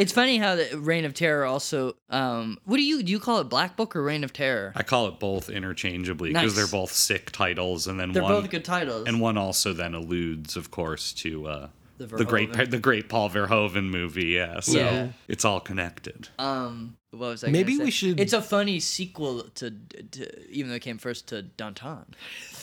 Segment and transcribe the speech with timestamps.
[0.00, 1.94] It's funny how the Reign of Terror also.
[2.08, 3.12] Um, what do you do?
[3.12, 4.72] You call it Black Book or Reign of Terror?
[4.74, 6.70] I call it both interchangeably because Nice.
[6.70, 9.06] they're both sick titles, and then They're one both good titles.
[9.06, 11.68] and one also then alludes, of course, to uh,
[11.98, 12.70] The the, great Verhoeven.
[12.76, 14.26] the great Paul Verhoeven movie.
[14.28, 15.08] Yeah, so Yeah.
[15.28, 16.28] it's all connected.
[16.38, 17.48] um, what was I?
[17.48, 18.08] Maybe gonna we say?
[18.08, 19.70] should- It's a funny sequel to,
[20.12, 22.06] to even though it came first to Danton.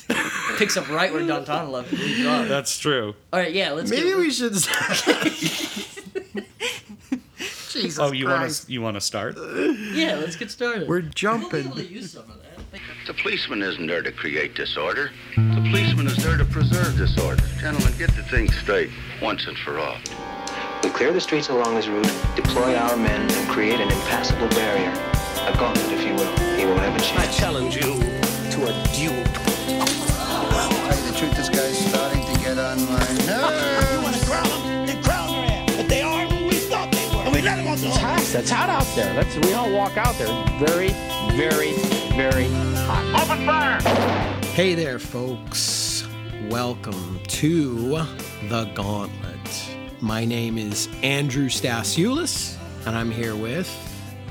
[0.57, 2.47] Picks up right where Danton left leaves off.
[2.47, 3.13] That's true.
[3.33, 4.53] All right, yeah, let's Maybe get, we should.
[7.81, 8.65] Jesus Oh, you want Christ.
[8.67, 9.37] to you want to start?
[9.93, 10.87] yeah, let's get started.
[10.87, 11.65] We're We'll be jumping.
[11.67, 12.43] able to use some of that.
[13.07, 15.11] The policeman isn't there to create disorder.
[15.35, 17.41] The policeman is there to preserve disorder.
[17.59, 18.89] Gentlemen, get the thing straight
[19.21, 19.97] once and for all.
[20.83, 24.91] We clear the streets along this route, deploy our men, and create an impassable barrier.
[25.47, 26.35] A gauntlet, if you will.
[26.57, 27.19] He won't have a chance.
[27.27, 29.23] I challenge you to a duel.
[29.87, 33.86] Tell you the truth, this guy's starting to get on my nerves.
[37.87, 38.33] We let them off the hook.
[38.33, 38.35] hot.
[38.41, 39.13] It's hot out there.
[39.13, 40.27] Let's we all walk out there.
[40.59, 40.89] Very,
[41.37, 41.73] very,
[42.17, 42.47] very
[42.85, 43.23] hot.
[43.23, 43.79] Open fire!
[44.53, 46.05] Hey there, folks.
[46.49, 48.05] Welcome to
[48.49, 49.77] The Gauntlet.
[50.01, 53.69] My name is Andrew Stasiulis, and I'm here with.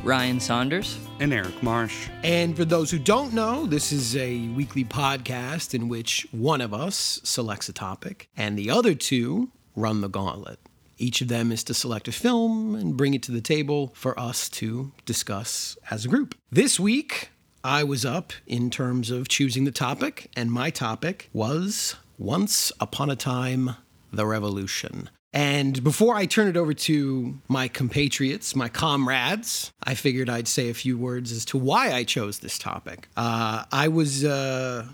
[0.05, 0.99] Ryan Saunders.
[1.19, 2.11] And Eric Marsh.
[2.23, 6.75] And for those who don't know, this is a weekly podcast in which one of
[6.75, 10.61] us selects a topic and the other two run the gauntlet.
[10.99, 14.19] Each of them is to select a film and bring it to the table for
[14.19, 16.35] us to discuss as a group.
[16.51, 17.31] This week,
[17.63, 23.11] I was up in terms of choosing the topic, and my topic was Once Upon
[23.11, 23.77] a Time,
[24.13, 25.11] the Revolution.
[25.33, 30.71] And before I turn it over to my compatriots, my comrades, I figured I'd say
[30.71, 33.09] a few words as to why I chose this topic.
[33.19, 34.87] Uh, I was uh,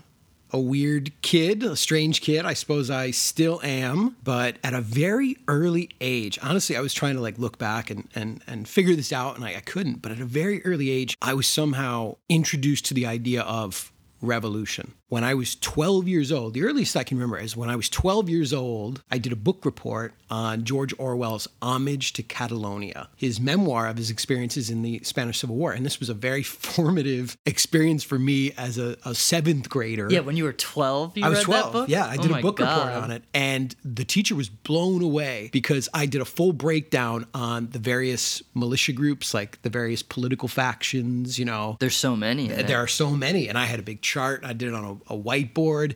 [0.53, 2.45] a weird kid, a strange kid.
[2.45, 7.15] I suppose I still am, but at a very early age, honestly, I was trying
[7.15, 10.01] to like look back and and and figure this out, and I, I couldn't.
[10.01, 13.91] But at a very early age, I was somehow introduced to the idea of
[14.23, 14.93] revolution.
[15.09, 17.87] When I was 12 years old, the earliest I can remember is when I was
[17.89, 23.39] 12 years old, I did a book report on George Orwell's Homage to Catalonia, his
[23.39, 25.71] memoir of his experiences in the Spanish Civil War.
[25.71, 26.41] And this was a very
[26.77, 30.07] formative experience for me as a, a seventh grader.
[30.09, 31.65] Yeah, when you were 12, you I was read 12.
[31.65, 31.89] that book?
[31.89, 33.23] Yeah, I Oh did my a book report on it.
[33.35, 38.41] And the teacher was blown away because I did a full breakdown on the various
[38.55, 41.77] militia groups, like the various political factions, you know.
[41.79, 42.47] There's so many.
[42.47, 42.71] There it.
[42.71, 43.47] are so many.
[43.49, 44.41] And I had a big chart.
[44.45, 45.95] I did it on a, a whiteboard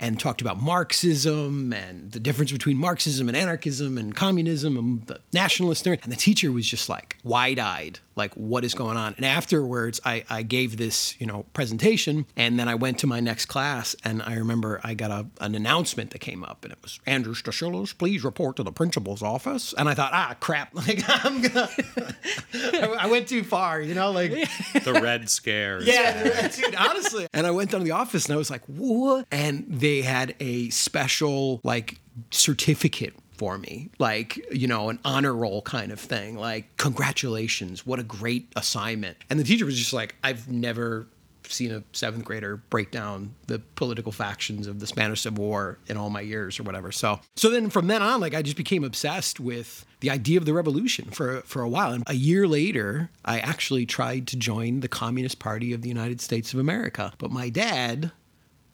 [0.00, 5.20] and talked about Marxism and the difference between Marxism and anarchism and communism and the
[5.32, 5.98] nationalist theory.
[6.02, 9.14] And the teacher was just like wide eyed, like, what is going on?
[9.16, 12.26] And afterwards, I, I gave this, you know, presentation.
[12.36, 13.94] And then I went to my next class.
[14.04, 17.34] And I remember I got a, an announcement that came up and it was Andrew
[17.34, 19.74] Stasiulis, please report to the principal's office.
[19.76, 20.68] And I thought, ah, crap.
[20.78, 21.68] Like, I'm going
[22.52, 24.30] to, I went too far, you know, like,
[24.84, 25.82] The Red Scare.
[25.82, 27.26] yeah, dude, honestly.
[27.32, 29.26] And I went down to the office and I was like, what?
[29.32, 32.00] And they had a special, like,
[32.30, 36.36] certificate for me, like, you know, an honor roll kind of thing.
[36.36, 39.16] Like, congratulations, what a great assignment.
[39.30, 41.06] And the teacher was just like, I've never
[41.52, 45.96] seen a seventh grader break down the political factions of the Spanish Civil War in
[45.96, 46.92] all my years or whatever.
[46.92, 50.44] So so then from then on, like I just became obsessed with the idea of
[50.44, 51.92] the revolution for for a while.
[51.92, 56.20] And a year later, I actually tried to join the Communist Party of the United
[56.20, 57.12] States of America.
[57.18, 58.12] But my dad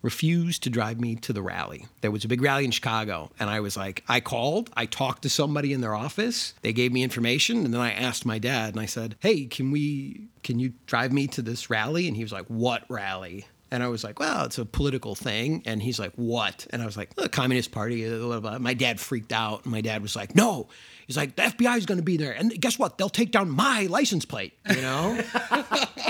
[0.04, 1.87] refused to drive me to the rally.
[2.03, 5.22] There was a big rally in Chicago, and I was like, I called, I talked
[5.22, 8.75] to somebody in their office, they gave me information, and then I asked my dad,
[8.75, 12.06] and I said, Hey, can we, can you drive me to this rally?
[12.06, 13.47] And he was like, What rally?
[13.70, 15.62] And I was like, well, it's a political thing.
[15.66, 16.65] And he's like, what?
[16.71, 18.06] And I was like, the Communist Party.
[18.06, 18.59] Uh, blah, blah, blah.
[18.60, 19.65] My dad freaked out.
[19.65, 20.69] And my dad was like, no.
[21.06, 22.32] He's like, the FBI is going to be there.
[22.32, 22.98] And guess what?
[22.98, 25.20] They'll take down my license plate, you know?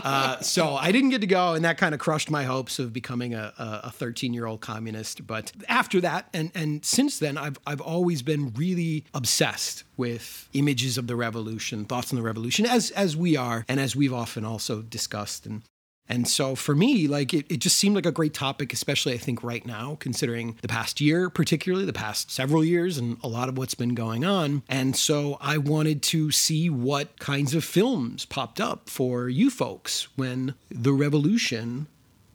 [0.04, 2.92] Uh, so I didn't get to go, and that kind of crushed my hopes of
[2.92, 5.26] becoming a, a 13 year old communist.
[5.26, 10.98] But after that, and, and since then, I've, I've always been really obsessed with images
[10.98, 14.44] of the revolution, thoughts on the revolution, as, as we are, and as we've often
[14.44, 15.46] also discussed.
[15.46, 15.62] And
[16.08, 19.18] and so for me, like it, it just seemed like a great topic, especially I
[19.18, 23.48] think right now, considering the past year, particularly the past several years, and a lot
[23.48, 24.62] of what's been going on.
[24.68, 30.08] And so I wanted to see what kinds of films popped up for you folks
[30.16, 31.86] when the revolution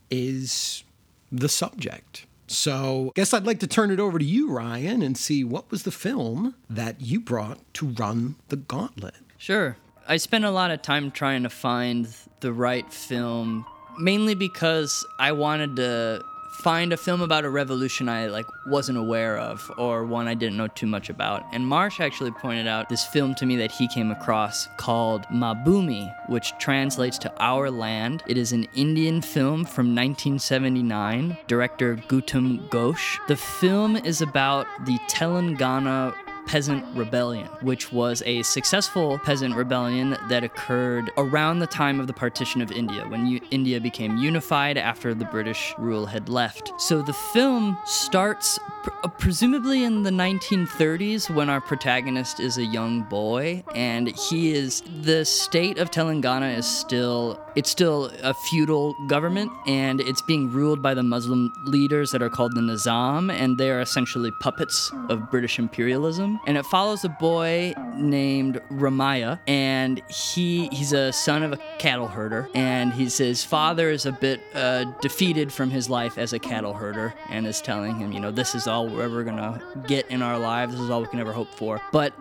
[0.10, 0.83] is
[1.31, 2.25] the subject.
[2.48, 5.83] So, guess I'd like to turn it over to you, Ryan, and see what was
[5.83, 9.13] the film that you brought to run the gauntlet.
[9.38, 9.77] Sure.
[10.09, 12.07] I spent a lot of time trying to find
[12.39, 13.63] the right film,
[14.00, 16.25] mainly because I wanted to
[16.63, 20.57] find a film about a revolution I like wasn't aware of or one I didn't
[20.57, 21.44] know too much about.
[21.53, 25.53] And Marsh actually pointed out this film to me that he came across called Maa
[25.53, 28.23] Bhoomi, which translates to Our Land.
[28.25, 33.19] It is an Indian film from 1979, director Gautam Ghose.
[33.27, 36.15] The film is about the Telangana
[36.50, 42.13] peasant rebellion, which was a successful peasant rebellion that occurred around the time of the
[42.13, 46.72] partition of India, when U- India became unified after the British rule had left.
[46.80, 52.66] So the film starts pr- uh, presumably in the 1930s when our protagonist is a
[52.66, 58.96] young boy, and he is the state of Telangana is still it's still a feudal
[59.07, 63.57] government, and it's being ruled by the Muslim leaders that are called the Nizam, and
[63.57, 66.38] they are essentially puppets of British imperialism.
[66.47, 72.07] And it follows a boy named Ramaya, and he he's a son of a cattle
[72.07, 76.39] herder, and he's his father is a bit uh, defeated from his life as a
[76.39, 80.07] cattle herder, and is telling him, you know, this is all we're ever gonna get
[80.09, 80.74] in our lives.
[80.74, 81.81] This is all we can ever hope for.
[81.91, 82.13] But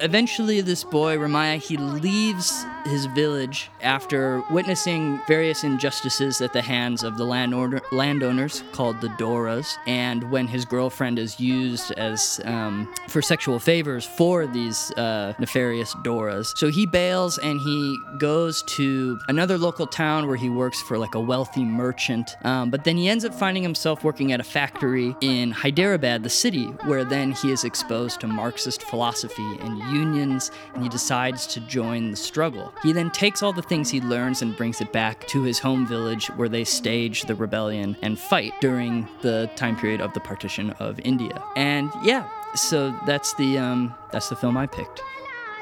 [0.00, 7.02] eventually, this boy Ramaya he leaves his village after witnessing various injustices at the hands
[7.02, 12.92] of the landowner, landowners called the Doras, and when his girlfriend is used as um,
[13.08, 16.56] for sexual favors for these uh, nefarious Doras.
[16.56, 21.14] So he bails and he goes to another local town where he works for like
[21.14, 22.36] a wealthy merchant.
[22.44, 26.30] Um, but then he ends up finding himself working at a factory in Hyderabad, the
[26.30, 31.60] city, where then he is exposed to Marxist philosophy and unions, and he decides to
[31.60, 32.72] join the struggle.
[32.82, 35.86] He then takes all the things he learns and brings it back to his home
[35.86, 40.70] village where they stage the rebellion and fight during the time period of the partition
[40.72, 41.42] of India.
[41.56, 45.02] And yeah, so that's the um, that's the film I picked.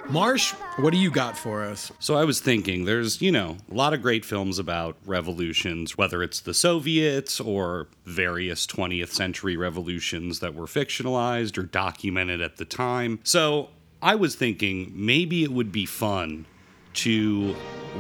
[0.09, 1.93] Marsh, what do you got for us?
[2.01, 6.23] So I was thinking, there's, you know, a lot of great films about revolutions, whether
[6.23, 12.65] it's the Soviets or various 20th century revolutions that were fictionalized or documented at the
[12.65, 13.21] time.
[13.23, 13.71] So
[14.03, 16.47] I was thinking maybe it would be fun
[16.95, 17.55] to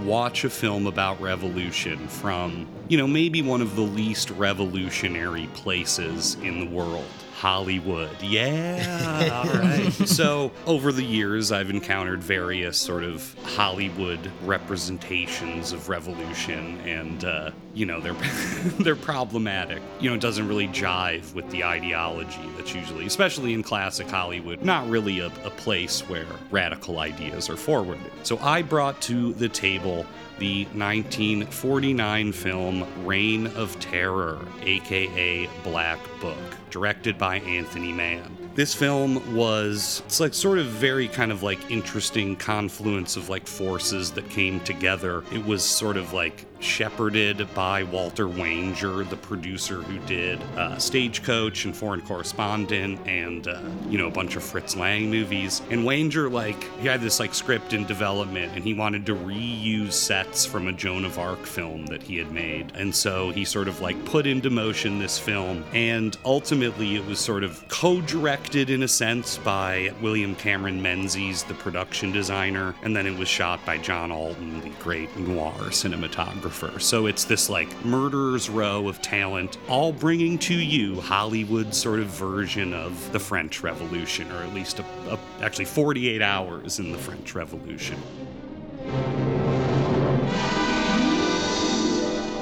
[0.05, 6.35] watch a film about revolution from, you know, maybe one of the least revolutionary places
[6.43, 7.05] in the world.
[7.43, 8.23] Hollywood.
[8.23, 9.43] Yeah.
[9.45, 9.91] All right.
[10.07, 17.51] so, over the years, I've encountered various sort of Hollywood representations of revolution, and, uh,
[17.75, 18.13] you know, they're,
[18.85, 19.83] they're problematic.
[19.99, 24.63] You know, it doesn't really jive with the ideology that's usually, especially in classic Hollywood,
[24.63, 28.13] not really a, a place where radical ideas are forwarded.
[28.23, 30.07] So, I brought to the table
[30.39, 36.39] the 1949 film Reign of Terror, aka Black Book,
[36.73, 38.37] directed by Anthony Mann.
[38.57, 43.47] This film was, it's like sort of very kind of like interesting confluence of like
[43.47, 45.23] forces that came together.
[45.31, 51.65] It was sort of like shepherded by Walter Wanger, the producer who did uh, Stagecoach
[51.65, 55.61] and Foreign Correspondent and, uh, you know, a bunch of Fritz Lang movies.
[55.71, 59.93] And Wanger, like, he had this like script in development and he wanted to reuse
[59.93, 62.73] sets from a Joan of Arc film that he had made.
[62.75, 65.65] And so he sort of like put into motion this film.
[65.73, 71.43] And ultimately, it was sort of co directed in a sense by William Cameron Menzies,
[71.45, 72.75] the production designer.
[72.83, 76.52] And then it was shot by John Alton, the great noir cinematographer.
[76.79, 82.07] So it's this like murderer's row of talent, all bringing to you Hollywood sort of
[82.07, 86.99] version of the French Revolution, or at least a, a, actually 48 hours in the
[86.99, 87.97] French Revolution.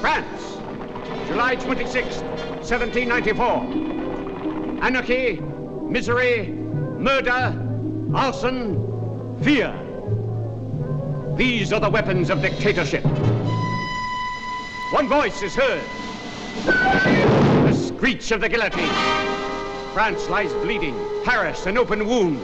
[0.01, 0.59] France,
[1.29, 2.23] July 26th,
[2.69, 4.85] 1794.
[4.85, 5.41] Anarchy,
[5.89, 7.55] misery, murder,
[8.15, 9.73] arson, fear.
[11.37, 13.05] These are the weapons of dictatorship.
[14.91, 15.85] One voice is heard.
[16.65, 18.91] The screech of the guillotine.
[19.93, 20.97] France lies bleeding.
[21.23, 22.41] Paris an open wound.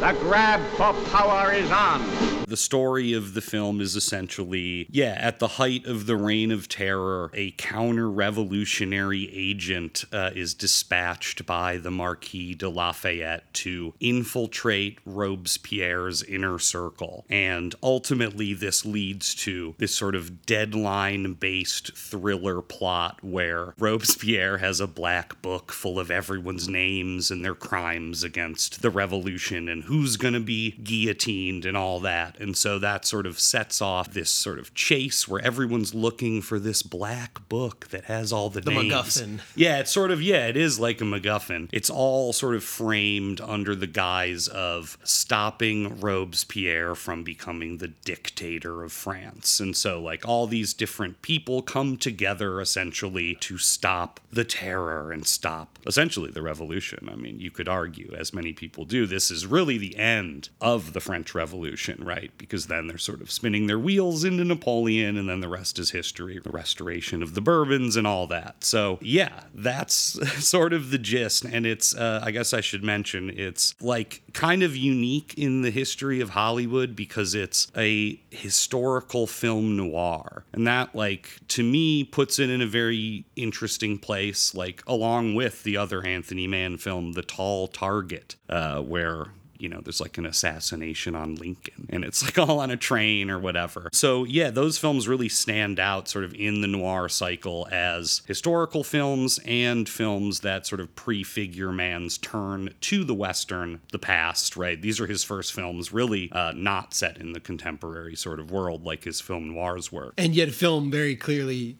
[0.00, 2.41] The grab for power is on.
[2.52, 6.68] The story of the film is essentially, yeah, at the height of the reign of
[6.68, 14.98] terror, a counter revolutionary agent uh, is dispatched by the Marquis de Lafayette to infiltrate
[15.06, 17.24] Robespierre's inner circle.
[17.30, 24.78] And ultimately, this leads to this sort of deadline based thriller plot where Robespierre has
[24.78, 30.18] a black book full of everyone's names and their crimes against the revolution and who's
[30.18, 32.36] going to be guillotined and all that.
[32.42, 36.58] And so that sort of sets off this sort of chase where everyone's looking for
[36.58, 38.92] this black book that has all the, The names.
[38.92, 39.40] MacGuffin.
[39.54, 41.68] Yeah, it's sort of yeah, it is like a MacGuffin.
[41.72, 48.82] It's all sort of framed under the guise of stopping Robespierre from becoming the dictator
[48.82, 49.60] of France.
[49.60, 55.26] And so like all these different people come together essentially to stop the terror and
[55.26, 57.08] stop essentially the revolution.
[57.10, 60.92] I mean, you could argue as many people do this is really the end of
[60.92, 62.31] the French Revolution, right?
[62.38, 65.90] Because then they're sort of spinning their wheels into Napoleon and then the rest is
[65.90, 68.64] history, the restoration of the Bourbons and all that.
[68.64, 69.94] So, yeah, that's
[70.46, 71.44] sort of the gist.
[71.44, 75.70] And it's, uh, I guess I should mention, it's like kind of unique in the
[75.70, 80.44] history of Hollywood because it's a historical film noir.
[80.52, 85.62] And that, like, to me, puts it in a very interesting place, like, along with
[85.62, 89.28] the other Anthony Mann film, The Tall Target, uh, where
[89.62, 93.30] you know, there's like an assassination on Lincoln and it's like all on a train
[93.30, 93.88] or whatever.
[93.92, 98.82] So, yeah, those films really stand out sort of in the noir cycle as historical
[98.82, 104.80] films and films that sort of prefigure Mann's turn to the Western, the past, right?
[104.80, 108.84] These are his first films, really uh, not set in the contemporary sort of world
[108.84, 110.12] like his film noirs were.
[110.18, 111.76] And yet, film very clearly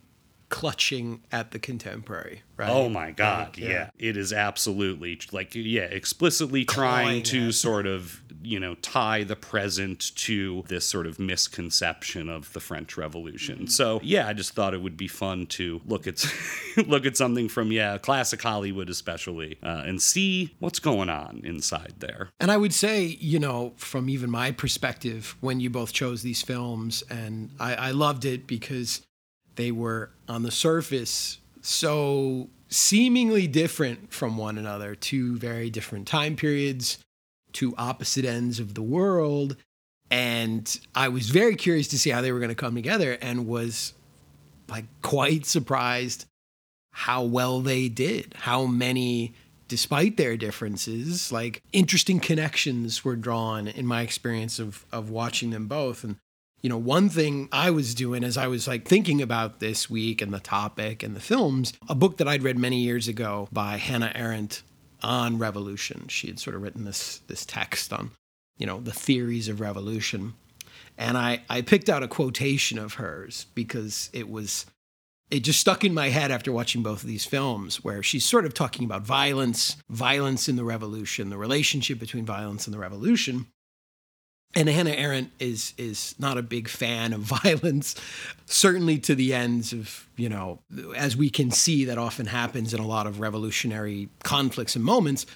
[0.53, 2.69] clutching at the contemporary, right?
[2.69, 3.57] Oh my God.
[3.57, 3.89] Like, yeah.
[3.99, 9.25] It is absolutely like, yeah, explicitly trying Clawing to at- sort of, you know, tie
[9.25, 13.61] the present to this sort of misconception of the French Revolution.
[13.61, 13.67] Mm-hmm.
[13.69, 16.23] So, yeah, I just thought it would be fun to look at
[16.87, 21.95] look at something from, yeah, classic Hollywood especially, uh, and see what's going on inside
[22.01, 22.29] there.
[22.39, 26.43] And I would say, you know, from even my perspective, when you both chose these
[26.43, 29.01] films, and I, I loved it because
[29.57, 36.37] they were on the surface so seemingly different from one another, two very different time
[36.37, 36.99] periods,
[37.53, 39.57] two opposite ends of the world.
[40.11, 43.47] And I was very curious to see how they were going to come together and
[43.47, 43.95] was
[44.69, 46.27] like quite surprised
[46.93, 49.33] how well they did, how many
[49.69, 55.67] despite their differences, like interesting connections were drawn in my experience of of watching them
[55.67, 56.05] both.
[56.05, 56.17] And
[56.63, 60.23] you know, one thing I was doing as I was like thinking about this week
[60.23, 63.79] and the topic and the films, a book that I'd read many years ago by
[63.79, 64.63] Hannah Arendt
[65.03, 66.07] on revolution.
[66.09, 68.13] She had sort of written this this text on,
[68.59, 70.35] you know, the theories of revolution.
[70.97, 74.67] And I, I picked out a quotation of hers because it was
[75.33, 78.45] it just stuck in my head after watching both of these films where she's sort
[78.45, 83.47] of talking about violence, violence in the revolution, the relationship between violence and the revolution.
[84.55, 87.95] And Hannah Arendt is is not a big fan of violence,
[88.47, 90.61] certainly to the ends of, you know,
[90.97, 95.27] as we can see that often happens in a lot of revolutionary conflicts and moments.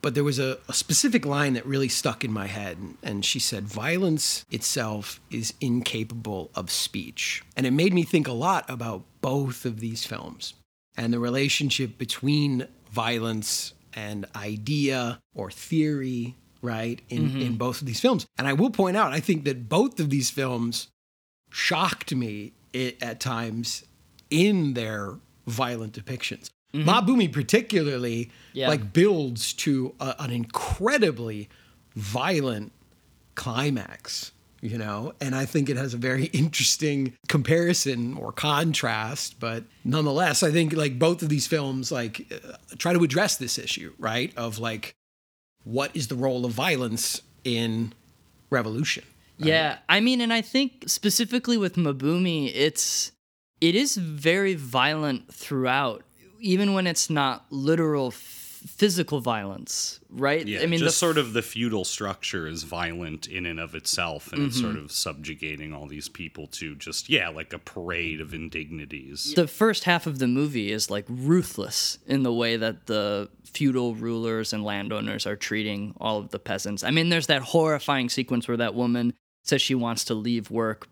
[0.00, 2.76] But there was a, a specific line that really stuck in my head.
[3.04, 7.44] And she said, Violence itself is incapable of speech.
[7.56, 10.54] And it made me think a lot about both of these films
[10.96, 18.00] and the relationship between violence and idea or theory, right, in, in both of these
[18.00, 18.24] films.
[18.38, 20.88] And I will point out, I think that both of these films
[21.50, 22.52] shocked me
[23.02, 23.84] at times
[24.30, 25.16] in their
[25.46, 26.48] violent depictions.
[26.72, 28.68] Maa Bhoomi particularly Yeah.
[28.68, 31.50] like builds to a, an incredibly
[31.94, 32.72] violent
[33.34, 39.64] climax, you know, and I think it has a very interesting comparison or contrast, but
[39.84, 43.92] nonetheless, I think like both of these films like uh, try to address this issue,
[43.98, 44.32] right?
[44.36, 44.94] Of like
[45.64, 47.92] what is the role of violence in
[48.50, 49.04] revolution?
[49.38, 53.12] Yeah, I mean, and I think specifically with Maa Bhoomi, it's
[53.60, 56.04] it is very violent throughout,
[56.38, 58.10] even when it's not literal
[58.66, 60.46] physical violence, right?
[60.46, 63.74] Yeah, I mean, just the sort of the feudal structure is violent in and of
[63.74, 64.72] itself, and it's Mm-hmm.
[64.72, 69.34] sort of subjugating all these people to just yeah, like a parade of indignities.
[69.34, 73.94] the first half of the movie is like ruthless in the way that the feudal
[73.94, 76.82] rulers and landowners are treating all of the peasants.
[76.84, 79.12] I mean, there's that horrifying sequence where that woman
[79.44, 80.88] says she wants to leave work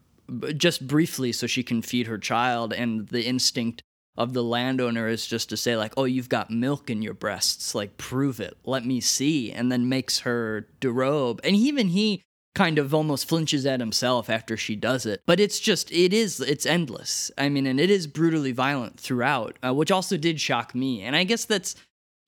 [0.56, 3.82] just briefly so she can feed her child, and the instinct
[4.17, 7.75] of the landowner is just to say like, "Oh, you've got milk in your breasts.
[7.75, 8.57] Like, prove it.
[8.64, 11.40] Let me see." And then makes her derobe.
[11.45, 12.23] And even he
[12.55, 15.23] kind of almost flinches at himself after she does it.
[15.26, 17.31] But it's just, it is, it's endless.
[17.38, 21.02] I mean, and it is brutally violent throughout, uh, which also did shock me.
[21.02, 21.76] And I guess that's,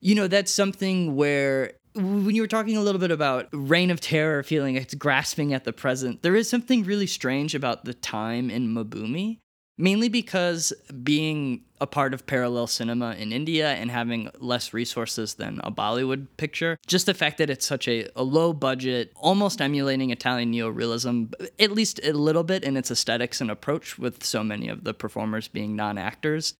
[0.01, 4.01] you know, that's something where when you were talking a little bit about reign of
[4.01, 8.51] terror feeling it's grasping at the present there is something really strange about the time
[8.51, 9.41] in Maa Bhoomi
[9.79, 15.61] mainly because being a part of parallel cinema in India and having less resources than
[15.64, 20.11] a Bollywood picture, just the fact that it's such a, a low budget, almost emulating
[20.11, 24.69] Italian neorealism, at least a little bit in its aesthetics and approach, with so many
[24.69, 26.55] of the performers being non actors.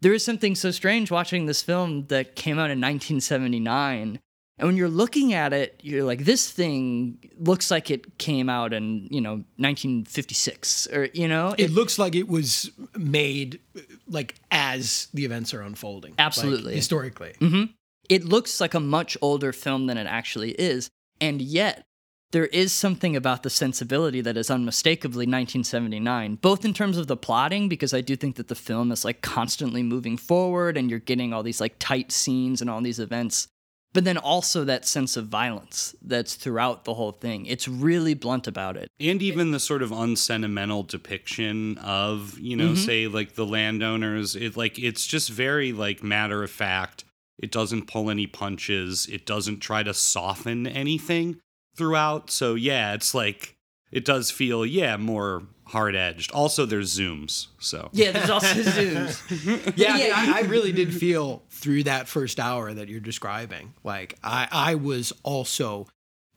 [0.00, 4.20] There is something so strange watching this film that came out in 1979
[4.58, 8.72] and when you're looking at it, you're like, this thing looks like it came out
[8.72, 13.60] in, you know, 1956 or, you know, it, it looks like it was made
[14.08, 16.14] like as the events are unfolding.
[16.18, 16.72] Absolutely.
[16.72, 17.34] Like, historically.
[17.40, 17.64] Mm-hmm.
[18.08, 20.90] It looks like a much older film than it actually is.
[21.20, 21.84] And yet,
[22.32, 27.16] there is something about the sensibility that is unmistakably 1979, both in terms of the
[27.16, 30.98] plotting, because I do think that the film is like constantly moving forward and you're
[30.98, 33.48] getting all these like tight scenes and all these events
[33.92, 37.46] but then also that sense of violence that's throughout the whole thing.
[37.46, 38.88] It's really blunt about it.
[39.00, 42.74] And even the sort of unsentimental depiction of, you know, mm-hmm.
[42.74, 47.04] say like the landowners, it like it's just very like matter of fact.
[47.38, 49.06] It doesn't pull any punches.
[49.06, 51.40] It doesn't try to soften anything
[51.76, 52.30] throughout.
[52.30, 53.56] So yeah, it's like
[53.90, 56.32] it does feel yeah, more hard edged.
[56.32, 57.48] Also, there's zooms.
[57.58, 59.76] So yeah, there's also zooms.
[59.76, 60.12] yeah, yeah.
[60.14, 63.74] I, mean, I, I, really did feel through that first hour that you're describing.
[63.84, 65.86] Like I, I was also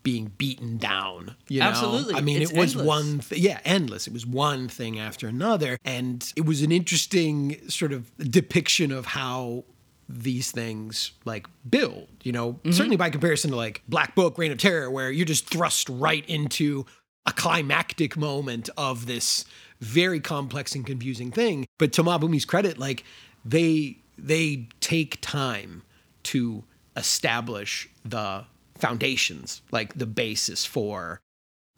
[0.03, 1.35] being beaten down.
[1.47, 1.67] You know?
[1.67, 2.15] Absolutely.
[2.15, 2.87] I mean, it's it was endless.
[2.87, 3.19] one.
[3.19, 4.07] Th- yeah, endless.
[4.07, 9.05] It was one thing after another, and it was an interesting sort of depiction of
[9.05, 9.65] how
[10.13, 12.71] these things like build you know mm-hmm.
[12.71, 16.27] certainly by comparison to like black book reign of terror where you're just thrust right
[16.27, 16.85] into
[17.25, 19.45] a climactic moment of this
[19.79, 21.67] very complex and confusing thing.
[21.77, 23.03] But to Maa Bhoomi's credit, like
[23.43, 25.83] they they take time
[26.23, 26.63] to
[26.95, 31.21] establish the foundations, like the basis for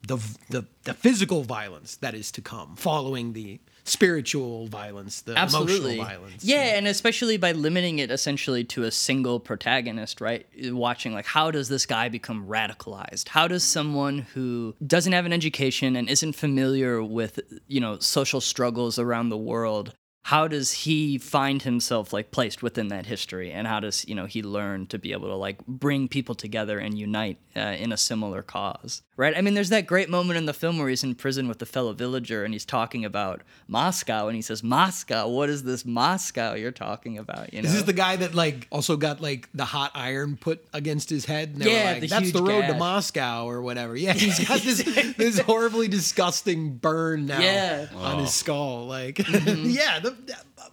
[0.06, 0.18] the
[0.50, 5.74] the, the physical violence that is to come following the spiritual violence, the Absolutely.
[5.74, 6.44] emotional violence.
[6.44, 10.46] Yeah, and especially by limiting it essentially to a single protagonist, right?
[10.64, 13.28] Watching like how does this guy become radicalized?
[13.28, 18.40] How does someone who doesn't have an education and isn't familiar with, you know, social
[18.40, 19.94] struggles around the world
[20.28, 24.24] how does he find himself like placed within that history and how does you know
[24.24, 27.96] he learn to be able to like bring people together and unite uh, in a
[27.96, 31.14] similar cause right i mean there's that great moment in the film where he's in
[31.14, 35.50] prison with a fellow villager and he's talking about moscow and he says moscow what
[35.50, 38.96] is this moscow you're talking about you know this is the guy that like also
[38.96, 42.42] got like the hot iron put against his head and yeah like, the that's the
[42.42, 42.70] road gash.
[42.72, 44.82] to moscow or whatever yeah he's got this
[45.18, 47.88] this horribly disgusting burn now yeah.
[47.94, 48.18] on Oh.
[48.20, 49.68] his skull like mm-hmm.
[49.68, 50.13] yeah the,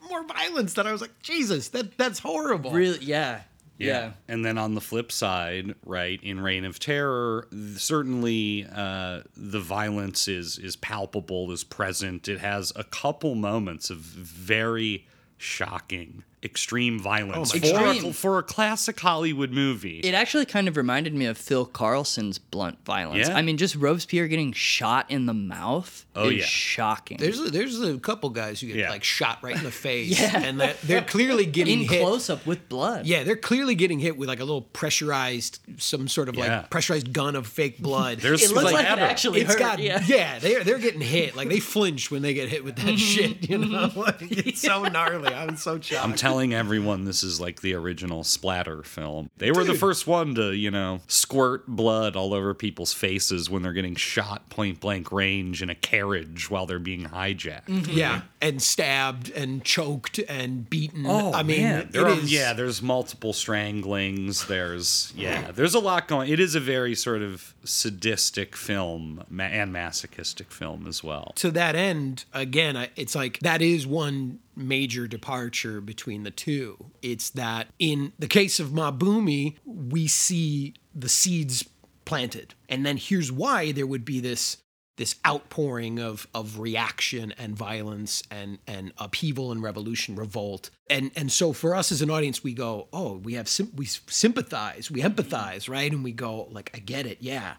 [0.09, 2.71] more violence that I was like, Jesus, that that's horrible.
[2.71, 3.41] Really, yeah.
[3.77, 3.87] Yeah.
[3.87, 4.11] yeah.
[4.27, 10.27] And then on the flip side, right, in Reign of Terror, certainly uh, the violence
[10.27, 12.27] is is palpable, is present.
[12.27, 18.43] It has a couple moments of very shocking extreme violence Oh for, a, for a
[18.43, 19.99] classic Hollywood movie.
[19.99, 23.27] It actually kind of reminded me of Phil Karlson's blunt violence.
[23.27, 23.35] Yeah.
[23.37, 26.45] I mean, just Robespierre getting shot in the mouth Oh, is yeah.
[26.45, 27.17] shocking.
[27.17, 28.89] There's a, there's a couple guys who get Yeah.
[28.89, 30.41] like shot right in the face, Yeah.
[30.43, 32.01] and that they're clearly getting in hit.
[32.01, 33.05] close up with blood.
[33.05, 36.57] Yeah, they're clearly getting hit with like a little pressurized, some sort of Yeah.
[36.61, 38.17] like pressurized gun of fake blood.
[38.19, 39.01] There's It looks like, it splatter.
[39.03, 39.59] actually it's hurt.
[39.59, 40.01] got yeah.
[40.05, 40.39] yeah.
[40.39, 43.47] they're they're getting hit like they flinch when they get hit with that shit.
[43.49, 45.33] You know, like, it's so gnarly.
[45.33, 46.03] I'm so shocked.
[46.03, 49.29] I'm telling everyone this is like the original splatter film.
[49.37, 53.61] They were the first one to, you know, squirt blood all over people's faces when
[53.63, 57.65] they're getting shot point blank range in a carriage while they're being hijacked.
[57.67, 57.91] Mm-hmm.
[57.91, 61.05] yeah, and stabbed and choked and beaten.
[61.07, 61.79] Oh, I mean, man.
[61.81, 64.45] it There are, is- yeah, there's multiple stranglings.
[64.47, 66.29] There's yeah, there's a lot going.
[66.31, 71.33] It is a very sort of sadistic film and masochistic film as well.
[71.35, 76.91] to that end, again, it's like that is one major departure between the two.
[77.01, 81.67] It's that in the case of Maa Bhoomi, we see the seeds
[82.05, 84.57] planted, and then here's why there would be this
[84.97, 90.69] this outpouring of of reaction and violence and and upheaval and revolution revolt.
[90.89, 93.85] And and so for us as an audience we go oh we have sim- we
[93.85, 95.91] sympathize we empathize right?
[95.91, 97.55] And we go like i get it yeah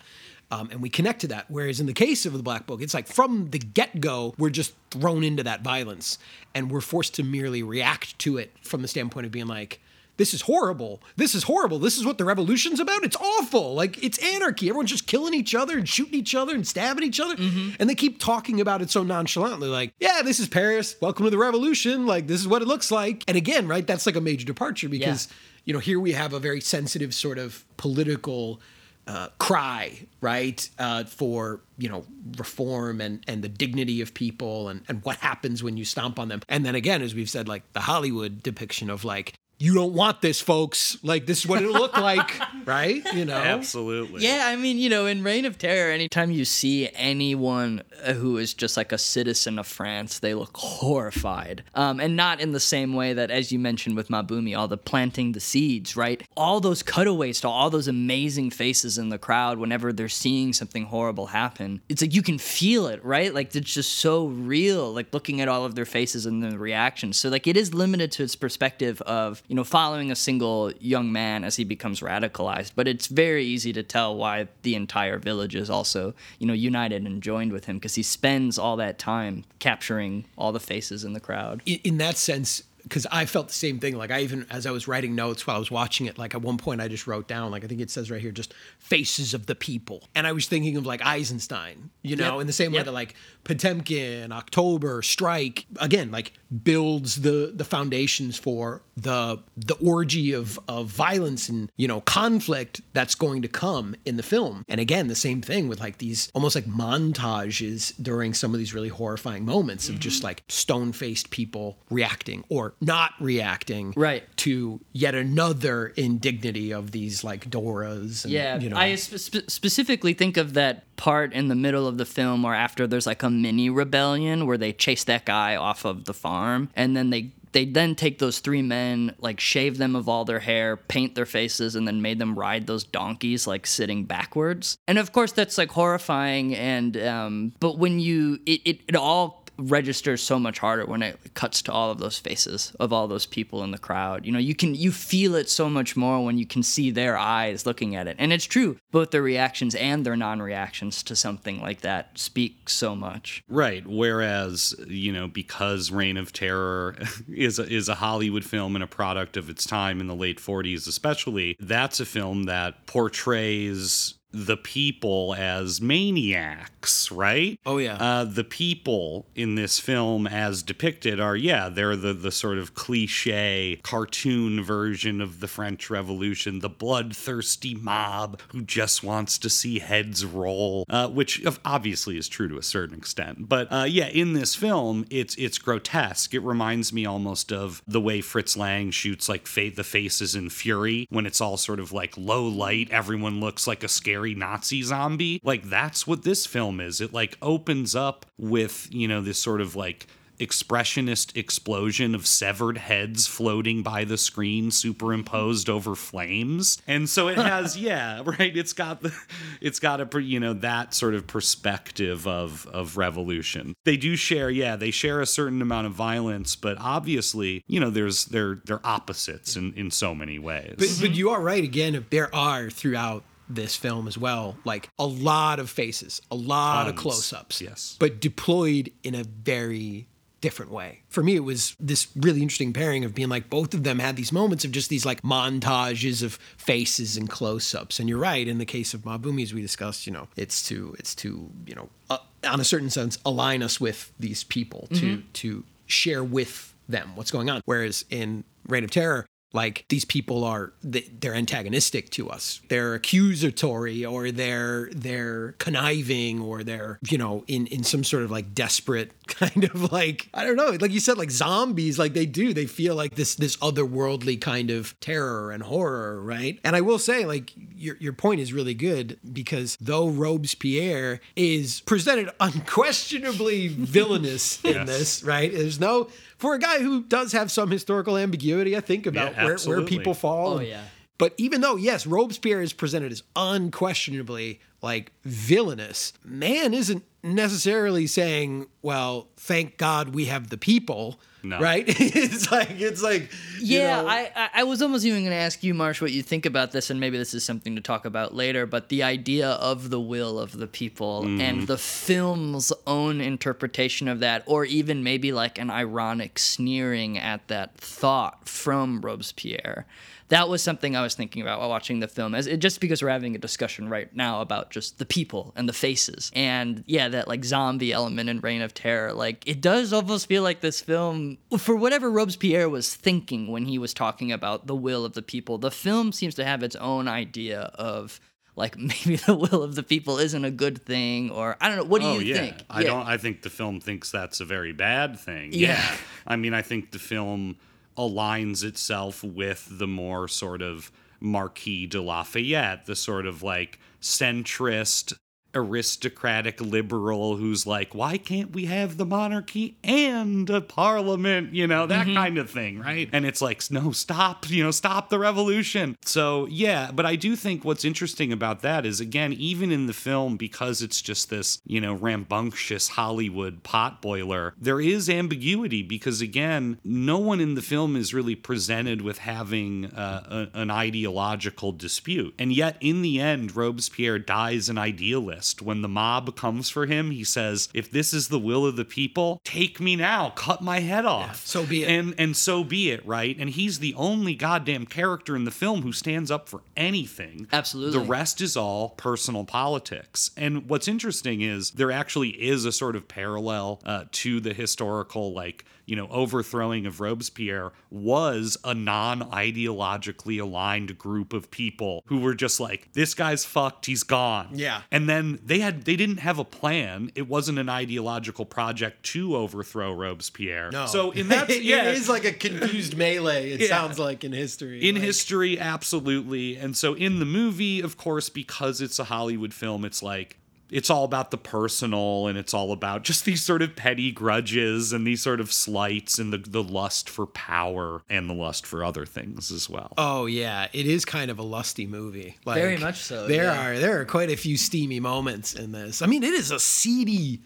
[0.52, 1.46] um, and we connect to that.
[1.48, 4.50] Whereas in the case of the Black Book, it's like from the get go, we're
[4.50, 6.18] just thrown into that violence
[6.54, 9.80] and we're forced to merely react to it from the standpoint of being like,
[10.18, 11.00] this is horrible.
[11.16, 11.78] This is horrible.
[11.78, 13.02] This is what the revolution's about.
[13.02, 13.74] It's awful.
[13.74, 14.68] Like, it's anarchy.
[14.68, 17.34] Everyone's just killing each other and shooting each other and stabbing each other.
[17.80, 20.96] And they keep talking about it so nonchalantly, like, yeah, this is Paris.
[21.00, 22.06] Welcome to the revolution.
[22.06, 23.24] Like, this is what it looks like.
[23.26, 25.28] And again, right, that's like a major departure because,
[25.64, 28.60] you know, here we have a very sensitive sort of political
[29.06, 32.04] uh, cry, right, uh, for you know
[32.36, 36.28] reform and and the dignity of people and and what happens when you stomp on
[36.28, 36.40] them.
[36.48, 40.20] And then again, as we've said, like the Hollywood depiction of like you don't want
[40.20, 40.98] this, folks.
[41.04, 43.00] Like this is what it'll look like, right?
[43.14, 44.22] You know, Absolutely.
[44.22, 48.38] Yeah, I mean, you know, in Reign of Terror, anytime you see anyone uh, who
[48.38, 51.62] is just like a citizen of France, they look horrified.
[51.76, 54.66] Um, and not in the same way that, as you mentioned with Maa Bhoomi, all
[54.66, 56.24] the planting the seeds, right?
[56.36, 60.86] All those cutaways to all those amazing faces in the crowd whenever they're seeing something
[60.86, 61.80] horrible happen.
[61.88, 63.32] It's like you can feel it, right?
[63.32, 67.16] Like it's just so real, like looking at all of their faces and their reactions.
[67.16, 71.12] So, like, it is limited to its perspective of, you know, following a single young
[71.12, 72.72] man as he becomes radicalized.
[72.74, 77.04] But it's very easy to tell why the entire village is also, you know, united
[77.04, 81.12] and joined with him because he spends all that time capturing all the faces in
[81.12, 81.60] the crowd.
[81.66, 83.96] in, in that sense because I felt the same thing.
[83.96, 86.42] Like I even, as I was writing notes while I was watching it, like at
[86.42, 89.34] one point I just wrote down, like I think it says right here, just faces
[89.34, 92.40] of the people, and I was thinking of like Eisenstein, you know, Yep.
[92.42, 93.14] in the same way that like
[93.44, 100.86] Potemkin, October, Strike, again, like builds the the foundations for the the orgy of of
[100.86, 104.64] violence and you know conflict that's going to come in the film.
[104.68, 108.74] And again, the same thing with like these almost like montages during some of these
[108.74, 110.26] really horrifying moments of just mm-hmm.
[110.26, 114.24] like stone faced people reacting or not reacting Right.
[114.38, 118.24] to yet another indignity of these like Doras.
[118.24, 121.98] And, Yeah, you know, I spe- specifically think of that part in the middle of
[121.98, 125.84] the film where after there's like a mini rebellion where they chase that guy off
[125.84, 129.94] of the farm and then they they then take those three men like shave them
[129.96, 133.66] of all their hair paint their faces and then made them ride those donkeys like
[133.66, 138.80] sitting backwards and of course that's like horrifying and um but when you it, it,
[138.88, 142.92] it all registers so much harder when it cuts to all of those faces of
[142.92, 144.24] all those people in the crowd.
[144.24, 147.16] You know, you can you feel it so much more when you can see their
[147.16, 148.16] eyes looking at it.
[148.18, 152.94] And it's true, both their reactions and their non-reactions to something like that speak so
[152.94, 153.42] much.
[153.48, 153.86] Right.
[153.86, 156.96] Whereas, you know, because Reign of Terror
[157.28, 160.38] is a, is a Hollywood film and a product of its time in the late
[160.38, 167.58] 40s, especially, that's a film that portrays the people as maniacs, right?
[167.66, 167.96] Oh, yeah.
[167.96, 172.74] Uh, the people in this film, as depicted, are yeah, they're the the sort of
[172.74, 179.78] cliche cartoon version of the French Revolution, the bloodthirsty mob who just wants to see
[179.78, 183.48] heads roll, uh, which obviously is true to a certain extent.
[183.48, 186.34] But uh, yeah, in this film, it's it's grotesque.
[186.34, 190.48] It reminds me almost of the way Fritz Lang shoots like fa- the faces in
[190.50, 192.90] Fury when it's all sort of like low light.
[192.90, 195.40] Everyone looks like a scary Nazi zombie.
[195.44, 197.00] Like that's what this film is.
[197.00, 200.06] It like opens up with you know this sort of like
[200.40, 207.38] expressionist explosion of severed heads floating by the screen superimposed over flames and so it
[207.38, 209.14] has yeah right it's got the
[209.60, 214.50] it's got a you know that sort of perspective of of revolution they do share
[214.50, 218.84] yeah they share a certain amount of violence but obviously you know there's they're they're
[218.84, 222.04] opposites in in so many ways But, but you are right again.
[222.10, 223.22] There are throughout
[223.54, 227.60] this film as well, like a lot of faces, a lot of close-ups.
[227.60, 227.96] yes.
[227.98, 230.06] but deployed in a very
[230.40, 231.02] different way.
[231.08, 234.16] For me, it was this really interesting pairing of being like both of them had
[234.16, 237.98] these moments of just these like montages of faces and close-ups.
[238.00, 238.46] And you're right.
[238.46, 241.48] In the case of Maa Bhoomi, as we discussed, you know, it's to it's to
[241.66, 246.24] you know, uh, on a certain sense, align us with these people to to share
[246.24, 247.62] with them what's going on.
[247.64, 252.60] Whereas in Reign of Terror, like these people are they- they're antagonistic to us.
[252.68, 258.30] They're accusatory or they're they're conniving or they're you know in in some sort of
[258.30, 262.26] like desperate kind of like i don't know like you said like zombies like they
[262.26, 266.80] do they feel like this this otherworldly kind of terror and horror right and i
[266.80, 273.68] will say like your your point is really good because though robespierre is presented unquestionably
[273.68, 274.86] villainous in Yes.
[274.88, 279.06] this right there's no for a guy who does have some historical ambiguity, I think
[279.06, 280.54] about Yeah, where, where people fall.
[280.54, 280.82] Oh, and- yeah.
[281.16, 288.66] But even though, yes, Robespierre is presented as unquestionably like villainous, Mann isn't necessarily saying,
[288.82, 291.20] well, thank God we have the people.
[291.44, 291.58] No.
[291.58, 291.84] Right?
[291.88, 295.36] it's like, it's like, you Yeah, know- I, I I was almost even going to
[295.36, 298.04] ask you, Marsh, what you think about this, and maybe this is something to talk
[298.04, 298.64] about later.
[298.64, 301.40] But the idea of the will of the people mm-hmm.
[301.40, 307.48] and the film's own interpretation of that, or even maybe like an ironic sneering at
[307.48, 309.86] that thought from Robespierre.
[310.32, 313.02] That was something I was thinking about while watching the film, as it, just because
[313.02, 317.10] we're having a discussion right now about just the people and the faces, and yeah,
[317.10, 319.12] that like zombie element in Reign of Terror.
[319.12, 323.78] Like it does almost feel like this film, for whatever Robespierre was thinking when he
[323.78, 327.08] was talking about the will of the people, the film seems to have its own
[327.08, 328.18] idea of
[328.56, 331.84] like maybe the will of the people isn't a good thing or I don't know.
[331.84, 332.36] What do oh, you yeah.
[332.38, 332.56] think?
[332.70, 332.86] I Yeah.
[332.86, 335.50] don't I think the film thinks that's a very bad thing.
[335.52, 335.94] Yeah.
[336.26, 337.56] I mean, I think the film
[337.96, 345.14] aligns itself with the more sort of Marquis de Lafayette, the sort of like centrist
[345.54, 351.54] aristocratic liberal who's like why can't we have the monarchy and a parliament?
[351.54, 353.08] You know that kind of thing right.
[353.12, 355.96] And it's like no stop you know stop the revolution.
[356.04, 359.92] So yeah but i do think what's interesting about that is again even in the
[359.92, 366.78] film because it's just this you know rambunctious hollywood potboiler, there is ambiguity because again
[366.84, 372.34] no one in the film is really presented with having uh, a, an ideological dispute.
[372.38, 377.10] And yet in the end robespierre dies an idealist when the mob comes for him
[377.10, 380.80] he says if this is the will of the people take me now cut my
[380.80, 381.46] head off.
[381.46, 381.88] so be it.
[381.90, 383.36] and and so be it right?
[383.38, 387.46] And he's the only goddamn character in the film who stands up for anything.
[387.52, 387.98] Absolutely.
[387.98, 390.30] the rest is all personal politics.
[390.36, 395.32] And what's interesting is there actually is a sort of parallel uh, to the historical
[395.32, 402.34] like you know overthrowing of robespierre was a non-ideologically aligned group of people who were
[402.34, 404.82] just like this guy's fucked he's gone Yeah.
[404.90, 409.36] and then they had they didn't have a plan it wasn't an ideological project to
[409.36, 410.86] overthrow robespierre No.
[410.86, 413.50] so in that yeah it is like a confused melee.
[413.50, 413.68] It Yeah.
[413.68, 414.88] sounds like in history.
[414.88, 419.52] in Like, history absolutely and so in the movie of course because it's a hollywood
[419.54, 420.38] film it's like
[420.72, 424.92] it's all about the personal and it's all about just these sort of petty grudges
[424.92, 428.84] and these sort of slights and the, the lust for power and the lust for
[428.84, 432.36] other things as well Oh yeah, it is kind of a lusty movie.
[432.44, 433.68] Like, Very much so, There yeah.
[433.68, 436.02] are there are quite a few steamy moments in this.
[436.02, 437.40] I mean, it is a seedy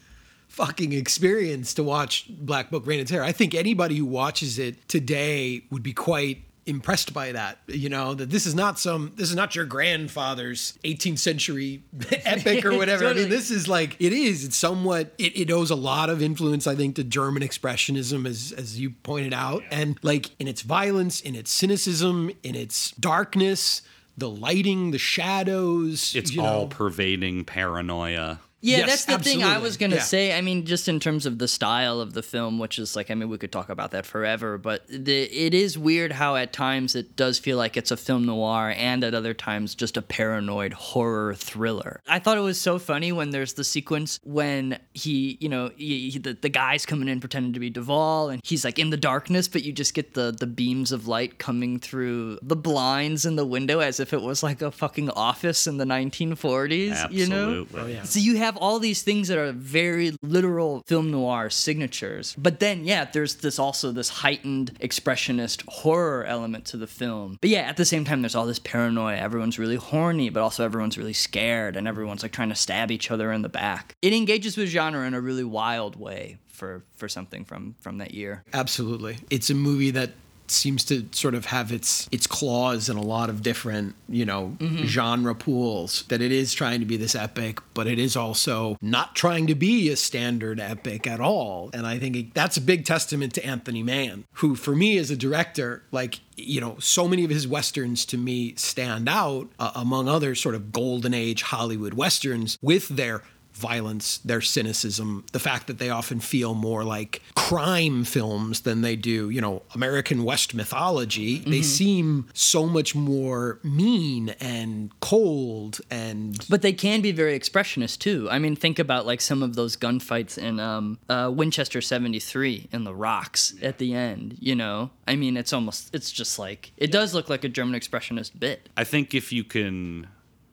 [0.47, 3.23] fucking experience to watch Black Book Reign of Terror.
[3.23, 7.59] I think anybody who watches it today would be quite impressed by that.
[7.67, 12.65] You know, that this is not some this is not your grandfather's 18th century epic
[12.65, 13.07] or whatever.
[13.07, 14.45] I mean, this is like it is.
[14.45, 18.51] It's somewhat it, it owes a lot of influence, I think, to German expressionism, as
[18.51, 19.63] as you pointed out.
[19.71, 23.81] And like in its violence, in its cynicism, in its darkness,
[24.17, 26.15] the lighting, the shadows.
[26.15, 26.67] it's you all know.
[26.67, 30.01] pervading paranoia Yeah, Yes, that's the thing I was going to Yeah.
[30.03, 30.35] say.
[30.35, 33.13] I mean, just in terms of the style of the film, which is like, I
[33.13, 36.95] mean, we could talk about that forever, but the, it is weird how at times
[36.95, 40.73] it does feel like it's a film noir and at other times just a paranoid
[40.73, 42.01] horror thriller.
[42.07, 46.09] I thought it was so funny when there's the sequence when he, you know, he,
[46.09, 48.97] he- the, the guy's coming in pretending to be Duvall and he's like in the
[48.97, 53.35] darkness, but you just get the, the beams of light coming through the blinds in
[53.35, 57.61] the window as if it was like a fucking office in the 1940s, you know?
[57.65, 62.35] absolutely oh, So you have all these things that are very literal film noir signatures.
[62.37, 67.37] But then, yeah, there's this also this heightened expressionist horror element to the film.
[67.41, 69.17] But yeah, at the same time, there's all this paranoia.
[69.17, 73.11] Everyone's really horny, but also everyone's really scared, and everyone's like trying to stab each
[73.11, 73.95] other in the back.
[74.01, 78.13] It engages with genre in a really wild way for for something from from that
[78.13, 78.43] year.
[78.53, 79.17] Absolutely.
[79.29, 80.11] It's a movie that
[80.51, 84.57] seems to sort of have its its claws in a lot of different, you know,
[84.85, 86.03] genre pools.
[86.09, 89.55] That it is trying to be this epic, but it is also not trying to
[89.55, 91.69] be a standard epic at all.
[91.73, 95.11] And I think it, that's a big testament to Anthony Mann, who for me as
[95.11, 99.71] a director, like you know, so many of his westerns to me stand out uh,
[99.75, 103.23] among other sort of golden age Hollywood westerns with their
[103.57, 108.95] violence, their cynicism, the fact that they often feel more like crime films than they
[108.95, 111.39] do, you know, American West mythology.
[111.39, 117.99] They seem so much more mean and cold and But they can be very expressionist
[117.99, 118.29] too.
[118.29, 122.83] I mean, think about like some of those gunfights in um, uh, Winchester 73 in
[122.83, 124.91] the rocks at the end, you know?
[125.07, 128.69] I mean, it's almost, it's just like, it does look like a German expressionist bit.
[128.77, 130.07] I think if you can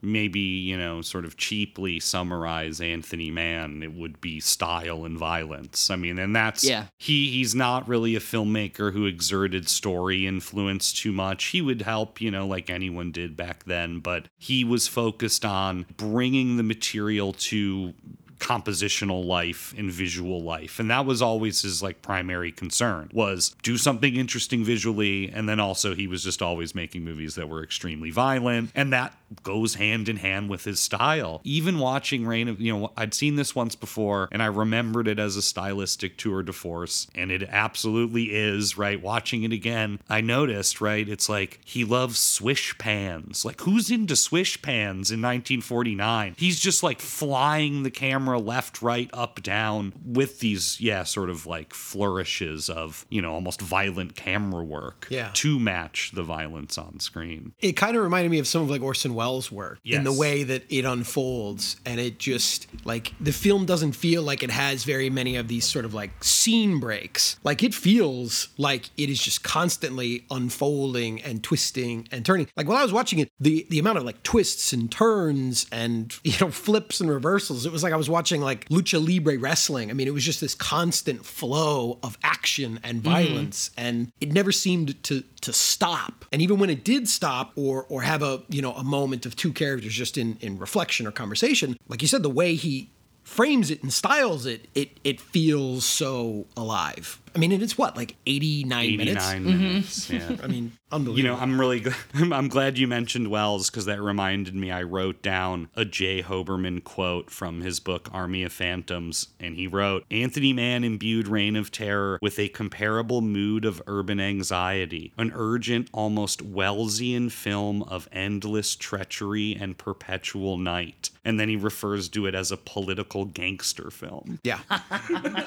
[0.04, 5.90] maybe, you know, sort of cheaply summarize Anthony Mann, it would be style and violence.
[5.90, 6.86] I mean, and that's Yeah.
[6.98, 11.46] he he's not really a filmmaker who exerted story influence too much.
[11.46, 15.86] He would help, you know, like anyone did back then, but he was focused on
[15.96, 17.94] bringing the material to
[18.44, 20.78] compositional life and visual life.
[20.78, 25.30] And that was always his like primary concern was do something interesting visually.
[25.30, 28.70] And then also he was just always making movies that were extremely violent.
[28.74, 31.40] And that goes hand in hand with his style.
[31.42, 35.18] Even watching Reign of you know I'd seen this once before and I remembered it
[35.18, 37.08] as a stylistic tour de force.
[37.14, 39.00] And it absolutely is right?
[39.00, 41.08] Watching it again I noticed right?
[41.08, 43.42] It's like he loves swish pans.
[43.44, 48.82] Like who's into swish pans in 1949 he's just like flying the camera camera left,
[48.82, 54.16] right, up, down with these, yeah, sort of like flourishes of, you know, almost violent
[54.16, 55.30] camera work Yeah.
[55.34, 57.52] to match the violence on screen.
[57.60, 60.42] it kind of reminded me of some of like Orson Welles' work in the way
[60.44, 65.10] that it unfolds, and it just like the film doesn't feel like it has very
[65.10, 67.36] many of these sort of like scene breaks.
[67.44, 72.48] Like it feels like it is just constantly unfolding and twisting and turning.
[72.56, 76.14] Like while I was watching it, the the amount of like twists and turns and
[76.24, 79.90] you know flips and reversals, it was like I was watching like lucha libre wrestling.
[79.90, 83.12] I mean, it was just this constant flow of action and mm-hmm.
[83.12, 86.24] violence, and it never seemed to to stop.
[86.32, 89.34] And even when it did stop or or have a you know a moment of
[89.34, 92.90] two characters just in in reflection or conversation, like you said, the way he
[93.24, 97.20] frames it and styles it, it it feels so alive.
[97.34, 99.26] I mean, it's what like eighty nine minutes.
[99.30, 100.08] 89 minutes.
[100.08, 100.32] Mm-hmm.
[100.36, 100.44] Yeah.
[100.44, 101.18] I mean, unbelievable.
[101.18, 104.70] You know, I'm really gl- I'm glad you mentioned Welles because that reminded me.
[104.70, 106.22] I wrote down a J.
[106.22, 111.56] Hoberman quote from his book Army of Phantoms, and he wrote, "Anthony Mann imbued Reign
[111.56, 118.08] of Terror with a comparable mood of urban anxiety, an urgent, almost Wellesian film of
[118.12, 123.90] endless treachery and perpetual night." And then he refers to it as a political gangster
[123.90, 124.38] film.
[124.44, 124.60] yeah.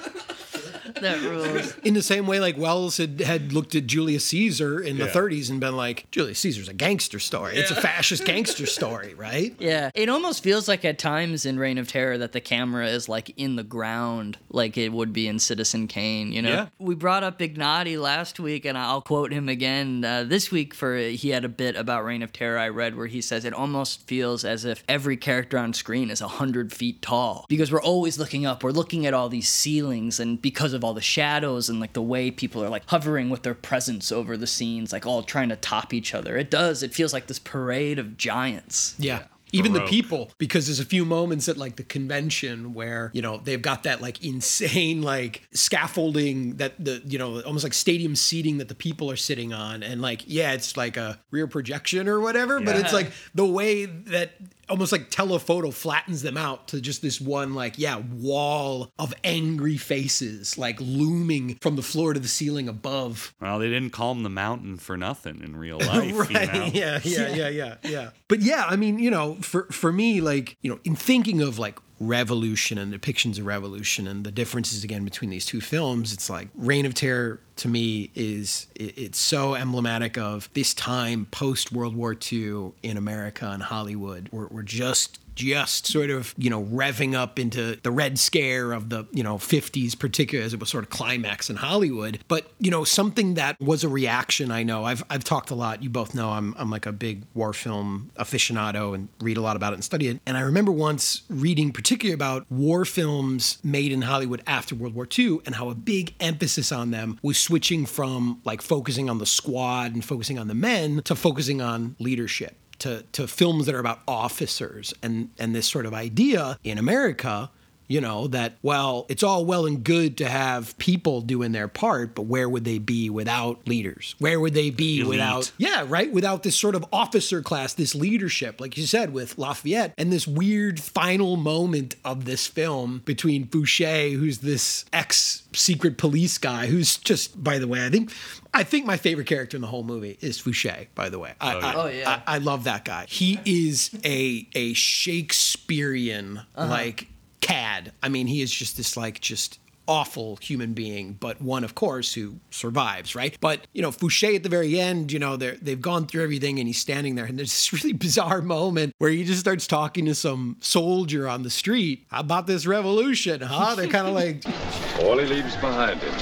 [1.01, 1.75] That rules.
[1.83, 5.49] in the same way like Welles had, had looked at Julius Caesar in the 30s
[5.49, 7.55] and been like, Julius Caesar's a gangster story.
[7.55, 9.55] It's a fascist gangster story, right?
[9.59, 13.07] Yeah, it almost feels like at times in Reign of Terror that the camera is
[13.09, 16.31] like in the ground, like it would be in Citizen Kane.
[16.31, 16.67] You know, Yeah.
[16.79, 20.73] we brought up Ignati last week, and I'll quote him again uh, this week.
[20.73, 23.53] For he had a bit about Reign of Terror I read where he says it
[23.53, 27.81] almost feels as if every character on screen is a hundred feet tall because we're
[27.81, 31.69] always looking up, we're looking at all these ceilings, and because of all the shadows
[31.69, 35.05] and like the way people are like hovering with their presence over the scenes, like
[35.05, 36.37] all trying to top each other.
[36.37, 36.83] It does.
[36.83, 38.95] It feels like this parade of giants.
[38.97, 39.23] Yeah.
[39.53, 43.37] Even the people, because there's a few moments at like the convention where, you know,
[43.37, 48.57] they've got that like insane like scaffolding that the, you know, almost like stadium seating
[48.57, 49.83] that the people are sitting on.
[49.83, 52.97] And like, yeah, it's like a rear projection or whatever, but it's Yeah.
[52.97, 54.31] like the way that
[54.69, 59.77] almost like telephoto flattens them out to just this one like, yeah, wall of angry
[59.77, 63.33] faces like looming from the floor to the ceiling above.
[63.41, 66.13] Well, they didn't call him the mountain for nothing in real life.
[66.17, 66.53] right.
[66.53, 66.65] You know?
[66.77, 68.09] Yeah, yeah, yeah, yeah, yeah.
[68.27, 71.57] But yeah, I mean, you know, for for me, like, you know, in thinking of
[71.57, 76.29] like revolution and depictions of revolution and the differences again between these two films, it's
[76.29, 81.71] like Reign of Terror to me is it- it's so emblematic of this time post
[81.71, 84.29] World War II in America and Hollywood.
[84.31, 88.89] We're, we're just just sort of you know revving up into the red scare of
[88.89, 92.19] the you know 50s particularly as it was sort of climax in hollywood.
[92.27, 94.83] But you know something that was a reaction i know.
[94.83, 95.83] I've, I've talked a lot.
[95.83, 99.55] You both know I'm, I'm like a big war film aficionado and read a lot
[99.55, 100.19] about it and study it.
[100.25, 105.07] And i remember once reading particularly about war films made in hollywood after world war
[105.19, 109.25] ii and how a big emphasis on them was switching from like focusing on the
[109.25, 113.79] squad and focusing on the men to focusing on leadership to, to films that are
[113.79, 117.49] about officers and, and this sort of idea in America,
[117.87, 122.15] you know, that, well, it's all well and good to have people doing their part,
[122.15, 124.15] but where would they be without leaders?
[124.19, 125.09] Where would they be Elite.
[125.09, 126.11] without, yeah, right?
[126.11, 130.27] Without this sort of officer class, this leadership, like you said, with Lafayette, and this
[130.27, 136.97] weird final moment of this film between Fouché, who's this ex secret police guy, who's
[136.97, 138.11] just, by the way, I think.
[138.53, 141.33] I think my favorite character in the whole movie is Fouché, by the way.
[141.39, 142.21] I, oh, I, Oh, yeah.
[142.25, 143.05] I, I love that guy.
[143.07, 146.67] He is a a Shakespearean uh-huh.
[146.67, 147.07] like
[147.47, 147.91] cad.
[148.03, 152.13] I mean, he is just this like just awful human being, but one, of course,
[152.13, 153.37] who survives, right?
[153.39, 156.67] But you know, Fouché at the very end, you know, they've gone through everything, and
[156.67, 160.15] he's standing there, and there's this really bizarre moment where he just starts talking to
[160.15, 163.75] some soldier on the street How about this revolution, huh?
[163.75, 164.43] They're kind of like,
[165.01, 166.13] All he leaves behind him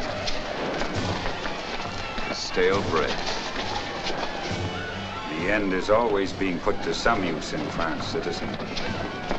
[2.55, 3.09] stale bread.
[5.29, 8.49] The end is always being put to some use in France, citizen.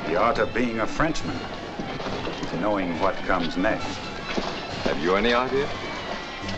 [0.08, 1.38] The art of being a Frenchman,
[2.54, 3.98] knowing what comes next.
[4.84, 5.68] Have you any idea?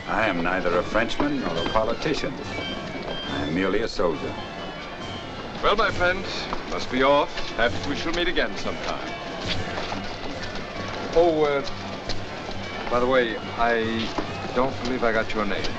[0.08, 2.32] I am neither a Frenchman nor a politician.
[3.30, 4.32] I am merely a soldier.
[5.62, 6.24] Well, my friend,
[6.70, 7.34] must be off.
[7.56, 9.08] Perhaps we shall meet again sometime.
[11.14, 14.08] Oh, uh, by the way, I
[14.54, 15.72] don't believe I got your name.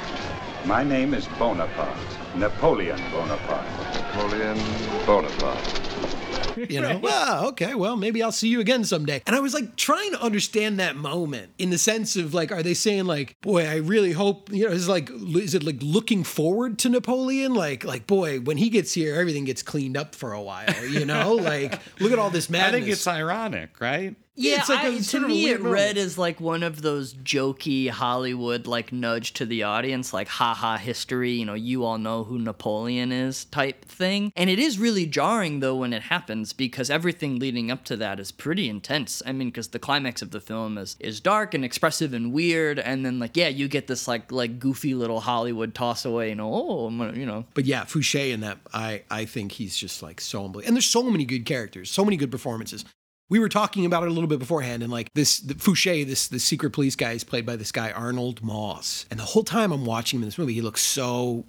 [0.65, 1.97] My name is Bonaparte,
[2.35, 3.65] Napoleon Bonaparte.
[3.95, 4.59] Napoleon
[5.05, 6.18] Bonaparte.
[6.69, 9.21] you know, well, okay, well, maybe I'll see you again someday.
[9.25, 12.63] And I was like trying to understand that moment in the sense of like, are
[12.63, 16.23] they saying like, boy, I really hope, you know, is like, is it like looking
[16.23, 17.53] forward to Napoleon?
[17.53, 21.05] Like, like, boy, when he gets here, everything gets cleaned up for a while, you
[21.05, 21.35] know?
[21.35, 22.69] like, look at all this madness.
[22.69, 24.15] I think it's ironic, right?
[24.39, 26.63] Yeah, it's like I, a to sort of a me, it read as like one
[26.63, 31.31] of those jokey Hollywood like nudge to the audience, like haha history.
[31.31, 34.31] You know, you all know who Napoleon is type thing.
[34.37, 38.17] And it is really jarring though when it happens because everything leading up to that
[38.17, 39.21] is pretty intense.
[39.25, 42.79] I mean, because the climax of the film is is dark and expressive and weird,
[42.79, 46.29] and then like yeah, you get this like like goofy little Hollywood toss away.
[46.29, 47.43] You know, oh, I'm gonna, you know.
[47.53, 50.67] But yeah, Fouché in that, I I think he's just like so unbelievable.
[50.69, 52.85] And there's so many good characters, so many good performances.
[53.29, 56.27] We were talking about it a little bit beforehand, and like this the Fouché, this
[56.27, 59.05] the secret police guy is played by this guy Arnold Moss.
[59.11, 61.45] And the whole time I'm watching him in this movie, he looks so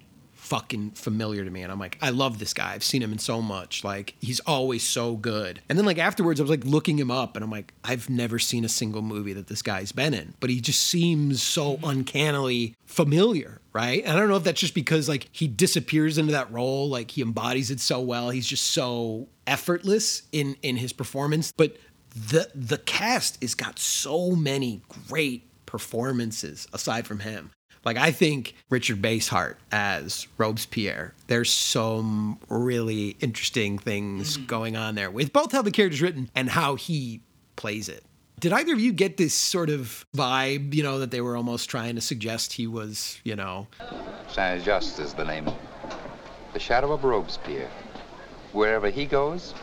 [0.51, 1.61] fucking familiar to me.
[1.61, 2.73] And I'm like, I love this guy.
[2.73, 3.85] I've seen him in so much.
[3.85, 5.61] Like he's always so good.
[5.69, 8.37] And then like afterwards, I was like looking him up, and I'm like, I've never
[8.37, 11.85] seen a single movie that this guy's been in, but he just seems so mm-hmm.
[11.85, 13.61] uncannily familiar.
[13.71, 14.03] Right.
[14.03, 17.11] And I don't know if that's just because like he disappears into that role, like
[17.11, 18.29] he embodies it so well.
[18.29, 21.53] He's just so effortless in in his performance.
[21.55, 21.77] But
[22.13, 27.51] the the cast has got so many great performances aside from him.
[27.83, 31.13] Like I think Richard Basehart as Robespierre.
[31.27, 34.45] There's some really interesting things mm-hmm.
[34.45, 37.21] going on there with both how the character's written and how he
[37.55, 38.03] plays it.
[38.39, 41.69] Did either of you get this sort of vibe, you know, that they were almost
[41.69, 43.67] trying to suggest he was, you know,
[44.27, 45.47] Saint Just is the name.
[46.53, 47.69] The shadow of Robespierre.
[48.51, 49.53] Wherever he goes,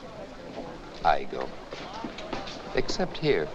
[1.05, 1.49] I go.
[2.75, 3.49] Except here.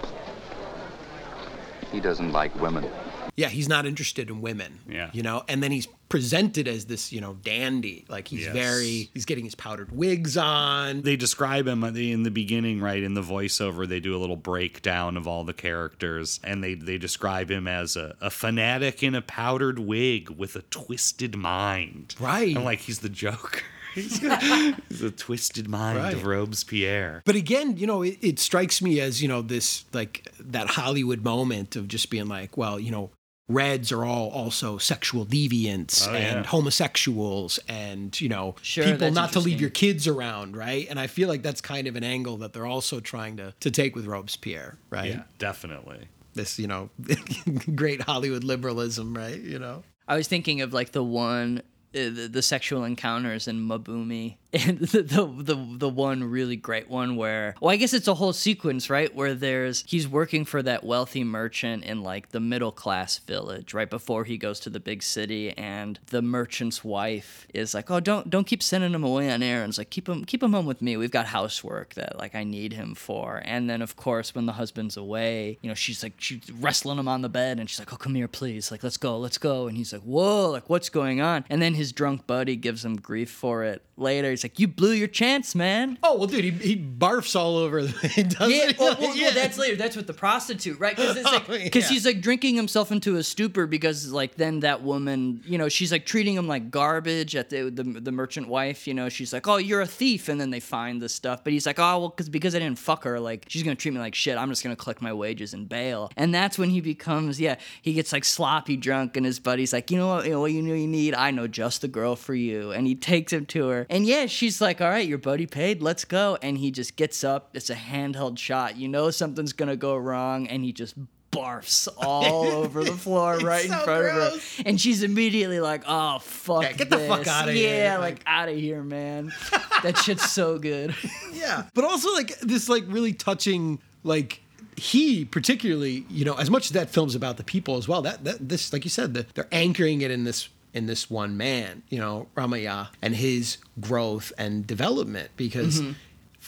[1.91, 2.89] He doesn't like women.
[3.35, 4.79] Yeah, he's not interested in women.
[4.87, 5.09] Yeah.
[5.13, 8.05] You know, and then he's presented as this, you know, dandy.
[8.07, 8.53] Like he's Yes.
[8.53, 11.01] very he's getting his powdered wigs on.
[11.01, 13.01] They describe him uh, in the beginning, right?
[13.01, 16.99] In the voiceover, they do a little breakdown of all the characters, and they, they
[16.99, 22.15] describe him as a, a fanatic in a powdered wig with a twisted mind.
[22.19, 22.55] Right.
[22.55, 23.61] And like he's the Joker.
[23.95, 27.21] he's, a twisted mind of Robespierre.
[27.25, 31.23] But again, you know, it, it strikes me as, you know, this like that Hollywood
[31.23, 33.11] moment of just being like, well, you know,
[33.49, 36.43] Reds are all also sexual deviants Oh, and yeah.
[36.43, 40.87] homosexuals and, you know, Sure, people not to leave your kids around, right?
[40.89, 43.69] And I feel like that's kind of an angle that they're also trying to, to
[43.71, 45.09] take with Robespierre, right?
[45.09, 46.07] Yeah, definitely.
[46.35, 46.89] This, you know,
[47.75, 49.39] great Hollywood liberalism, right?
[49.39, 49.83] You know?
[50.07, 51.61] I was thinking of like the one,
[51.95, 56.55] Uh, the, the sexual encounters in Maa Bhoomi, and the, the the the one really
[56.55, 59.13] great one where, well, I guess it's a whole sequence, right?
[59.13, 63.89] Where there's he's working for that wealthy merchant in like the middle class village, right
[63.89, 68.29] before he goes to the big city, and the merchant's wife is like, oh, don't
[68.29, 70.97] don't keep sending him away on errands, like keep him keep him home with me.
[70.97, 74.53] We've got housework that like I need him for, and then of course when the
[74.53, 77.91] husband's away, you know, she's like she's wrestling him on the bed, and she's like,
[77.91, 80.89] oh, come here, please, like let's go, let's go, and he's like, whoa, like what's
[80.89, 81.43] going on?
[81.49, 84.29] And then his drunk buddy gives him grief for it later.
[84.31, 85.99] He's like, you blew your chance, man.
[86.01, 88.75] Oh, well, dude, he, he barfs all over, doesn't Yeah, he?
[88.79, 89.75] well, well, well, that's later.
[89.75, 90.95] That's with the prostitute, right?
[90.95, 91.69] Because oh, like, Oh, yeah.
[91.69, 95.91] he's like drinking himself into a stupor because like then that woman, you know, she's
[95.91, 98.87] like treating him like garbage at the the, the merchant wife.
[98.87, 101.43] You know, she's like, oh, you're a thief, and then they find the stuff.
[101.43, 103.93] But he's like, oh, well, because because I didn't fuck her, like she's gonna treat
[103.93, 104.37] me like shit.
[104.37, 106.11] I'm just gonna collect my wages and bail.
[106.17, 109.91] And that's when he becomes, yeah, he gets like sloppy drunk, and his buddy's like,
[109.91, 111.13] you know what, you know what you know you need?
[111.15, 112.71] I know just the girl for you.
[112.71, 115.81] And he takes him to her, and yeah, she's like, all right, your buddy paid,
[115.81, 116.37] let's go.
[116.41, 117.49] And he just gets up.
[117.53, 118.77] It's a handheld shot.
[118.77, 120.95] You know something's gonna go wrong, and he just
[121.31, 124.63] barfs all over the floor right in so front of her.
[124.65, 126.61] And she's immediately like, oh, fuck.
[126.61, 127.27] Yeah, get the fuck this.
[127.27, 127.99] outta yeah, here.
[127.99, 129.33] like, out of here, man.
[129.81, 130.95] that shit's so good.
[131.43, 134.41] yeah but also like this like really touching like
[134.75, 138.23] he particularly you know as much as that film's about the people as well that,
[138.23, 141.83] that this like you said the, they're anchoring it in this in this one man
[141.89, 145.91] you know ramaya and his growth and development because mm-hmm.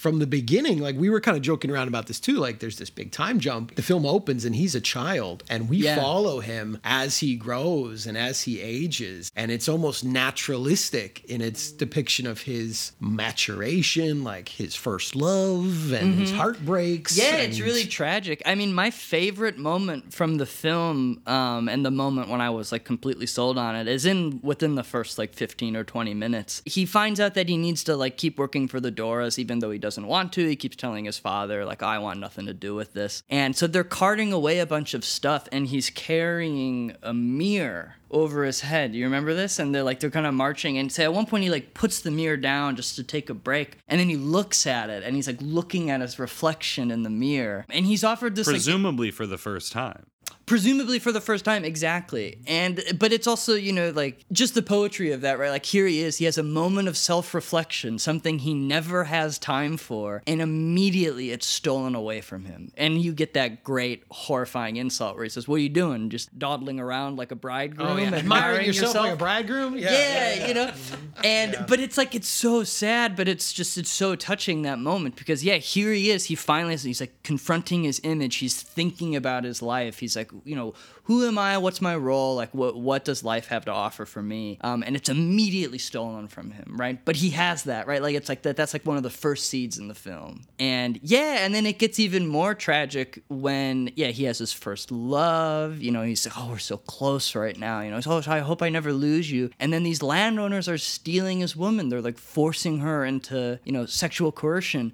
[0.06, 2.78] From the beginning like we were kind of joking around about this too like there's
[2.78, 5.96] this big time jump the film opens and he's a child and we Yeah.
[6.00, 11.72] follow him as he grows and as he ages and it's almost naturalistic in its
[11.72, 17.36] depiction of his maturation like his first love and his heartbreaks Mm-hmm.
[17.36, 18.42] Yeah, it's really tragic.
[18.46, 22.72] I mean, my favorite moment from the film, um, and the moment when I was
[22.72, 26.62] like completely sold on it, is in within the first like 15 or 20 minutes.
[26.66, 29.72] He finds out that he needs to like keep working for the Doras, even though
[29.72, 30.48] he doesn't want to.
[30.48, 33.24] He keeps telling his father, like, I want nothing to do with this.
[33.30, 38.44] And so they're carting away a bunch of stuff, and he's carrying a mirror over
[38.44, 38.96] his head.
[38.96, 39.60] You remember this?
[39.60, 42.00] And they're like they're kind of marching and say at one point he like puts
[42.00, 45.16] the mirror down just to take a break and then he looks at it and
[45.16, 47.66] he's like looking at his reflection in the mirror.
[47.70, 50.06] And he's offered this like Presumably for the first time.
[50.46, 52.38] Presumably for the first time exactly.
[52.48, 55.50] And but it's also you know like just the poetry of that right?
[55.50, 59.78] Like here he is he has a moment of self-reflection something he never has time
[59.78, 62.72] for and immediately it's stolen away from him.
[62.78, 66.10] And you get that great horrifying insult where he says what are you doing?
[66.10, 68.14] Just dawdling around like a bridegroom Oh, yeah.
[68.14, 69.78] Admiring yourself like a bridegroom?
[69.78, 70.68] yeah, Yeah, you know?
[70.68, 71.22] Mm-hmm.
[71.24, 75.16] And but it's like it's so sad but it's just it's so touching that moment
[75.16, 79.44] because yeah here he is he finally he's like confronting his image he's thinking about
[79.44, 80.74] his life he's like you know
[81.04, 81.58] who am i?
[81.58, 82.36] What's my role?
[82.36, 84.58] Like what what does life have to offer for me?
[84.62, 87.04] Um, and it's immediately stolen from him right?
[87.04, 88.02] But he has that right?
[88.02, 90.42] Like it's like that that's like one of the first seeds in the film.
[90.60, 94.92] And yeah and then it gets even more tragic when yeah he has his first
[94.92, 98.22] love you know he's like oh we're so close right now you know he's, oh
[98.28, 99.50] i hope i never lose you.
[99.60, 101.90] And then these landowners are stealing his woman.
[101.90, 104.94] They're like forcing her into you know sexual coercion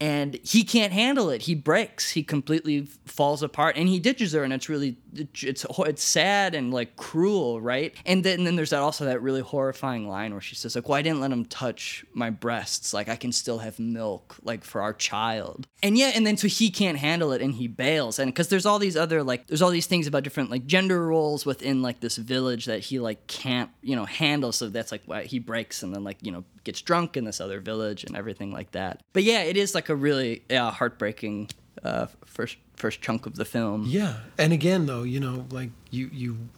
[0.00, 1.42] and he can't handle it.
[1.42, 2.10] He breaks.
[2.10, 6.72] He completely falls apart, and he ditches her, and it's really it's it's sad and
[6.72, 7.94] like cruel, right?
[8.06, 10.88] And then, and then there's that also that really horrifying line where she says like,
[10.88, 12.92] "Well, I didn't let him touch my breasts.
[12.94, 16.48] Like I can still have milk, like for our child." And yeah, and then so
[16.48, 19.62] he can't handle it, and he bails, and because there's all these other like there's
[19.62, 23.26] all these things about different like gender roles within like this village that he like
[23.26, 24.52] can't you know handle.
[24.52, 27.40] So that's like why he breaks, and then like you know gets drunk in this
[27.40, 29.02] other village and everything like that.
[29.12, 31.50] But yeah, it is like a really yeah, heartbreaking
[31.84, 33.84] uh, first first chunk of the film.
[33.86, 36.48] Yeah, and again though, you know, like you you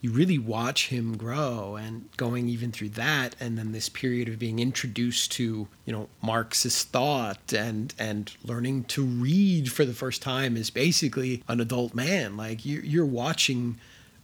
[0.00, 4.38] you really watch him grow and going even through that and then this period of
[4.38, 10.22] being introduced to you know marxist thought and and learning to read for the first
[10.22, 12.36] time is basically an adult man.
[12.36, 13.78] Like you, you're watching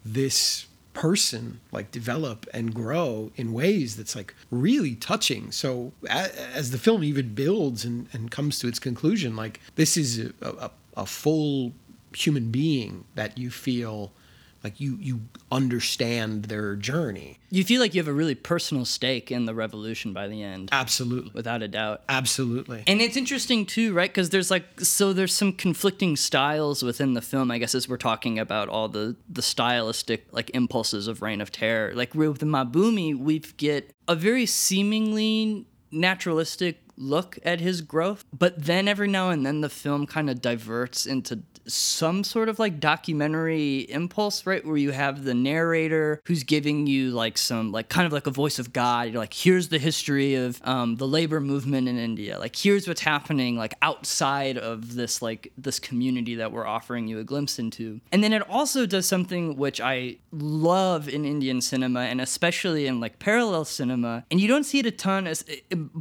[0.05, 5.51] this person like develop and grow in ways that's like really touching.
[5.51, 10.19] So as the film even builds and, and comes to its conclusion like this is
[10.19, 11.73] a, a, a full
[12.15, 14.13] human being that you feel
[14.63, 19.31] like you you understand their journey You feel like you have a really personal stake
[19.31, 20.69] in the revolution by the end.
[20.73, 21.33] Absolutely.
[21.35, 22.03] Without a doubt.
[22.09, 24.09] absolutely And it's interesting too, right?
[24.09, 27.51] Because there's like so there's some conflicting styles within the film.
[27.51, 31.51] I guess as we're talking about all the the stylistic like impulses of Reign of
[31.51, 31.93] Terror.
[31.95, 38.25] Like with the Maa Bhoomi, we get a very seemingly naturalistic look at his growth,
[38.33, 42.59] but then every now and then the film kind of diverts into some sort of
[42.59, 44.65] like documentary impulse, right?
[44.65, 48.31] Where you have the narrator who's giving you like some, like kind of like a
[48.31, 49.09] voice of God.
[49.09, 52.39] You're like, here's the history of um, the labor movement in India.
[52.39, 57.19] Like, here's what's happening like outside of this, like this community that we're offering you
[57.19, 58.01] a glimpse into.
[58.11, 63.01] And then it also does something which I love in Indian cinema and especially in
[63.01, 64.25] like parallel cinema.
[64.31, 65.45] And you don't see it a ton, as,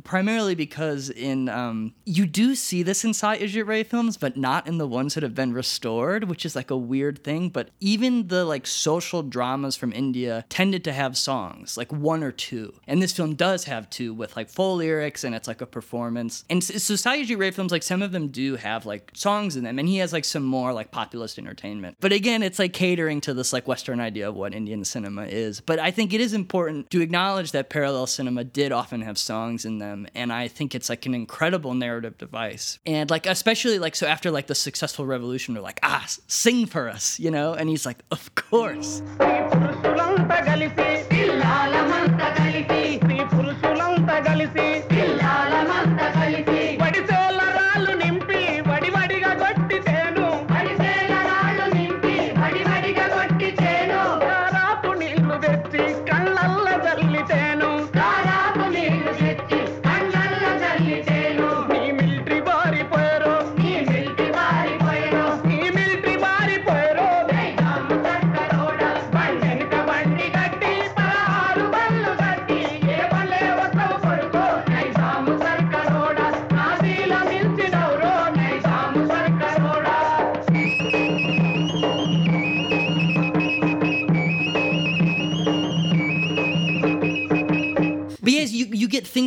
[0.04, 4.78] primarily because in, um, you do see this in Satyajit Ray films, but not in
[4.78, 7.50] the ones that have been restored, which is like a weird thing.
[7.50, 12.32] But even the like social dramas from India tended to have songs, like one or
[12.32, 12.74] two.
[12.88, 16.44] And this film does have two with like full lyrics and it's like a performance.
[16.50, 16.96] And so
[17.38, 20.14] Ray films, like some of them do have like songs in them, and he has
[20.14, 21.98] like some more like populist entertainment.
[22.00, 25.62] But again, it's like catering to this like Western idea of what Indian cinema is.
[25.62, 29.66] But I think it is important to acknowledge that parallel cinema did often have songs
[29.66, 32.80] in them, and I think it's like an incredible narrative device.
[32.86, 36.90] And like especially like so after like the successful revolution, we're like ah sing for
[36.90, 39.02] us, you know, and he's like of course.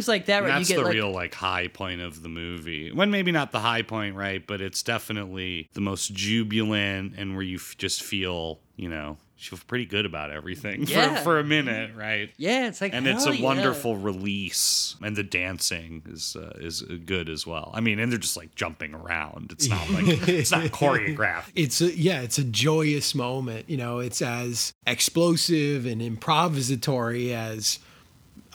[0.04, 0.48] Things like that, right?
[0.48, 2.92] that's you get the like, real like high point of the movie.
[2.92, 4.44] When maybe not the high point, right?
[4.46, 9.50] But it's definitely the most jubilant and where you f- just feel, you know, she
[9.50, 11.16] feel pretty good about everything Yeah.
[11.16, 12.30] for, for a minute, right?
[12.36, 13.44] Yeah, it's like and it's a yeah.
[13.44, 17.70] wonderful release, and the dancing is uh, is good as well.
[17.74, 19.52] I mean, and they're just like jumping around.
[19.52, 21.50] It's not like it's not choreographed.
[21.54, 23.68] It's a, yeah, it's a joyous moment.
[23.68, 27.80] You know, it's as explosive and improvisatory as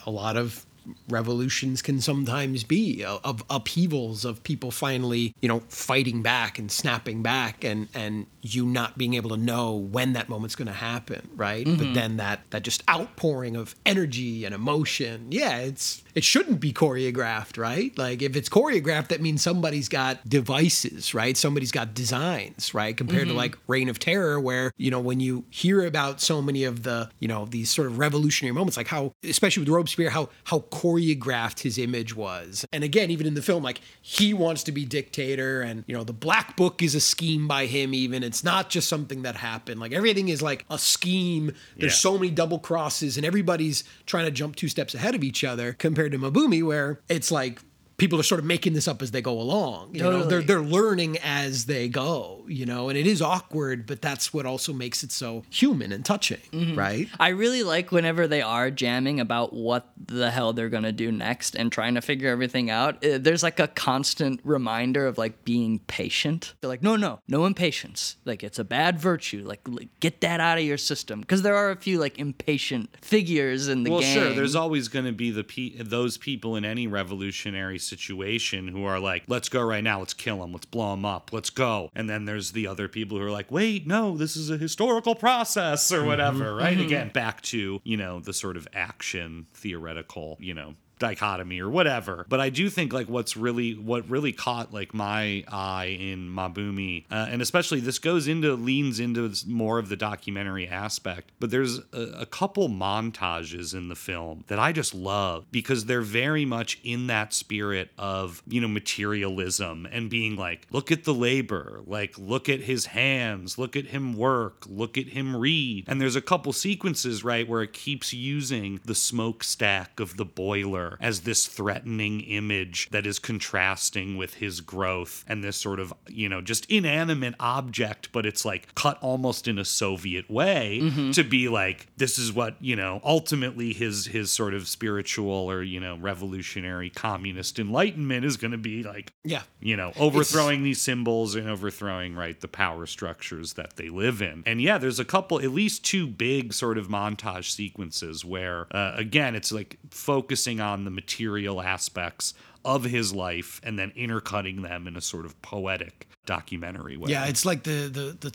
[0.06, 0.64] a lot of
[1.08, 6.70] revolutions can sometimes be uh, of upheavals of people finally you know fighting back and
[6.70, 10.72] snapping back and and you not being able to know when that moment's going to
[10.72, 11.94] happen right but Mhm.
[11.94, 17.56] then that that just outpouring of energy and emotion yeah it's it shouldn't be choreographed
[17.58, 17.96] right?
[17.98, 21.36] Like if it's choreographed that means somebody's got devices right?
[21.36, 22.96] Somebody's got designs right?
[22.96, 23.30] Compared Mhm.
[23.30, 26.82] to like reign of terror where you know when you hear about so many of
[26.82, 30.60] the you know these sort of revolutionary moments like how especially with robespierre how how
[30.70, 32.64] choreographed his image was.
[32.72, 36.04] And again even in the film like he wants to be dictator and you know
[36.04, 38.22] the black book is a scheme by him even.
[38.22, 39.80] It's not just something that happened.
[39.80, 41.52] Like everything is like a scheme.
[41.76, 41.98] There's Yeah.
[42.10, 45.72] so many double crosses and everybody's trying to jump two steps ahead of each other
[45.78, 47.60] compared to Maa Bhoomi where it's like
[48.00, 50.60] people are sort of making this up as they go along you know they're they're
[50.60, 55.04] learning as they go you know and it is awkward but that's what also makes
[55.04, 56.74] it so human and touching Mm-hmm.
[56.76, 61.12] right I really like whenever they are jamming about what the hell they're gonna do
[61.12, 63.04] next and trying to figure everything out.
[63.04, 66.54] Uh, There's like a constant reminder of like being patient.
[66.60, 68.16] They're like, no, no, no impatience.
[68.24, 69.44] Like it's a bad virtue.
[69.46, 71.20] Like, like, get that out of your system.
[71.20, 73.92] Because there are a few like impatient figures in the game.
[73.92, 74.14] well, gang.
[74.14, 74.34] sure.
[74.34, 78.98] There's always going to be the pe- those people in any revolutionary situation who are
[78.98, 79.98] like, "Let's go right now.
[79.98, 80.52] Let's kill them.
[80.52, 81.30] Let's blow them up.
[81.32, 84.48] Let's go." And then there's the other people who are like, "Wait, no, this is
[84.48, 86.78] a historical process or whatever." Right?
[86.78, 86.84] Mhm.
[86.86, 92.24] Again, back to you know the sort of action theoretical, you know dichotomy or whatever.
[92.28, 96.48] But i do think like what's really what really caught like my eye in Maa
[96.48, 101.50] Bhoomi uh, and especially this goes into leans into more of the documentary aspect but
[101.50, 106.44] there's a, a couple montages in the film that i just love because they're very
[106.44, 111.80] much in that spirit of you know materialism and being like look at the labor
[111.86, 115.84] like look at his hands look at him work look at him read.
[115.86, 120.89] And there's a couple sequences right where it keeps using the smokestack of the boiler
[121.00, 126.28] as this threatening image that is contrasting with his growth and this sort of you
[126.28, 131.12] know just inanimate object but it's like cut almost in a soviet way Mhm.
[131.14, 135.62] to be like this is what you know ultimately his his sort of spiritual or
[135.62, 139.42] you know revolutionary communist enlightenment is going to be like Yeah.
[139.60, 144.42] you know overthrowing these symbols and overthrowing right the power structures that they live in
[144.46, 148.92] and yeah there's a couple at least two big sort of montage sequences where uh,
[148.96, 154.86] again it's like focusing on the material aspects of his life and then intercutting them
[154.86, 157.10] in a sort of poetic documentary way.
[157.10, 158.32] Yeah it's like the the the,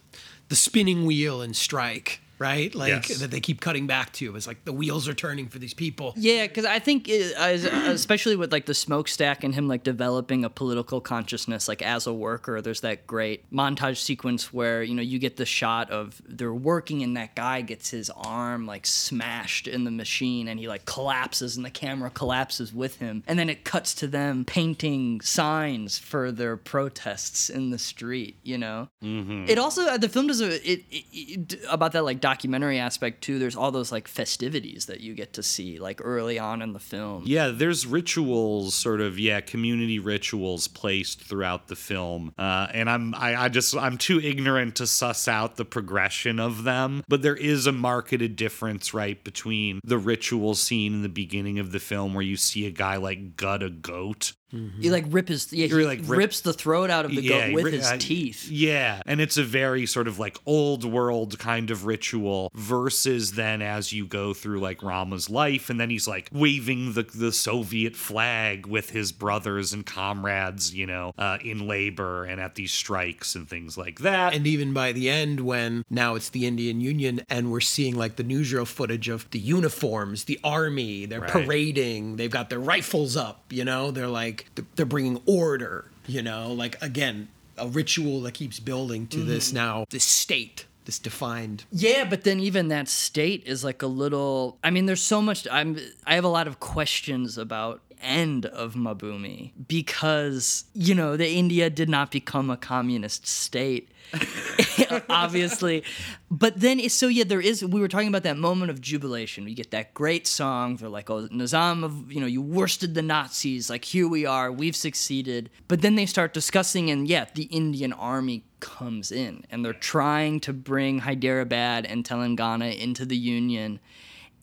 [0.49, 3.19] the spinning wheel and strike right like Yes.
[3.19, 6.13] that they keep cutting back to it's like the wheels are turning for these people
[6.15, 10.45] Yeah, because I think, it, as, especially with like the smokestack and him like developing
[10.45, 15.01] a political consciousness, like as a worker, there's that great montage sequence where you know
[15.01, 19.67] you get the shot of they're working and that guy gets his arm like smashed
[19.67, 23.49] in the machine and he like collapses and the camera collapses with him, and then
[23.49, 28.35] it cuts to them painting signs for their protests in the street.
[28.43, 29.45] You know, mm-hmm.
[29.47, 33.21] it also uh, the film does a it, it, it about that like documentary aspect
[33.21, 33.37] too.
[33.37, 36.79] There's all those like festivities that you get to see like early on in the
[36.79, 37.21] film.
[37.27, 43.13] Yeah, there's rituals, sort of, yeah, community rituals placed throughout the film, uh, and I'm,
[43.13, 47.03] I, I just, I'm too ignorant to suss out the progression of them.
[47.07, 51.71] But there is a marketed difference, right, between the ritual scene in the beginning of
[51.71, 54.33] the film where you see a guy like gut a goat.
[54.51, 57.47] You like rip his yeah, he like rip- rips the throat out of the Yeah,
[57.47, 58.49] goat with ri- his uh, teeth.
[58.49, 63.61] Yeah, and it's a very sort of like old world kind of ritual versus then
[63.61, 67.95] as you go through like Rama's life and then he's like waving the the Soviet
[67.95, 73.35] flag with his brothers and comrades, you know, uh, in labor and at these strikes
[73.35, 74.33] and things like that.
[74.33, 78.15] and even by the end when now it's the indian union and we're seeing like
[78.15, 81.29] the newsreel footage of the uniforms the army they're Right.
[81.31, 86.21] parading they've got their rifles up you know they're like they're- they're bringing order you
[86.21, 87.27] know like again
[87.57, 89.53] a ritual that keeps building to this Mhm.
[89.53, 94.59] now this state this defined Yeah, but then even that state is like a little.
[94.63, 95.47] I mean, there's so much.
[95.51, 95.79] I'm.
[96.05, 101.29] I have a lot of questions about end of Maa Bhoomi because you know the
[101.29, 103.89] India did not become a communist state.
[105.09, 105.83] obviously.
[106.29, 109.47] But then so yeah there is we were talking about that moment of jubilation.
[109.47, 110.75] You get that great song.
[110.75, 113.69] They're like oh nizam of you know you worsted the nazis.
[113.69, 114.51] Like here we are.
[114.51, 115.49] We've succeeded.
[115.67, 120.39] But then they start discussing and yeah the indian army comes in and they're trying
[120.39, 123.79] to bring hyderabad and telangana into the union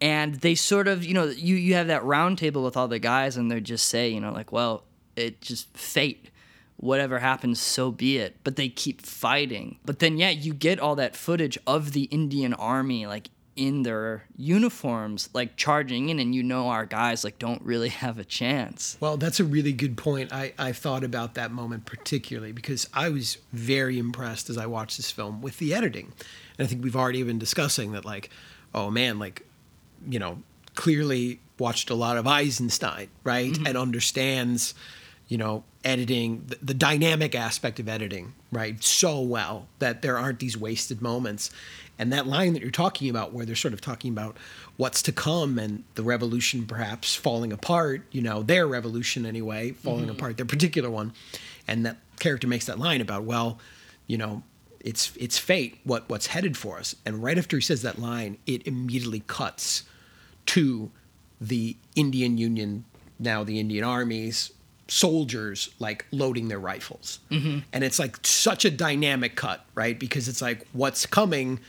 [0.03, 2.99] and they sort of you know you you have that round table with all the
[2.99, 4.83] guys and they just say you know like well
[5.17, 6.29] it just fate
[6.77, 10.97] whatever happens so be it but they keep fighting but then yeah you get all
[10.97, 16.43] that footage of the indian army like in their uniforms, like charging in, and you
[16.43, 18.97] know our guys like don't really have a chance.
[18.99, 20.33] Well, that's a really good point.
[20.33, 24.97] I, I thought about that moment particularly because I was very impressed as I watched
[24.97, 26.13] this film with the editing.
[26.59, 28.31] And I think we've already been discussing that, like,
[28.75, 29.45] oh man, like,
[30.09, 30.43] you know,
[30.75, 33.57] clearly watched a lot of Eisenstein, right?
[33.67, 34.75] And understands,
[35.29, 38.83] you know, editing, the, the dynamic aspect of editing, right?
[38.83, 41.51] So well that there aren't these wasted moments.
[41.99, 44.37] And that line that you're talking about, where they're sort of talking about
[44.77, 50.07] what's to come and the revolution perhaps falling apart, you know, their revolution anyway, falling
[50.07, 50.13] Mhm.
[50.13, 51.13] apart, their particular one.
[51.69, 53.59] And that character makes that line about, well,
[54.07, 54.43] you know,
[54.81, 56.97] it's it's fate, what what's headed for us.
[57.07, 59.85] And right after he says that line, it immediately cuts
[60.47, 60.91] to
[61.41, 62.85] the Indian Union,
[63.19, 64.53] now the Indian armies,
[64.89, 67.21] soldiers like loading their rifles.
[67.31, 67.63] Mhm.
[67.73, 69.99] And it's like such a dynamic cut, right?
[69.99, 71.61] Because it's like what's coming,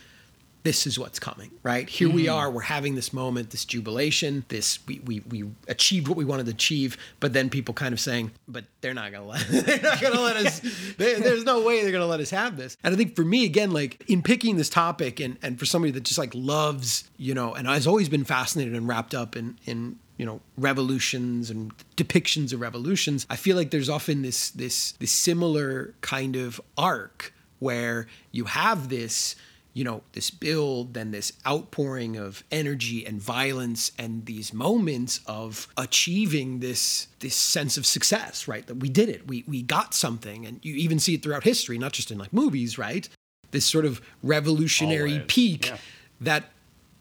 [0.64, 1.88] this is what's coming, right?
[1.88, 2.34] Here we Mhm.
[2.34, 6.46] are, we're having this moment, this jubilation, this we, we we achieved what we wanted
[6.46, 10.00] to achieve, but then people kind of saying, but they're not gonna let they're not
[10.00, 10.60] gonna let us
[10.96, 12.76] there- there's no way they're gonna let us have this.
[12.82, 15.92] And I think for me, again, like in picking this topic and and for somebody
[15.92, 19.58] that just like loves, you know, and has always been fascinated and wrapped up in
[19.66, 24.92] in you know revolutions and depictions of revolutions i feel like there's often this this
[25.00, 29.34] this similar kind of arc where you have this
[29.74, 35.68] you know this build and this outpouring of energy and violence and these moments of
[35.76, 40.46] achieving this this sense of success right that we did it we we got something
[40.46, 43.08] and you even see it throughout history not just in like movies right
[43.50, 45.76] this sort of revolutionary Always, peak yeah.
[46.20, 46.50] that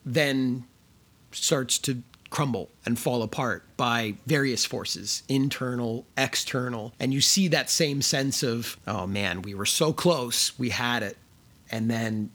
[0.05, 0.65] then
[1.31, 6.91] starts to crumble and fall apart by various forces, internal, external.
[6.99, 11.03] And you see that same sense of, oh man, we were so close, we had
[11.03, 11.15] it.
[11.71, 12.31] And then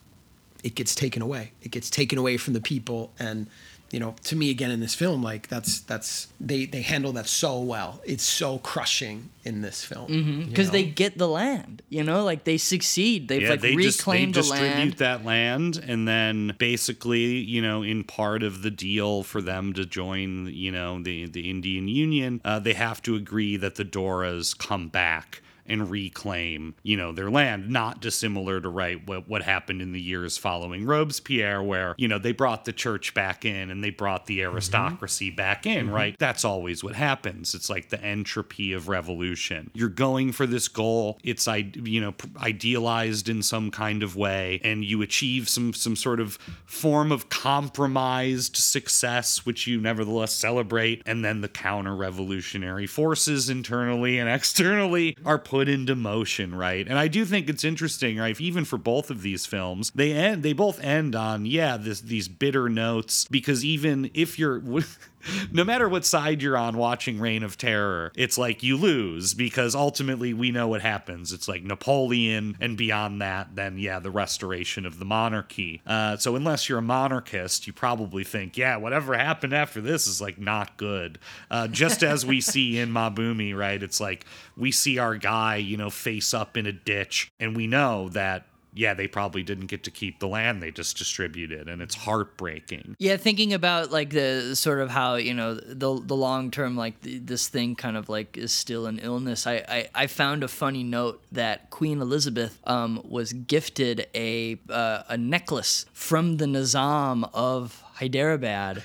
[0.64, 1.52] it gets taken away.
[1.62, 3.12] It gets taken away from the people.
[3.18, 3.46] And,
[3.90, 7.26] you know, to me again in this film, like that's that's they they handle that
[7.26, 8.02] so well.
[8.04, 10.12] It's so crushing in this film.
[10.12, 10.72] you Because know?
[10.72, 13.28] they get the land, you know, like they succeed.
[13.28, 14.92] They've yeah, like they just they reclaimed the distribute land.
[14.94, 19.86] that land, and then basically, you know, in part of the deal for them to
[19.86, 24.56] join, you know, the the Indian Union, uh, they have to agree that the Doras
[24.58, 27.68] come back and reclaim, you know, their land.
[27.70, 32.18] Not dissimilar to right what what happened in the years following Robespierre, where you know
[32.18, 35.88] they brought the church back in and they brought the aristocracy back in.
[35.88, 35.92] Mhm.
[35.92, 37.54] Right, that's always what happens.
[37.54, 39.70] It's like the entropy of revolution.
[39.74, 41.18] You're going for this goal.
[41.24, 45.96] It's i- you know idealized in some kind of way, and you achieve some some
[45.96, 51.02] sort of form of compromised success, which you nevertheless celebrate.
[51.06, 56.54] And then the counter revolutionary forces internally and externally are put into motion.
[56.54, 58.18] Right, and I do think it's interesting.
[58.18, 60.42] Right, even for both of these films, they end.
[60.42, 64.60] They both end on yeah this these bitter notes because even if you're
[65.52, 69.74] no matter what side you're on watching Reign of Terror, it's like you lose because
[69.74, 71.32] ultimately we know what happens.
[71.32, 75.82] It's like Napoleon, and beyond that, then yeah, the restoration of the monarchy.
[75.86, 80.20] Uh, so unless you're a monarchist, you probably think, yeah, whatever happened after this is
[80.20, 81.18] like not good.
[81.50, 83.82] Uh, just as we see in Maa Bhoomi, right?
[83.82, 84.24] It's like
[84.56, 88.44] we see our guy, you know, face up in a ditch, and we know that.
[88.78, 92.94] Yeah, they probably didn't get to keep the land they just distributed, and it's heartbreaking.
[93.00, 97.00] Yeah, thinking about like the sort of how you know the the long term like
[97.00, 99.48] th this thing kind of like is still an illness.
[99.48, 105.02] I, I I found a funny note that Queen Elizabeth um was gifted a uh,
[105.08, 108.84] a necklace from the Nizam of Hyderabad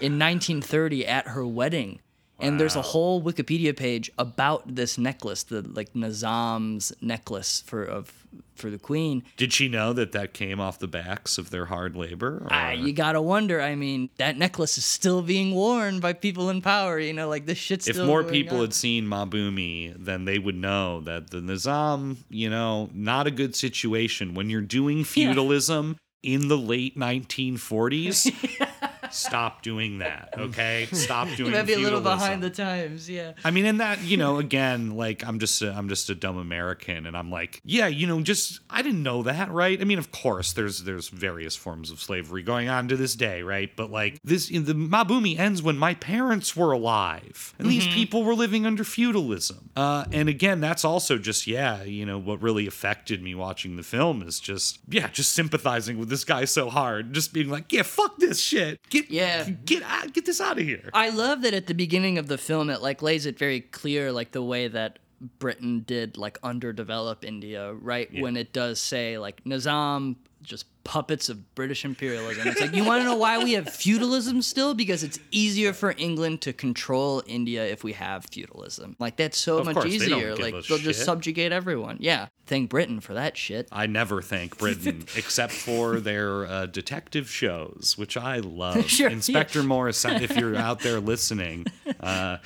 [0.00, 2.00] in 1930 at her wedding.
[2.42, 8.12] And there's a whole Wikipedia page about this necklace, the like Nizam's necklace for of
[8.54, 9.22] for the queen.
[9.38, 12.42] Did she know that that came off the backs of their hard labor?
[12.44, 13.60] or- Ah, you gotta wonder.
[13.60, 16.98] I mean, that necklace is still being worn by people in power.
[16.98, 18.06] You know, like this shit's if still.
[18.06, 18.64] more people on.
[18.64, 23.30] had seen Maa Bhoomi, then they would know that the Nizam, you know, not a
[23.30, 24.34] good situation.
[24.34, 28.30] When you're doing feudalism in the late 1940s,
[29.14, 30.86] stop doing that, okay?
[30.92, 33.08] Stop you doing might be a little behind the times.
[33.08, 33.32] Yeah.
[33.44, 36.38] I mean, and that you know, again, like I'm just a, I'm just a dumb
[36.38, 39.80] American, and I'm like, yeah, you know, just I didn't know that, right?
[39.80, 43.42] I mean, of course, there's there's various forms of slavery going on to this day,
[43.42, 43.70] right?
[43.74, 47.92] But like this, the Maa Bhoomi ends when my parents were alive, and these Mhm.
[47.94, 49.70] people were living under feudalism.
[49.76, 53.82] Uh, and again, that's also just yeah, you know, what really affected me watching the
[53.82, 57.82] film is just yeah, just sympathizing with this guy so hard, just being like, yeah,
[57.82, 60.90] fuck this shit, get yeah, get out, get this out of here.
[60.92, 64.12] I love that at the beginning of the film, it like lays it very clear,
[64.12, 64.98] like the way that
[65.38, 68.10] Britain did like underdevelop India, right?
[68.12, 68.22] Yeah.
[68.22, 72.48] When it does say like Nizam just puppets of British imperialism.
[72.48, 75.94] It's like you want to know why we have feudalism still because it's easier for
[75.98, 78.96] England to control India if we have feudalism.
[78.98, 80.34] Like that's so Of much course, they easier.
[80.36, 81.98] give Like they'll just subjugate everyone.
[82.00, 83.68] Yeah, thank Britain for that shit.
[83.70, 88.88] I never thank Britain except for their uh, detective shows, which I love.
[88.90, 91.66] Sure, Inspector Morse, if you're out there listening,
[92.00, 92.38] uh,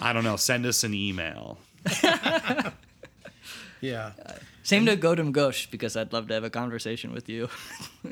[0.00, 1.58] I don't know, send us an email.
[3.82, 4.12] Yeah.
[4.62, 7.48] Same to Gautam Ghose because I'd love to have a conversation with you.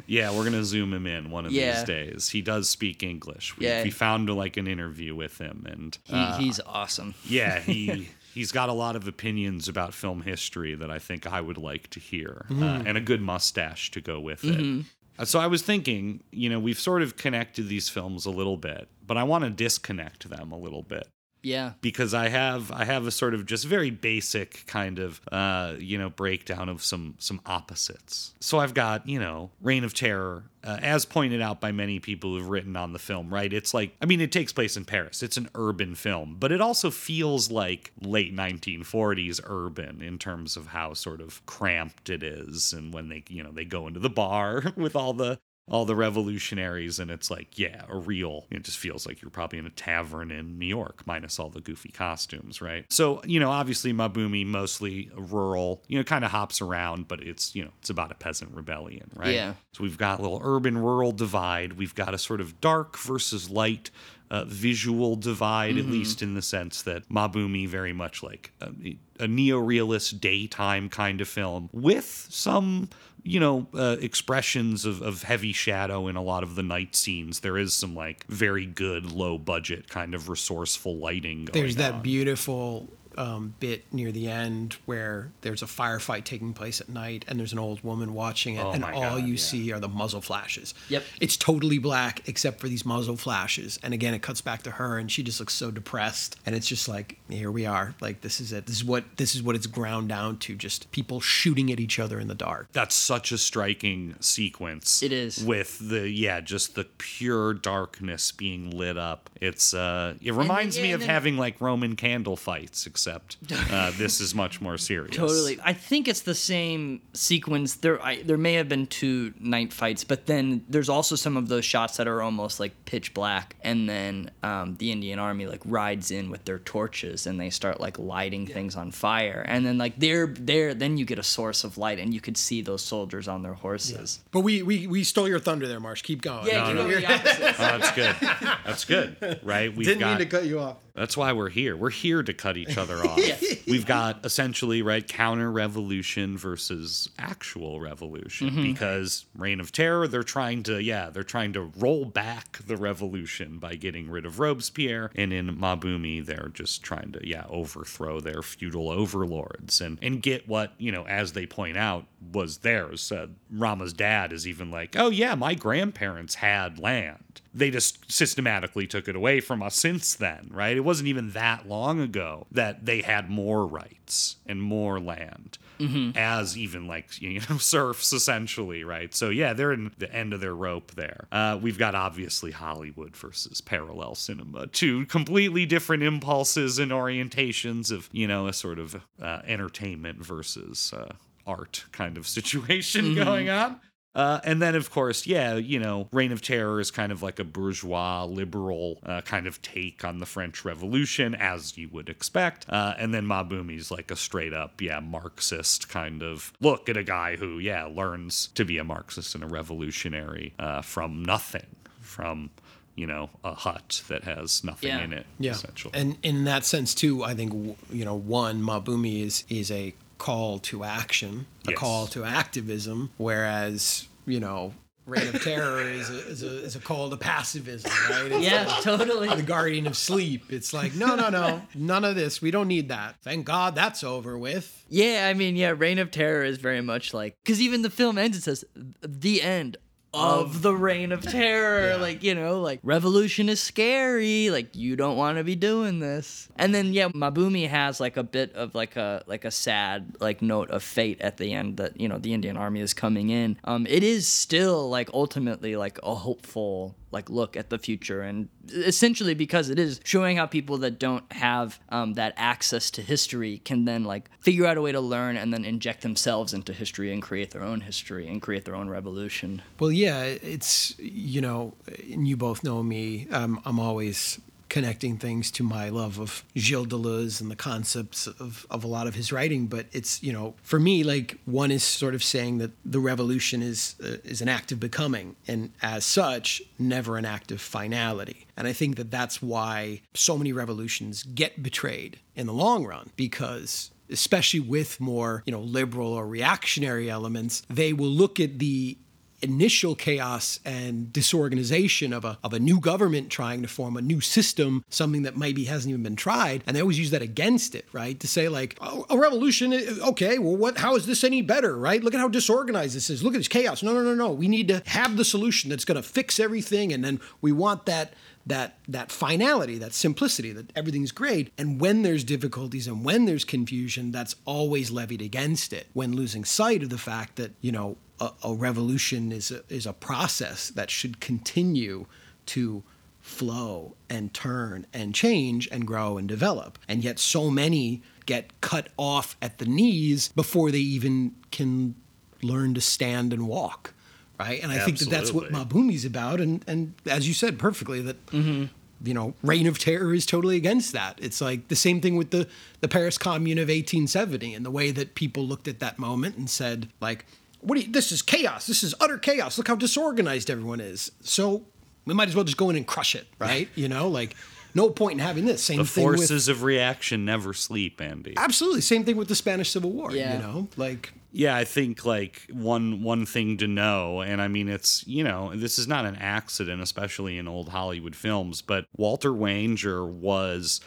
[0.07, 1.77] Yeah, we're gonna zoom him in one of Yeah.
[1.77, 2.29] these days.
[2.31, 3.57] He does speak English.
[3.57, 3.83] We, Yeah.
[3.85, 7.15] we found like an interview with him, and He, uh, he's awesome.
[7.25, 11.41] yeah, he he's got a lot of opinions about film history that I think I
[11.41, 12.87] would like to hear, uh, Mhm.
[12.87, 14.81] and a good mustache to go with Mhm.
[14.81, 14.87] it.
[15.19, 18.57] Uh, So I was thinking, you know, we've sort of connected these films a little
[18.57, 21.09] bit, but I want to disconnect them a little bit
[21.43, 21.73] Yeah.
[21.81, 25.99] because I have I have a sort of just very basic kind of uh, you
[25.99, 28.35] know breakdown of some some opposites.
[28.41, 32.37] So I've got you know Reign of Terror, uh, as pointed out by many people
[32.37, 33.33] who've written on the film.
[33.33, 33.53] Right?
[33.53, 35.23] It's like I mean it takes place in Paris.
[35.23, 40.69] It's an urban film, but it also feels like late 1940s urban in terms of
[40.69, 44.11] how sort of cramped it is, and when they you know they go into the
[44.11, 45.39] bar with all the
[45.71, 49.59] all the revolutionaries and it's like yeah a real it just feels like you're probably
[49.59, 53.51] in a tavern in new york minus all the goofy costumes right so you know
[53.51, 57.71] obviously Maa Bhoomi mostly rural you know kind of hops around but it's you know
[57.81, 59.55] it's about a peasant rebellion right Yeah.
[59.73, 63.49] so we've got a little urban rural divide we've got a sort of dark versus
[63.49, 63.91] light
[64.33, 65.91] uh, visual divide, at Mhm.
[65.91, 68.71] least in the sense that Maa Bhoomi very much like a,
[69.19, 72.89] a neo-realist daytime kind of film with some
[73.23, 77.41] you know uh, expressions of, of heavy shadow in a lot of the night scenes
[77.41, 81.95] there is some like very good low budget kind of resourceful lighting going There's that
[81.95, 82.03] on.
[82.03, 82.89] beautiful
[83.19, 87.53] um, bit near the end where there's a firefight taking place at night and there's
[87.53, 89.37] an old woman watching it Oh and all God, you yeah.
[89.39, 90.75] see are the muzzle flashes.
[90.89, 91.03] Yep.
[91.21, 93.79] It's totally black except for these muzzle flashes.
[93.83, 96.37] And again, it cuts back to her and she just looks so depressed.
[96.47, 97.95] And it's just like, here we are.
[98.01, 98.67] Like this is it.
[98.67, 100.55] This is what this is what it's ground down to.
[100.57, 102.69] Just people shooting at each other in the dark.
[102.73, 105.45] that's such a striking sequence It is.
[105.45, 110.83] with the yeah just the pure darkness being lit up it's uh it reminds yeah,
[110.83, 113.39] me and of then- having like roman candle fights except
[113.71, 115.59] uh, this is much more serious Totally.
[115.65, 117.77] I think it's the same sequence.
[117.77, 121.49] There, I, there may have been two night fights, but then there's also some of
[121.49, 125.63] those shots that are almost like pitch black, and then um, the Indian Army like
[125.65, 129.79] rides in with their torches and they start like lighting things on fire, and then
[129.79, 130.75] like they're there.
[130.75, 133.55] Then you get a source of light, and you could see those soldiers on their
[133.55, 134.21] horses.
[134.31, 136.03] But we we, we stole your thunder there, Marsh.
[136.03, 136.47] Keep going.
[136.47, 136.83] Yeah, No, keep no.
[136.83, 137.49] going the.
[137.51, 138.17] Oh, that's good.
[138.65, 139.75] That's good, right?
[139.77, 140.77] We've Didn't got, mean to cut you off.
[141.01, 141.77] That's why we're here.
[141.77, 143.19] We're here to cut each other off.
[143.19, 143.37] yeah.
[143.67, 148.63] We've got essentially right counter revolution versus actual revolution Mhm.
[148.63, 153.59] because Reign of Terror they're trying to yeah they're trying to roll back the revolution
[153.59, 158.21] by getting rid of Robespierre and in Maa Bhoomi they're just trying to yeah overthrow
[158.21, 163.11] their feudal overlords and and get what you know as they point out was theirs.
[163.11, 168.87] Uh, Rama's dad is even like oh yeah my grandparents had land they just systematically
[168.87, 170.77] took it away from us since then, right?
[170.77, 176.15] It wasn't even that long ago that they had more rights and more land Mhm.
[176.15, 179.13] as even like you know serfs essentially, right?
[179.15, 181.27] So yeah, they're in the end of their rope there.
[181.33, 188.09] Uh, we've got obviously Hollywood versus parallel cinema, two completely different impulses and orientations of
[188.13, 191.15] you know a sort of uh, entertainment versus uh,
[191.51, 193.25] art kind of situation Mhm.
[193.25, 193.81] going on.
[194.13, 197.39] Uh, and then, of course, yeah, you know, Reign of Terror is kind of like
[197.39, 202.67] a bourgeois, liberal uh, kind of take on the French Revolution, as you would expect.
[202.69, 206.97] Uh, and then Maa Bhoomi's like a straight up, yeah, Marxist kind of look at
[206.97, 211.67] a guy who, yeah, learns to be a Marxist and a revolutionary uh, from nothing,
[212.01, 212.51] from,
[212.97, 215.05] you know, a hut that has nothing Yeah.
[215.05, 215.53] in it, Yeah.
[215.53, 215.95] essentially.
[215.95, 217.53] And in that sense too, I think
[217.93, 221.79] you know, one Maa Bhoomi is is a call to action, a Yes.
[221.81, 224.75] call to activism, whereas you know.
[225.07, 228.31] Reign of Terror is a, is, a, is a call to passivism, right?
[228.31, 229.29] It's Yeah, like totally.
[229.35, 230.53] The Guardian of Sleep.
[230.53, 232.41] It's like, no, no, no, none of this.
[232.41, 233.17] We don't need that.
[233.23, 234.85] Thank God that's over with.
[234.89, 238.19] Yeah, I mean, yeah, Reign of Terror is very much like because even the film
[238.19, 238.37] ends.
[238.37, 238.65] It says
[239.03, 239.79] the end.
[240.13, 241.97] Of the reign of terror.
[242.01, 244.49] Like, you know, like revolution is scary.
[244.51, 246.49] Like you don't want to be doing this.
[246.57, 250.17] And then yeah, Maa Bhoomi has like a bit of like a like a sad
[250.19, 253.29] like note of fate at the end that, you know, the Indian army is coming
[253.31, 253.59] in.
[253.65, 258.49] Um it is still like ultimately like a hopeful like look at the future and
[258.69, 263.59] essentially because it is showing how people that don't have um, that access to history
[263.65, 267.13] can then like figure out a way to learn and then inject themselves into history
[267.13, 271.75] and create their own history and create their own revolution Well, yeah, it's you know,
[272.13, 273.27] and you both know me.
[273.31, 274.41] Um, I'm always
[274.71, 279.07] connecting things to my love of Gilles Deleuze and the concepts of, of a lot
[279.07, 279.67] of his writing.
[279.67, 283.61] But it's you know, for me, like one is sort of saying that the revolution
[283.61, 288.47] is uh, is an act of becoming, and as such, never an act of finality.
[288.57, 293.11] And I think that that's why so many revolutions get betrayed in the long run
[293.17, 298.99] because especially with more you know liberal or reactionary elements they will look at the
[299.43, 304.21] initial chaos and disorganization of a, of a new government trying to form a new
[304.21, 306.63] system, something that maybe hasn't even been tried.
[306.67, 308.19] And they always use that against it, right?
[308.21, 311.77] To say like, oh, a revolution, uh, okay, well, what, how is this any better,
[311.77, 312.03] right?
[312.03, 313.23] Look at how disorganized this is.
[313.23, 313.83] Look at this chaos.
[313.83, 314.31] No, no, no, no.
[314.31, 316.93] We need to have the solution that's going to fix everything.
[316.93, 318.15] And then we want that
[318.47, 321.53] that that finality, that simplicity, that everything's great.
[321.59, 325.89] And when there's difficulties and when there's confusion, that's always levied against it.
[325.93, 329.87] When losing sight of the fact that you know a, a revolution is a, is
[329.87, 332.07] a process that should continue
[332.47, 332.83] to
[333.21, 336.79] flow and turn and change and grow and develop.
[336.89, 341.95] And yet so many get cut off at the knees before they even can
[342.43, 343.93] learn to stand and walk
[344.41, 344.63] right?
[344.63, 348.01] And I think that that's what Maa Bhoomi's about, and and as you said perfectly,
[348.01, 348.65] that mm-hmm.
[349.07, 351.19] you know, Reign of Terror is totally against that.
[351.21, 352.49] It's like the same thing with the
[352.81, 356.49] the Paris Commune of 1870, and the way that people looked at that moment and
[356.49, 357.27] said, like,
[357.61, 358.67] what do you, this is chaos.
[358.67, 359.59] This is utter chaos.
[359.59, 361.13] Look how disorganized everyone is.
[361.23, 361.65] So
[362.05, 363.69] we might as well just go in and crush it, right?
[363.75, 364.35] you know, like.
[364.73, 365.65] No point in having this.
[365.65, 368.35] Same the thing with forces of reaction never sleep, Andy.
[368.37, 370.13] absolutely same thing with the Spanish Civil War.
[370.13, 370.37] Yeah.
[370.37, 374.69] You know, like Yeah, I think like one one thing to know, and I mean
[374.69, 379.33] it's you know this is not an accident, especially in old Hollywood films, but Walter
[379.33, 380.81] Wanger was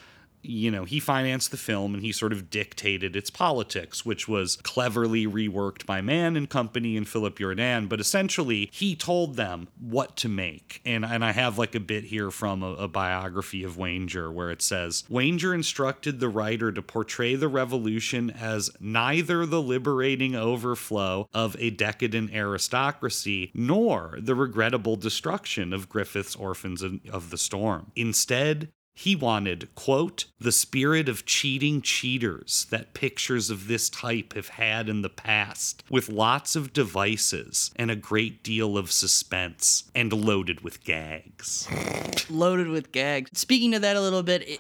[0.43, 4.57] you know, he financed the film and he sort of dictated its politics, which was
[4.57, 7.87] cleverly reworked by Mann and Company and Philip Jordan.
[7.87, 10.81] But essentially, he told them what to make.
[10.85, 14.51] And and I have like a bit here from a, a biography of Wanger where
[14.51, 21.27] it says Wanger instructed the writer to portray the revolution as neither the liberating overflow
[21.33, 27.91] of a decadent aristocracy nor the regrettable destruction of Griffith's Orphans of the Storm.
[27.95, 34.49] Instead, he wanted, quote, the spirit of cheating cheaters that pictures of this type have
[34.49, 40.13] had in the past, with lots of devices and a great deal of suspense, and
[40.13, 41.67] loaded with gags.
[42.29, 43.31] loaded with gags.
[43.33, 44.57] Speaking of that a little bit, i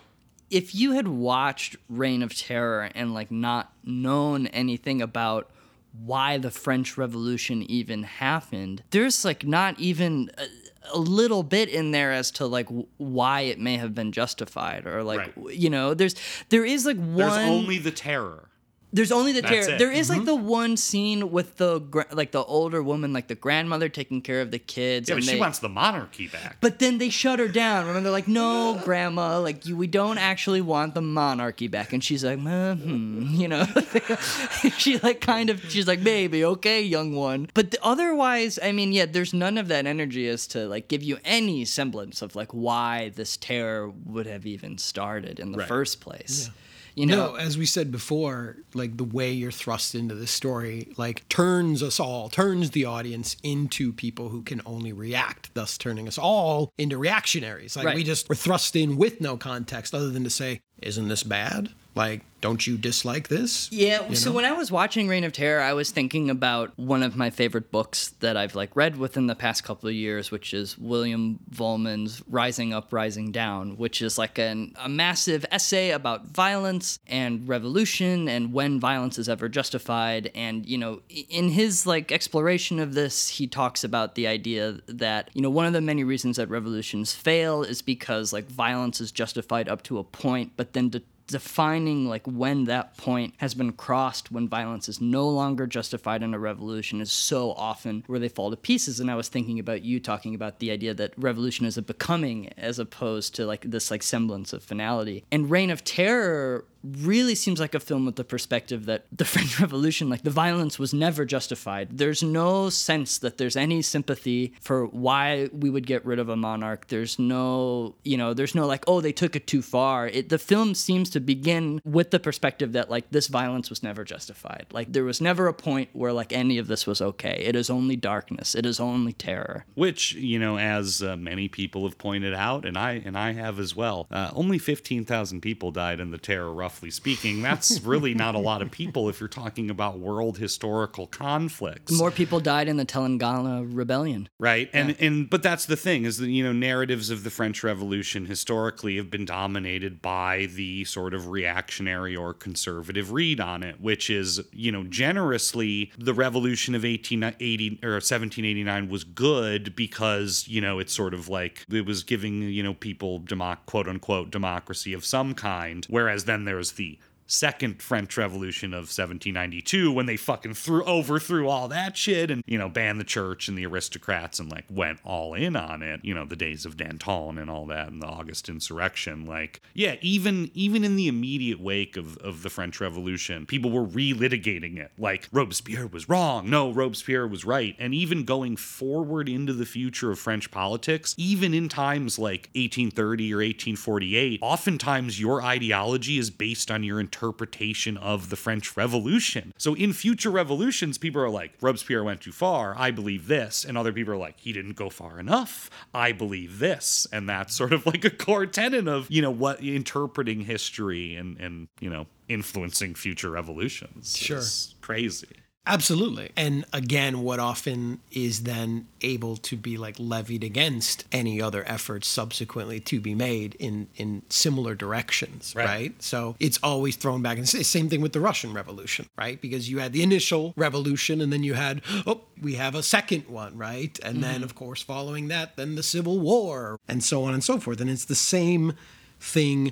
[0.49, 5.49] if you had watched Reign of Terror and like not known anything about
[5.93, 10.45] why the French Revolution even happened, there's like not even uh,
[10.93, 14.85] a, little bit in there as to like w- why it may have been justified
[14.87, 15.55] or like Right.
[15.55, 16.15] you know there's
[16.49, 18.49] there is like one There's only the terror.
[18.93, 19.75] There's only the That's terror.
[19.75, 19.79] it.
[19.79, 20.15] There is, Mhm.
[20.17, 24.21] like the one scene with the gra- like the older woman, like the grandmother taking
[24.21, 25.09] care of the kids.
[25.09, 26.57] Yeah, and but she wants the monarchy back.
[26.61, 27.87] But then they shut her down.
[27.87, 32.03] Remember, they're like, "No, grandma, like you, we don't actually want the monarchy back." And
[32.03, 33.65] she's like, "Uh, "Hmm," you know.
[34.77, 38.91] she like kind of, she's like, "Maybe, okay, young one." But th- otherwise, I mean,
[38.93, 42.51] yeah, there's none of that energy as to like give you any semblance of like
[42.51, 45.67] why this terror would have even started in the Right.
[45.67, 46.49] first place.
[46.95, 50.93] You know, no, as we said before, like the way you're thrust into this story,
[50.97, 56.07] like turns us all, turns the audience into people who can only react, thus turning
[56.07, 57.75] us all into reactionaries.
[57.75, 57.95] Like Right.
[57.95, 61.69] we just were thrust in with no context other than to say, "Isn't this bad?
[61.95, 64.35] Like, don't you dislike this?" Yeah, You so know?
[64.35, 67.71] when I was watching Reign of Terror, I was thinking about one of my favorite
[67.71, 72.21] books that I've like read within the past couple of years, which is William Vollmann's
[72.27, 78.27] Rising Up, Rising Down, which is like an, a massive essay about violence and revolution
[78.27, 80.29] and when violence is ever justified.
[80.35, 85.29] And, you know, in his like exploration of this, he talks about the idea that,
[85.33, 89.11] you know, one of the many reasons that revolutions fail is because like violence is
[89.11, 93.71] justified up to a point, but then de- defining like when that point has been
[93.71, 98.29] crossed when violence is no longer justified in a revolution is so often where they
[98.29, 98.99] fall to pieces.
[98.99, 102.49] And i was thinking about you talking about the idea that revolution is a becoming
[102.57, 105.23] as opposed to like this like semblance of finality.
[105.31, 109.59] And reign of terror really seems like a film with the perspective that the French
[109.59, 111.97] Revolution, like the violence was never justified.
[111.97, 116.35] There's no sense that there's any sympathy for why we would get rid of a
[116.35, 116.87] monarch.
[116.87, 120.07] There's no, you know, there's no like, oh, they took it too far.
[120.07, 124.03] It, the film seems to begin with the perspective that like this violence was never
[124.03, 124.65] justified.
[124.71, 127.43] Like there was never a point where like any of this was okay.
[127.45, 128.55] It is only darkness.
[128.55, 129.65] It is only terror.
[129.75, 133.59] Which, you know, as uh, many people have pointed out, and I and I have
[133.59, 137.43] as well, uh, only 15,000 people died in the terror, roughly speaking.
[137.43, 141.91] That's really not a lot of people if you're talking about world historical conflicts.
[141.91, 144.27] More people died in the Telangana rebellion.
[144.39, 144.71] Right.
[144.73, 148.25] And and but that's the thing is that you know narratives of the French Revolution
[148.25, 154.09] historically have been dominated by the sort of reactionary or conservative read on it, which
[154.09, 160.79] is, you know, generously the revolution of 1880 or 1789 was good because, you know,
[160.79, 165.05] it's sort of like it was giving, you know, people democ- quote unquote democracy of
[165.05, 166.97] some kind, whereas then there's the
[167.27, 172.57] second French Revolution of 1792 when they fucking threw overthrew all that shit and you
[172.57, 176.01] know banned the church and the aristocrats and like went all in on it.
[176.03, 179.25] You know the days of Danton and all that and the August insurrection.
[179.25, 183.85] Like yeah, even even in the immediate wake of of the French Revolution, people were
[183.85, 184.91] relitigating it.
[184.97, 186.49] Like Robespierre was wrong.
[186.49, 187.75] No, Robespierre was right.
[187.79, 193.33] And even going forward into the future of French politics, even in times like 1830
[193.33, 199.53] or 1848, oftentimes your ideology is based on your interpretation of the French Revolution.
[199.57, 202.75] So in future revolutions, people are like, Robespierre went too far.
[202.75, 203.63] I believe this.
[203.63, 205.69] And other people are like, he didn't go far enough.
[205.93, 207.05] I believe this.
[207.11, 211.39] And that's sort of like a core tenet of, you know, what interpreting history and,
[211.39, 214.17] and you know, influencing future revolutions.
[214.17, 214.37] Sure.
[214.37, 215.42] It's crazy.
[215.65, 216.29] Absolutely.
[216.35, 222.05] And again, what often is then able to be like levied against any other efforts
[222.07, 225.65] subsequently to be made in in similar directions, right?
[225.65, 226.03] Right.
[226.03, 227.37] So it's always thrown back.
[227.37, 229.39] And same thing with the Russian Revolution, right?
[229.39, 233.27] Because you had the initial revolution and then you had, oh, we have a second
[233.29, 233.97] one, right?
[234.03, 234.43] And then, Mhm.
[234.43, 237.79] of course, following that, then the Civil War and so on and so forth.
[237.79, 238.73] And it's the same
[239.19, 239.71] thing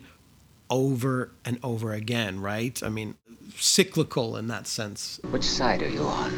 [0.72, 2.82] over and over again, right?
[2.82, 3.16] I mean,
[3.58, 5.20] cyclical in that sense.
[5.30, 6.32] Which side are you on?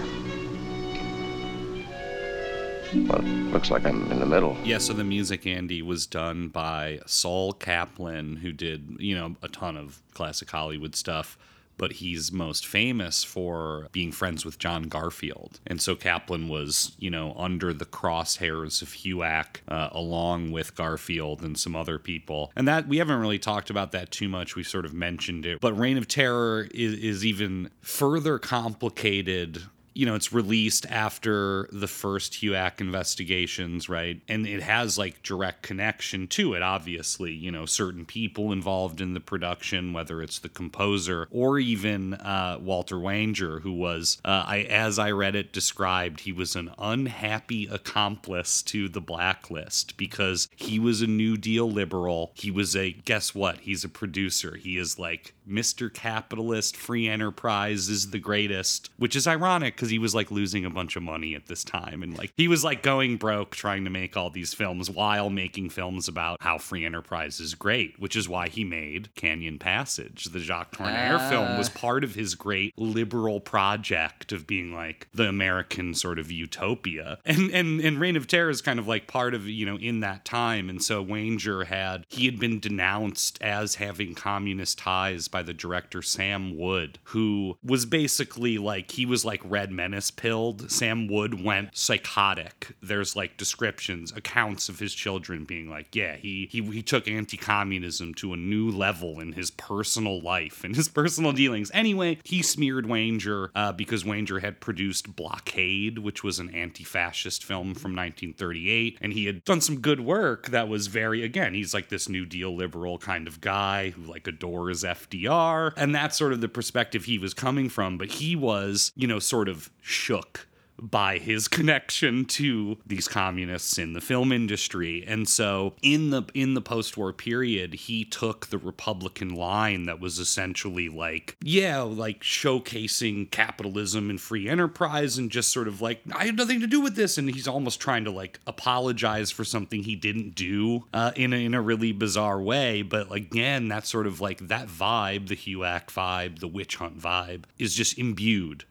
[3.08, 4.58] Well, looks like I'm in the middle.
[4.64, 9.48] Yeah, so the music, Andy, was done by Sol Kaplan, who did, you know, a
[9.48, 11.38] ton of classic Hollywood stuff.
[11.78, 15.60] But he's most famous for being friends with John Garfield.
[15.66, 21.42] And so Kaplan was, you know, under the crosshairs of HUAC, uh, along with Garfield
[21.42, 22.52] and some other people.
[22.56, 24.56] And that, we haven't really talked about that too much.
[24.56, 25.60] We sort of mentioned it.
[25.62, 29.64] But Reign of Terror is, is even further complicated
[29.94, 34.22] you know, it's released after the first HUAC investigations, right?
[34.28, 37.32] And it has like direct connection to it, obviously.
[37.34, 42.58] You know, certain people involved in the production, whether it's the composer or even uh,
[42.62, 47.68] Walter Wanger, who was, uh, I as I read it described, he was an unhappy
[47.68, 52.32] accomplice to the blacklist because he was a New Deal liberal.
[52.36, 53.60] He was a, guess what?
[53.60, 54.56] He's a producer.
[54.56, 55.94] He is like Mr.
[55.94, 60.70] Capitalist, free enterprise is the greatest, which is ironic because he was like losing a
[60.70, 62.02] bunch of money at this time.
[62.04, 65.72] And like he was like going broke trying to make all these films while making
[65.72, 70.26] films about how free enterprise is great, which is why he made Canyon Passage.
[70.32, 71.30] The Jacques Tourneur Ah.
[71.30, 76.32] film was part of his great liberal project of being like the American sort of
[76.32, 77.18] utopia.
[77.26, 80.00] And and and Reign of Terror is kind of like part of, you know, in
[80.00, 80.70] that time.
[80.70, 86.02] And so Wanger had he had been denounced as having communist ties by the director
[86.02, 90.72] Sam Wood, who was basically like he was like red menace pilled.
[90.72, 92.76] Sam Wood went psychotic.
[92.82, 98.14] There's like descriptions, accounts of his children being like, yeah, he he, he took anti-communism
[98.16, 101.72] to a new level in his personal life and his personal dealings.
[101.74, 107.74] Anyway, he smeared Wanger uh, because Wanger had produced Blockade, which was an anti-fascist film
[107.74, 111.90] from 1938, and he had done some good work that was very again, he's like
[111.90, 116.42] this New Deal liberal kind of guy who like adores FDR, and that's sort of
[116.42, 117.98] the perspective he was coming from.
[117.98, 120.48] But he was, you know, sort of shook
[120.82, 125.04] by his connection to these communists in the film industry.
[125.08, 130.20] And so in the in the post-war period he took the republican line that was
[130.20, 136.26] essentially like yeah like showcasing capitalism and free enterprise and just sort of like i
[136.26, 137.18] have nothing to do with this.
[137.18, 141.38] And he's almost trying to like apologize for something he didn't do uh, in, a,
[141.38, 142.82] in a really bizarre way.
[142.82, 147.44] But again that sort of like that vibe the huac vibe the witch hunt vibe
[147.58, 148.66] is just imbued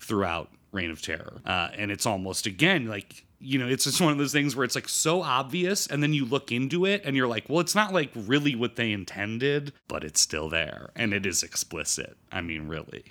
[0.00, 1.40] throughout Reign of Terror.
[1.44, 4.64] Uh, and it's almost again like you know, it's just one of those things where
[4.64, 7.74] it's like so obvious, and then you look into it and you're like, well, it's
[7.74, 12.16] not like really what they intended, but it's still there and it is explicit.
[12.32, 13.04] I mean, really.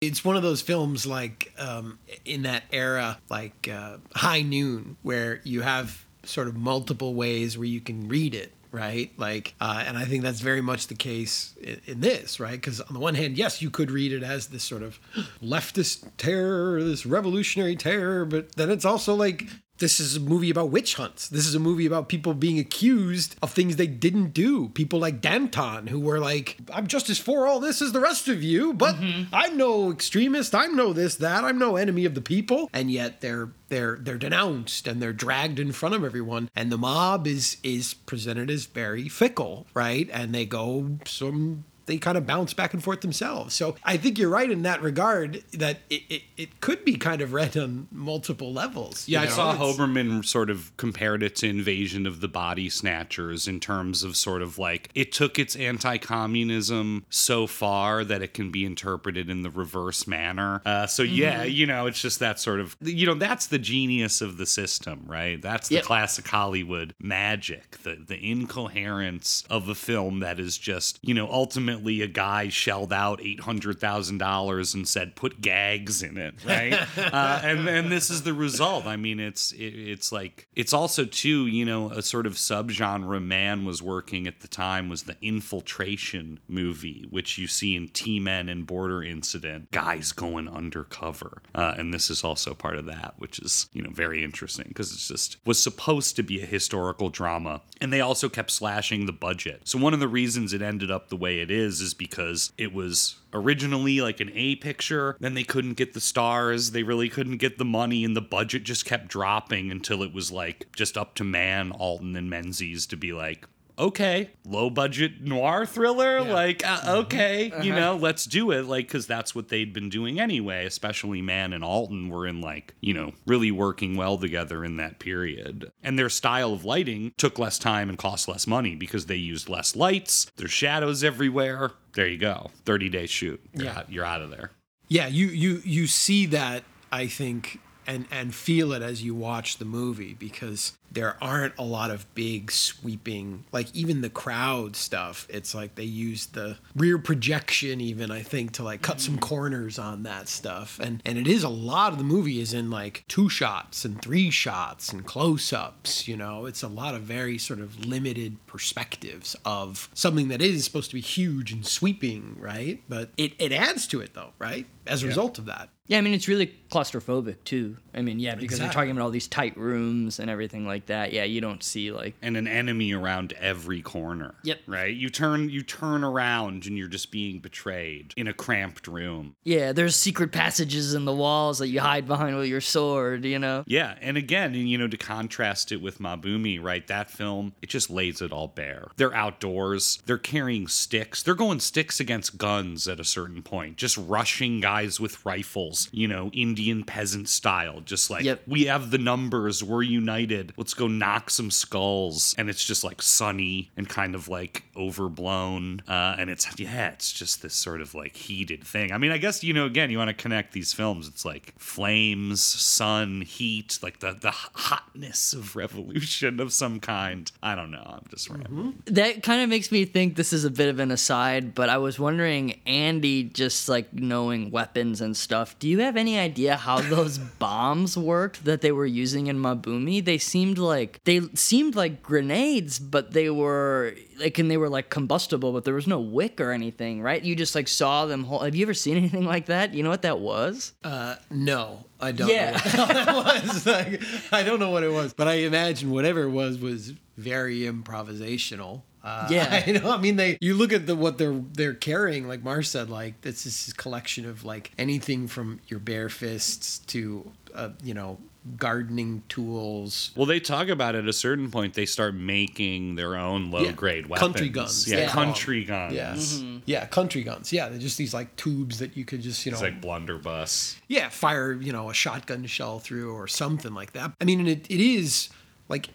[0.00, 5.40] It's one of those films like um, in that era, like uh, High Noon, where
[5.44, 9.10] you have sort of multiple ways where you can read it right?
[9.16, 12.52] Like, uh, and I think that's very much the case in, in this, right?
[12.52, 14.98] Because on the one hand, yes, you could read it as this sort of
[15.42, 19.44] leftist terror, this revolutionary terror, but then it's also like
[19.78, 21.28] this is a movie about witch hunts.
[21.28, 24.68] This is a movie about people being accused of things they didn't do.
[24.70, 28.28] People like Danton, who were like, I'm just as for all this as the rest
[28.28, 29.34] of you, but mm-hmm.
[29.34, 30.54] I'm no extremist.
[30.54, 31.44] I'm no this, that.
[31.44, 32.68] I'm no enemy of the people.
[32.72, 36.50] And yet they're they're they're denounced and they're dragged in front of everyone.
[36.56, 40.08] And the mob is is presented as very fickle, right?
[40.12, 43.54] And they go some they kind of bounce back and forth themselves.
[43.54, 47.20] So I think you're right in that regard that it, it, it could be kind
[47.20, 49.08] of read on multiple levels.
[49.08, 52.68] Yeah, you I saw It's- Hoberman sort of compared it to Invasion of the Body
[52.70, 58.22] Snatchers in terms of sort of like it took its anti communism so far that
[58.22, 60.62] it can be interpreted in the reverse manner.
[60.64, 61.50] Uh, so, yeah, Mm-hmm.
[61.50, 65.02] you know, it's just that sort of, you know, that's the genius of the system,
[65.06, 65.40] right?
[65.42, 65.84] That's the Yep.
[65.84, 71.77] classic Hollywood magic, the, the incoherence of a film that is just, you know, ultimately
[71.86, 76.72] a guy shelled out $800,000 and said, put gags in it, right?
[76.98, 78.86] uh, and and this is the result.
[78.86, 83.22] I mean, it's it, it's like it's also too, you know, a sort of subgenre
[83.22, 88.20] Mann was working at the time was the infiltration movie, which you see in T
[88.20, 93.14] Men and Border Incident, guys going undercover, uh, and this is also part of that,
[93.18, 97.08] which is you know very interesting because it's just was supposed to be a historical
[97.08, 99.62] drama, and they also kept slashing the budget.
[99.64, 102.72] So one of the reasons it ended up the way it is is because it
[102.72, 105.16] was originally like an A picture.
[105.20, 106.70] Then they couldn't get the stars.
[106.72, 110.32] They really couldn't get the money, and the budget just kept dropping until it was
[110.32, 113.46] like just up to Mann, Alton, and Menzies to be like,
[113.78, 116.22] okay, low budget noir thriller.
[116.22, 118.64] Like, uh, okay, you know, let's do it.
[118.66, 122.74] Like, because that's what they'd been doing anyway, especially Mann and Alton were in like,
[122.80, 125.70] you know, really working well together in that period.
[125.82, 129.48] And their style of lighting took less time and cost less money because they used
[129.48, 131.70] less lights, there's shadows everywhere.
[131.94, 132.50] There you go.
[132.64, 133.40] 30 day shoot.
[133.54, 133.78] You're, Yeah.
[133.78, 134.50] out, you're out of there.
[134.90, 139.58] Yeah, you you you see that I think and and feel it as you watch
[139.58, 145.26] the movie because there aren't a lot of big sweeping like even the crowd stuff
[145.28, 149.20] it's like they use the rear projection even i think to like cut some mm.
[149.20, 150.78] corners on that stuff.
[150.80, 154.00] And and it is a lot of the movie is in like two shots and
[154.00, 156.46] three shots and close-ups you know?
[156.46, 160.94] It's a lot of very sort of limited perspectives of something that is supposed to
[160.94, 162.82] be huge and sweeping right?
[162.88, 164.66] But it, it adds to it though right?
[164.86, 165.68] As a result of that.
[165.86, 167.76] Yeah, I mean it's really claustrophobic too.
[167.94, 171.12] I mean, yeah, because they're talking about all these tight rooms and everything like that.
[171.12, 174.34] Yeah, you don't see like and an enemy around every corner.
[174.44, 174.60] Yep.
[174.66, 174.94] Right?
[174.94, 179.34] You turn you turn around and you're just being betrayed in a cramped room.
[179.44, 183.24] yeah, there's secret passages in the walls that you hide behind with your sword.
[183.24, 183.64] You know.
[183.66, 186.86] Yeah, and again, you know, to contrast it with Maa Bhoomi, right?
[186.86, 188.88] That film, it just lays it all bare.
[188.96, 193.96] They're outdoors, they're carrying sticks, they're going sticks against guns at a certain point, just
[193.96, 198.42] rushing guys with rifles, you know, Indian peasant style, just like, Yep.
[198.48, 202.34] we have the numbers, we're united, let's go knock some skulls.
[202.36, 205.82] And it's just like sunny and kind of like overblown.
[205.86, 208.90] Uh, and it's, yeah, it's just this sort of like heated thing.
[208.92, 211.54] I mean, I guess, you know, again, you want to connect these films, it's like
[211.58, 217.30] flames, sun, heat, like the, the hotness of revolution of some kind.
[217.40, 217.84] I don't know.
[217.86, 218.82] I'm just rambling.
[218.86, 221.78] That kind of makes me think this is a bit of an aside, but I
[221.78, 226.80] was wondering, Andy, just like knowing weapons and stuff, do you have any idea how
[226.80, 230.04] those bombs worked that they were using in Maa Bhoomi?
[230.04, 234.90] They seemed like they seemed like grenades, but they were like and they were like
[234.90, 237.22] combustible, but there was no wick or anything, right?
[237.22, 238.24] You just like saw them.
[238.24, 239.74] Hold- have you ever seen anything like that?
[239.74, 240.72] You know what that was?
[240.82, 242.50] Uh, no, I don't Yeah.
[242.74, 243.66] know what that was.
[243.66, 244.02] Like,
[244.32, 248.82] I don't know what it was, but I imagine whatever it was was very improvisational.
[249.08, 249.66] Uh, Yeah.
[249.70, 249.90] you know.
[249.90, 250.38] I mean, they.
[250.40, 252.28] You look at the what they're they're carrying.
[252.28, 256.78] Like Marsh said, like this is this collection of like anything from your bare fists
[256.80, 258.18] to, uh, you know,
[258.56, 260.10] gardening tools.
[260.16, 264.06] Well, they talk about at a certain point they start making their own low grade
[264.06, 264.26] weapons.
[264.32, 264.88] Country guns.
[264.90, 265.28] Yeah, they call 'em.
[265.30, 265.94] country guns.
[265.94, 266.42] Yes.
[266.66, 267.52] Yeah, country guns.
[267.52, 270.76] Yeah, they're just these like tubes that you could just you know It's like blunderbuss.
[270.88, 274.12] yeah, fire, you know, a shotgun shell through or something like that.
[274.20, 275.28] I mean, and it, it is
[275.68, 275.88] like,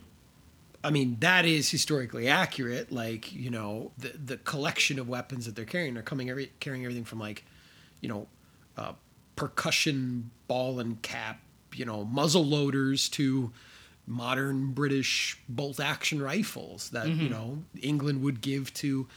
[0.83, 2.91] I mean, that is historically accurate.
[2.91, 6.83] Like, you know, the the collection of weapons that they're carrying, they're coming every carrying
[6.83, 7.45] everything from like,
[8.01, 8.27] you know,
[8.77, 8.93] uh,
[9.35, 11.39] percussion ball and cap,
[11.73, 13.51] you know, muzzle loaders to,
[14.05, 17.31] modern British bolt action rifles that you Mhm.
[17.31, 19.07] know England would give to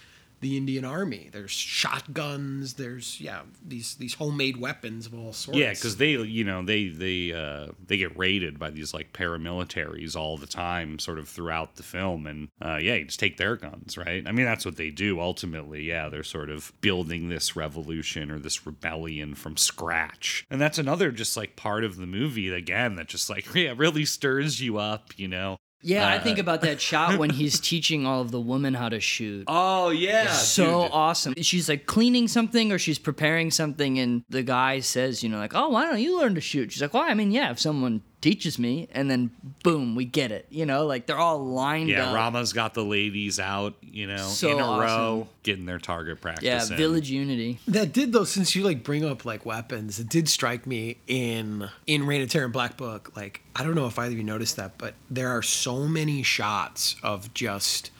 [0.40, 1.28] the Indian Army.
[1.32, 2.74] There's shotguns.
[2.74, 5.58] There's yeah these these homemade weapons of all sorts.
[5.58, 10.14] Yeah, because they, you know, they they uh, they get raided by these like paramilitaries
[10.14, 13.56] all the time, sort of throughout the film, and uh, yeah, you just take their
[13.56, 14.26] guns, right?
[14.26, 15.82] I mean, that's what they do ultimately.
[15.82, 21.10] Yeah, they're sort of building this revolution or this rebellion from scratch, and that's another
[21.10, 25.10] just like part of the movie again that just like yeah really stirs you up,
[25.16, 25.56] you know.
[25.82, 28.88] Yeah, I Uh, think about that shot when he's teaching all of the women how
[28.88, 29.44] to shoot.
[29.46, 30.90] Oh yeah, so dude.
[30.92, 31.34] awesome.
[31.42, 35.54] She's like cleaning something or she's preparing something, and the guy says, you know, like,
[35.54, 36.72] oh, why don't you learn to shoot?
[36.72, 39.30] She's like, well, I mean, yeah, if someone teaches me, and then
[39.62, 40.46] boom, we get it.
[40.50, 41.96] You know, like they're all lined up.
[41.96, 42.14] Yeah, up.
[42.14, 46.44] Rama's got the ladies out, you know, So in a row, getting their target practice.
[46.44, 46.76] yeah, in.
[46.76, 47.58] village unity.
[47.68, 51.68] That did though, since you like bring up like weapons, it did strike me in
[51.86, 53.12] in Reign of Terror and Black Book.
[53.16, 56.22] Like I don't know if either of you noticed that, but there are so many
[56.22, 57.90] shots of just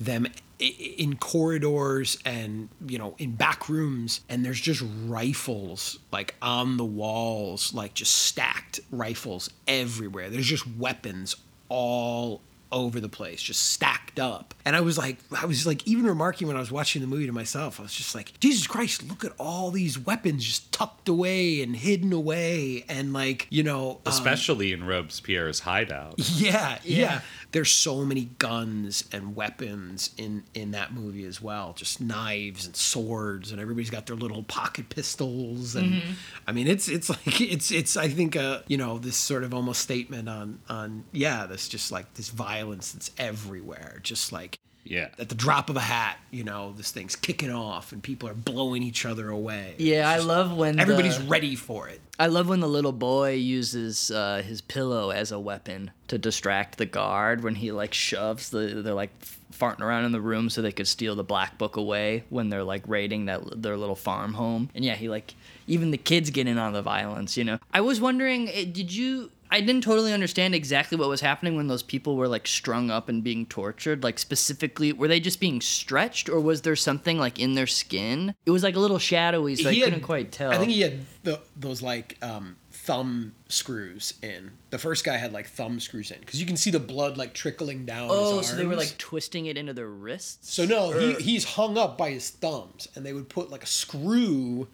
[0.00, 5.98] them i- i- in corridors and you know in back rooms, and there's just rifles
[6.12, 10.30] like on the walls, like just stacked rifles everywhere.
[10.30, 11.36] There's just weapons
[11.68, 14.54] all over the place, just stacked up.
[14.64, 17.26] And I was like, I was like, even remarking when I was watching the movie
[17.26, 21.08] to myself, I was just like, Jesus Christ, look at all these weapons just tucked
[21.08, 22.84] away and hidden away.
[22.88, 26.14] And like, you know, um, especially in Robespierre's hideout.
[26.34, 27.20] yeah, yeah, Yeah.
[27.52, 31.72] There's so many guns and weapons in in that movie as well.
[31.72, 35.74] Just knives and swords, and everybody's got their little pocket pistols.
[35.74, 36.02] And Mhm.
[36.46, 39.54] I mean, it's it's like it's it's I think uh you know this sort of
[39.54, 44.00] almost statement on on yeah this just like this violence that's everywhere.
[44.02, 45.08] Just like Yeah.
[45.18, 48.34] at the drop of a hat, you know, this thing's kicking off and people are
[48.34, 49.74] blowing each other away.
[49.78, 52.00] Yeah, I love when Everybody's the- ready for it.
[52.18, 56.76] I love when the little boy uses uh, his pillow as a weapon to distract
[56.78, 59.12] the guard when he like shoves the they're like
[59.52, 62.64] farting around in the room so they could steal the black book away when they're
[62.64, 64.68] like raiding that their little farm home.
[64.74, 65.34] And yeah, he like
[65.68, 67.58] even the kids get in on the violence, you know.
[67.72, 71.68] I was wondering, eh, did you I didn't totally understand exactly what was happening when
[71.68, 74.02] those people were like strung up and being tortured.
[74.02, 78.34] Like specifically, were they just being stretched, or was there something like in their skin?
[78.46, 80.50] It was like a little shadowy, so I had- couldn't quite tell.
[80.52, 84.50] I think he had the, those like um, thumb screws in.
[84.70, 87.32] The first guy had like thumb screws in because you can see the blood like
[87.34, 88.08] trickling down.
[88.10, 90.52] Oh, so they were like twisting it into their wrists.
[90.52, 93.66] So no, he, he's hung up by his thumbs, and they would put like a
[93.66, 94.68] screw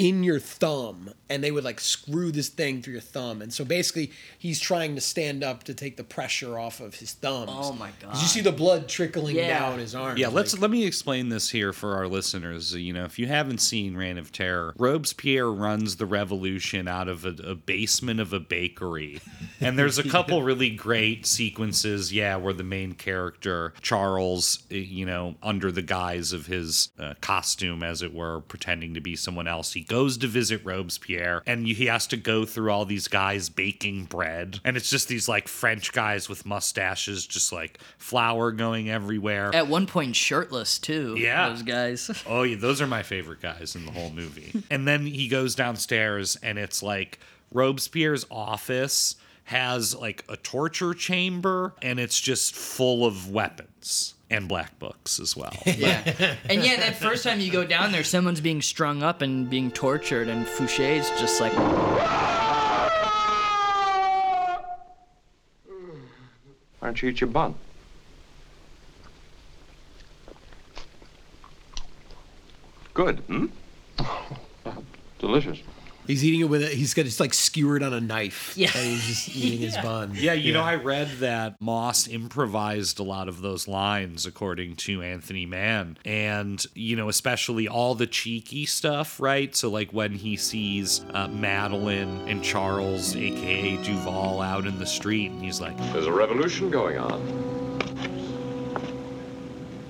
[0.00, 3.42] in your thumb, and they would like screw this thing through your thumb.
[3.42, 7.12] And so basically, he's trying to stand up to take the pressure off of his
[7.12, 7.50] thumbs.
[7.52, 8.14] Oh my god!
[8.16, 9.58] You see the blood trickling Yeah.
[9.60, 10.16] down his arm.
[10.16, 12.74] Yeah, let's let me explain this here for our listeners.
[12.74, 17.06] Uh, you know, if you haven't seen Reign of Terror, Robespierre runs the revolution out
[17.08, 19.20] of a, a basement of a bakery,
[19.60, 22.12] and there's a couple really great sequences.
[22.12, 27.14] Yeah, where the main character Charles, eh, you know, under the guise of his uh,
[27.20, 31.66] costume, as it were, pretending to be someone else, he goes to visit Robespierre, and
[31.66, 35.48] he has to go through all these guys baking bread, and it's just these like
[35.48, 39.50] French guys with mustaches, just like flour going everywhere.
[39.54, 41.14] At one point, shirtless too.
[41.18, 41.48] Yeah.
[41.50, 42.10] those guys.
[42.26, 44.62] Oh, yeah, those are my favorite guys in the whole movie.
[44.70, 47.18] and then he goes downstairs, and it's like
[47.52, 49.16] Robespierre's office
[49.50, 55.36] has like a torture chamber, and it's just full of weapons and black books as
[55.36, 55.52] well.
[55.66, 59.50] yeah, and yeah, that first time you go down there, someone's being strung up and
[59.50, 61.52] being tortured, and Fouché's just like,
[66.78, 67.56] Why don't you eat your bun?
[72.94, 73.46] Good, hmm?
[75.18, 75.58] Delicious.
[76.10, 76.72] He's eating it with it.
[76.72, 78.54] He's got it's like skewered on a knife.
[78.56, 78.70] Yeah.
[78.74, 80.12] and he's just eating his bun.
[80.14, 85.02] Yeah, you know, I read that Moss improvised a lot of those lines, according to
[85.02, 85.96] Anthony Mann.
[86.04, 89.54] And, you know, especially all the cheeky stuff, right?
[89.54, 95.30] So, like when he sees uh, Madeline and Charles, aka Duval, out in the street,
[95.30, 97.69] and he's like, There's a revolution going on.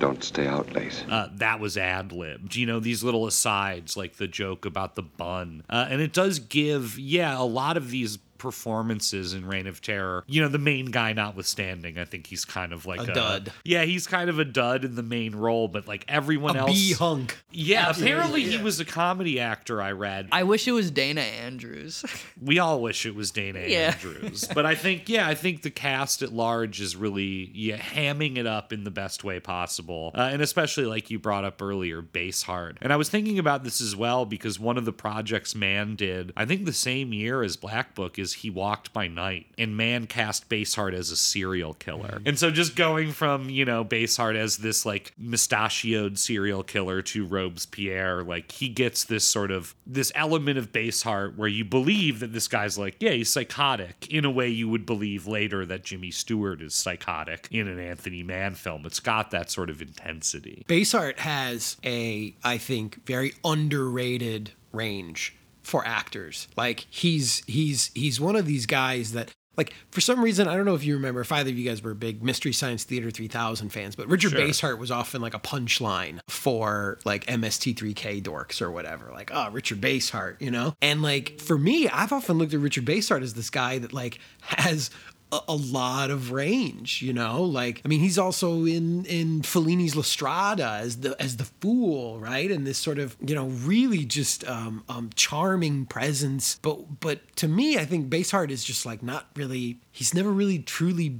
[0.01, 1.05] Don't stay out late.
[1.09, 2.55] uh, that was ad libbed.
[2.55, 5.63] You know, these little asides, like the joke about the bun.
[5.69, 10.23] Uh, and it does give, yeah, a lot of these performances in Reign of Terror.
[10.27, 13.51] You know, the main guy notwithstanding, I think he's kind of like A dud.
[13.63, 16.71] Yeah, he's kind of a dud in the main role, but like everyone A else.
[16.71, 17.37] bee hunk.
[17.51, 19.81] Yeah, Absolutely, apparently he was a comedy actor.
[19.81, 20.29] I read.
[20.31, 22.03] I wish it was Dana Andrews.
[22.41, 23.93] we all wish it was Dana Yeah.
[23.93, 28.37] Andrews, but I think yeah, I think the cast at large is really yeah hamming
[28.37, 32.01] it up in the best way possible, uh, and especially like you brought up earlier,
[32.01, 32.77] Basehart.
[32.81, 36.31] And I was thinking about this as well because one of the projects Mann did,
[36.35, 39.75] I think the same year as Black Book, is is he walked by night and
[39.75, 42.19] Mann cast Basehart as a serial killer.
[42.19, 42.27] Mm.
[42.29, 47.25] And so just going from, you know, Basehart as this like mustachioed serial killer to
[47.25, 52.33] Robespierre, like he gets this sort of this element of Basehart where you believe that
[52.33, 56.11] this guy's like, yeah, he's psychotic in a way you would believe later that Jimmy
[56.11, 58.85] Stewart is psychotic in an Anthony Mann film.
[58.85, 60.65] It's got that sort of intensity.
[60.67, 66.47] Basehart has a, I think, very underrated range for actors.
[66.57, 70.65] Like he's he's he's one of these guys that like for some reason I don't
[70.65, 73.69] know if you remember if either of you guys were big Mystery Science Theater 3000
[73.69, 74.39] fans, but Richard Sure.
[74.39, 79.11] Basehart was often like a punchline for like MST3K dorks or whatever.
[79.11, 80.73] Like, oh, Richard Basehart, you know?
[80.81, 84.19] And like for me, I've often looked at Richard Basehart as this guy that like
[84.41, 84.89] has
[85.31, 87.43] a, a lot of range, you know.
[87.43, 92.19] Like, I mean, he's also in in Fellini's La Strada as the as the fool,
[92.19, 92.51] right?
[92.51, 96.59] And this sort of, you know, really just um, um, charming presence.
[96.61, 99.79] But but to me, I think Basehart is just like not really.
[99.91, 101.19] He's never really truly.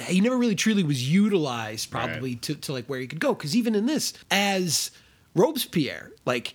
[0.00, 3.34] He never really truly was utilized, probably to to like where he could go.
[3.34, 4.90] Because even in this, as
[5.34, 6.54] Robespierre, like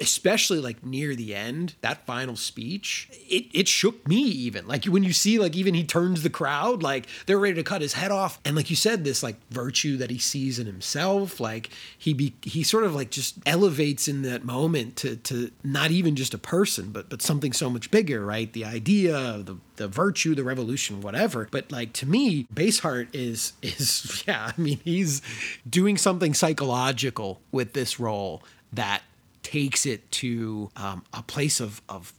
[0.00, 4.66] especially like near the end that final speech it, it shook me even.
[4.66, 7.80] Like when you see like even he turns the crowd like they're ready to cut
[7.80, 8.40] his head off.
[8.44, 12.34] And like you said this like virtue that he sees in himself like he be
[12.42, 16.38] he sort of like just elevates in that moment to to not even just a
[16.38, 18.52] person but but something so much bigger right?
[18.52, 21.48] The idea the the virtue the revolution whatever.
[21.50, 25.22] But like to me basehart is is yeah i mean he's
[25.68, 28.42] doing something psychological with this role
[28.72, 29.02] that
[29.50, 32.12] takes it to um, a place of of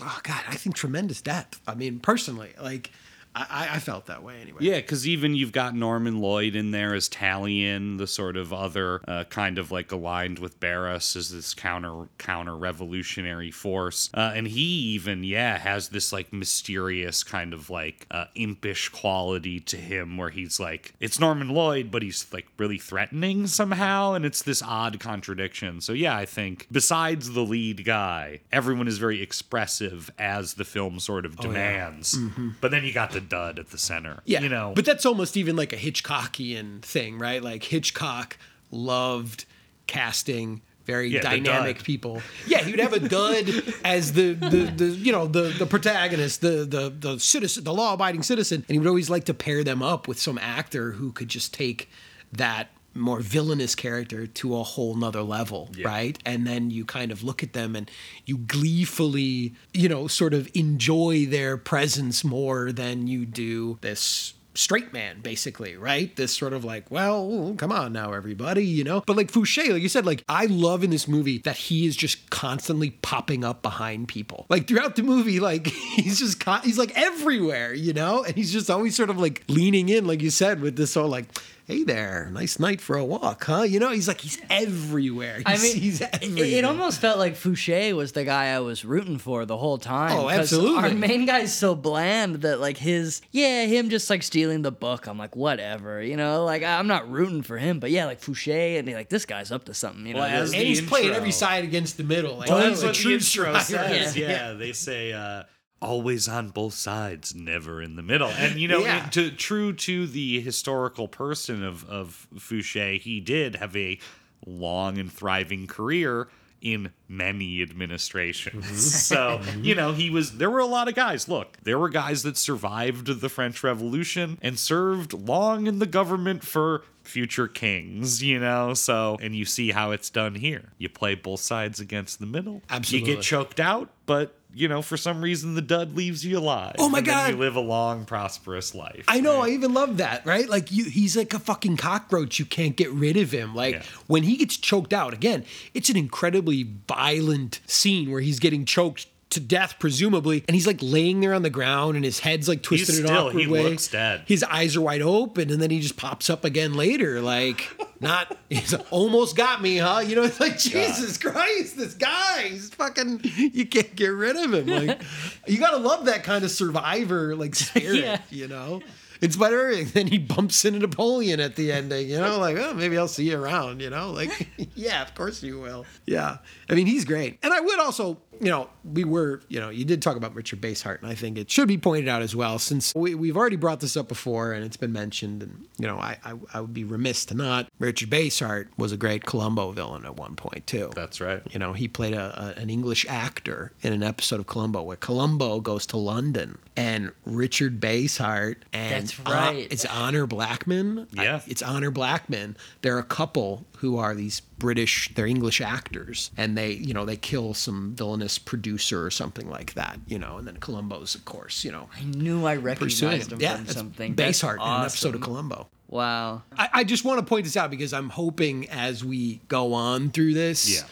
[0.00, 1.60] oh god i think tremendous depth.
[1.66, 2.90] I mean personally like
[3.34, 6.94] i i felt that way anyway Yeah, because even you've got Norman Lloyd in there
[6.94, 11.54] as Tallien, the sort of other uh, kind of like aligned with Barras as this
[11.54, 14.62] counter counter revolutionary force, uh, and he
[14.94, 20.30] even yeah has this like mysterious kind of like uh, impish quality to him where
[20.30, 25.00] he's like it's Norman Lloyd, but he's like really threatening somehow, and it's this odd
[25.00, 25.80] contradiction.
[25.80, 31.00] So yeah, I think besides the lead guy, everyone is very expressive as the film
[31.00, 31.48] sort of Oh, yeah.
[31.48, 32.14] demands.
[32.18, 32.56] Mhm.
[32.60, 34.20] But then you got the dud at the center.
[34.24, 34.72] Yeah, you know.
[34.74, 37.42] but that's almost even like a Hitchcockian thing, right?
[37.42, 38.36] Like Hitchcock
[38.70, 39.44] loved
[39.86, 42.22] casting very Yeah, dynamic people.
[42.46, 43.48] Yeah, he would have a dud
[43.84, 47.94] as the, the the you know the the protagonist, the the the citizen, the law
[47.94, 51.12] abiding citizen, and he would always like to pair them up with some actor who
[51.12, 51.88] could just take
[52.32, 56.18] that more villainous character to a whole nother level, right?
[56.24, 57.90] And then you kind of look at them and
[58.26, 64.92] you gleefully, you know, sort of enjoy their presence more than you do this straight
[64.92, 66.14] man basically right?
[66.16, 69.02] This sort of like well come on now everybody you know?
[69.06, 71.96] But like fouché like you said like i love in this movie that he is
[71.96, 74.46] just constantly popping up behind people.
[74.48, 75.66] Like throughout the movie like
[75.96, 78.24] he's just con- he's like everywhere you know?
[78.24, 81.08] And he's just always sort of like leaning in like you said with this whole
[81.08, 81.26] like
[81.72, 85.56] hey there nice night for a walk huh you know he's like he's everywhere I
[85.58, 86.44] mean, he's it, everywhere.
[86.44, 90.12] it almost felt like Fouché was the guy I was rooting for the whole time.
[90.18, 90.90] Oh, 'cause absolutely.
[90.90, 95.06] Our main guy's so bland that like his, yeah, him just like stealing the book.
[95.06, 98.78] I'm like, whatever, you know, like I'm not rooting for him, but yeah, like Fouché
[98.78, 100.20] and they like this guy's up to something, you know.
[100.20, 102.80] Well, as and the he's playing intro- every side against the middle like Well, he's
[102.80, 103.94] that's a what true the intro striker.
[103.94, 104.16] says.
[104.16, 105.44] Yeah, they say uh,
[105.82, 108.28] always on both sides, never in the middle.
[108.28, 109.06] And you know, Yeah.
[109.10, 113.98] to, true to the historical person of of Fouché, he did have a
[114.46, 116.28] long and thriving career
[116.62, 118.64] in many administrations.
[118.64, 118.76] Mm-hmm.
[118.76, 119.64] So, mm-hmm.
[119.64, 121.28] you know, he was there were a lot of guys.
[121.28, 126.44] Look, there were guys that survived the French Revolution and served long in the government
[126.44, 128.74] for future kings, you know?
[128.74, 130.72] So, and you see how it's done here.
[130.78, 132.62] You play both sides against the middle.
[132.70, 133.10] Absolutely.
[133.10, 136.76] You get choked out, but you know, for some reason the dud leaves you alive.
[136.78, 137.30] Oh my God.
[137.30, 139.04] you live a long, prosperous life.
[139.08, 139.40] I know.
[139.42, 140.48] I even love that, right?
[140.48, 142.38] Like you, he's like a fucking cockroach.
[142.38, 143.54] You can't get rid of him.
[143.54, 148.64] Like when he gets choked out again, it's an incredibly violent scene where he's getting
[148.64, 152.48] choked to death, presumably, and he's like laying there on the ground, and his head's
[152.48, 153.62] like twisted in an still- awkward he way.
[153.64, 154.22] looks dead.
[154.26, 157.68] His eyes are wide open, and then he just pops up again later, like
[158.00, 158.36] not.
[158.48, 160.00] He's almost got me, huh?
[160.06, 163.20] You know, it's like Jesus Christ, this guy, he's fucking.
[163.36, 164.66] You can't get rid of him.
[164.66, 165.02] Like
[165.46, 168.18] you gotta love that kind of survivor like spirit, Yeah.
[168.30, 168.80] you know.
[169.20, 169.70] It's better.
[169.70, 173.06] And then he bumps into Napoleon at the ending, you know, like, oh, maybe I'll
[173.06, 175.86] see you around, you know, like, yeah, of course you will.
[176.06, 176.38] Yeah.
[176.68, 177.38] I mean, he's great.
[177.40, 180.60] And I would also, you know, we were, you know, you did talk about Richard
[180.60, 183.54] Basehart, and I think it should be pointed out as well, since we, we've already
[183.56, 186.74] brought this up before and it's been mentioned, and you know, I, I I would
[186.74, 187.68] be remiss to not.
[187.78, 190.90] Richard Basehart was a great Columbo villain at one point too.
[190.94, 191.40] That's right.
[191.52, 194.96] You know, he played a, a an English actor in an episode of Columbo where
[194.96, 199.68] Columbo goes to London and Richard Basehart and That's uh, right.
[199.70, 201.06] it's Honor Blackman.
[201.12, 201.36] Yeah.
[201.36, 202.56] I- it's Honor Blackman.
[202.82, 207.16] They're a couple who are these British, they're English actors, and they, you know, they
[207.16, 211.64] kill some villainous producer or something like that, you know, and then Columbo's, of course,
[211.64, 213.38] you know, I knew I pursuing recognized him.
[213.38, 214.14] him Yeah, from that's something.
[214.14, 215.20] That's Basehart in an episode of.
[215.20, 215.68] Columbo.
[215.88, 216.42] Wow.
[216.56, 220.10] I, I just want to point this out because I'm hoping as we go on
[220.10, 220.86] through this, Yeah.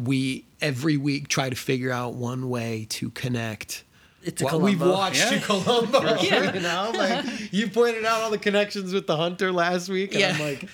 [0.00, 3.82] we every week try to figure out one way to connect.
[4.22, 5.38] It's a what we've watched Yeah.
[5.38, 6.20] to Columbo.
[6.20, 10.24] You know, like you pointed out all the connections with the Hunter last week, and
[10.24, 10.68] I'm like,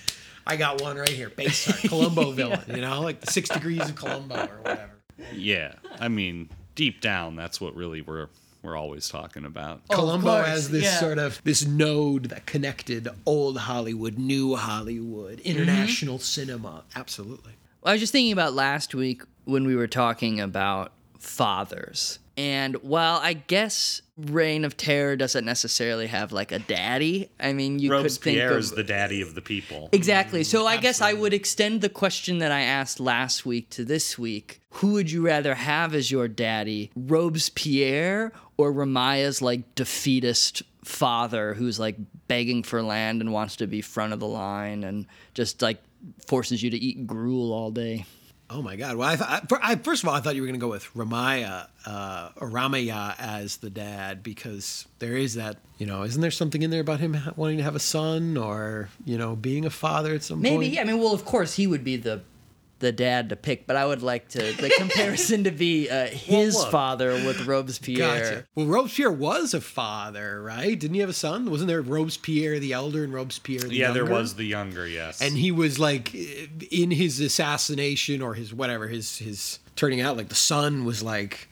[0.45, 2.63] I got one right here, Basehart, Columbo villain.
[2.67, 4.91] You know, like the Six Degrees of Columbo or whatever.
[5.33, 5.73] Yeah.
[5.99, 8.27] I mean, deep down, that's what really we're
[8.61, 9.81] we're always talking about.
[9.89, 10.99] Columbo course, as this yeah.
[10.99, 15.49] sort of this node that connected old Hollywood, new Hollywood, mm-hmm.
[15.49, 16.83] international cinema.
[16.95, 17.53] Absolutely.
[17.83, 22.19] I was just thinking about last week when we were talking about fathers.
[22.37, 27.79] And while I guess Reign of Terror doesn't necessarily have like a daddy, I mean,
[27.79, 29.89] you could think Robespierre of is the daddy of the people.
[29.91, 30.43] Exactly.
[30.43, 34.17] So I guess I would extend the question that I asked last week to this
[34.19, 34.61] week.
[34.73, 36.91] Who would you rather have as your daddy?
[36.95, 41.95] Robespierre or Ramaya's like defeatist father who's like
[42.27, 45.81] begging for land and wants to be front of the line and just like
[46.27, 48.05] forces you to eat gruel all day?
[48.55, 48.97] Oh my God!
[48.97, 50.63] Well, I, th- I, fir- I first of all, I thought you were going to
[50.63, 55.57] go with Ramaya uh, or Ramaya as the dad because there is that.
[55.79, 58.89] You know, isn't there something in there about him wanting to have a son or
[59.05, 60.51] you know being a father at some Maybe.
[60.55, 60.59] point?
[60.61, 60.81] Maybe yeah.
[60.81, 62.21] I mean, well, of course he would be the
[62.83, 66.55] the dad to pick, but I would like to the comparison to be uh, his
[66.55, 66.69] look.
[66.69, 68.19] father with Robespierre.
[68.19, 68.45] Gotcha.
[68.55, 70.77] Well, Robespierre was a father, right?
[70.77, 71.49] Didn't he have a son?
[71.49, 73.77] Wasn't there Robespierre the elder and Robespierre the younger?
[73.77, 75.21] yeah, there was the younger, yes.
[75.21, 80.27] and he was like in his assassination or his whatever his his turning out like
[80.27, 81.47] the son was like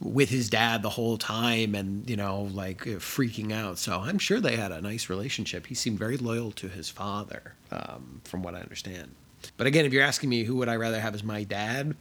[0.00, 4.16] with his dad the whole time and you know like uh, freaking out so i'm
[4.16, 8.42] sure they had a nice relationship he seemed very loyal to his father um, from
[8.44, 9.12] what i understand
[9.56, 11.94] but again if you're asking me who would i rather have as my dad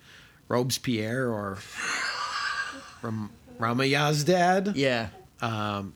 [0.48, 1.58] robespierre or
[3.02, 5.10] Ram- ramaya's dad Yeah.
[5.42, 5.94] um,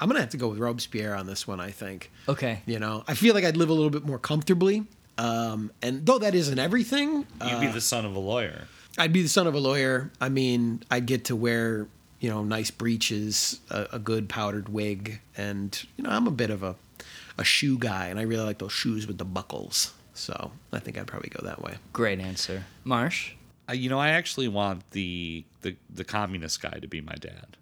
[0.00, 2.60] i'm gonna have to go with robespierre on this one i think Okay.
[2.66, 4.84] you know, I feel like I'd live a little bit more comfortably.
[5.16, 8.64] Um, and though that isn't everything, You'd be uh, the son of a lawyer.
[8.98, 10.10] I'd be the son of a lawyer.
[10.20, 11.86] I mean, I'd get to wear,
[12.20, 16.50] you know, nice breeches, a, a good powdered wig, and you know, I'm a bit
[16.50, 16.74] of a,
[17.38, 19.94] a shoe guy, and I really like those shoes with the buckles.
[20.18, 21.76] So I think I'd probably go that way.
[21.92, 22.64] Great answer.
[22.84, 23.34] Marsh?
[23.68, 27.56] Uh, you know, I actually want the, the the communist guy to be my dad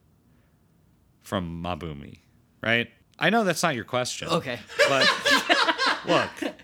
[1.22, 2.18] from Maa Bhoomi,
[2.62, 2.88] right?
[3.18, 4.28] I know that's not your question.
[4.28, 4.58] Okay.
[4.88, 5.06] But
[6.06, 6.54] look,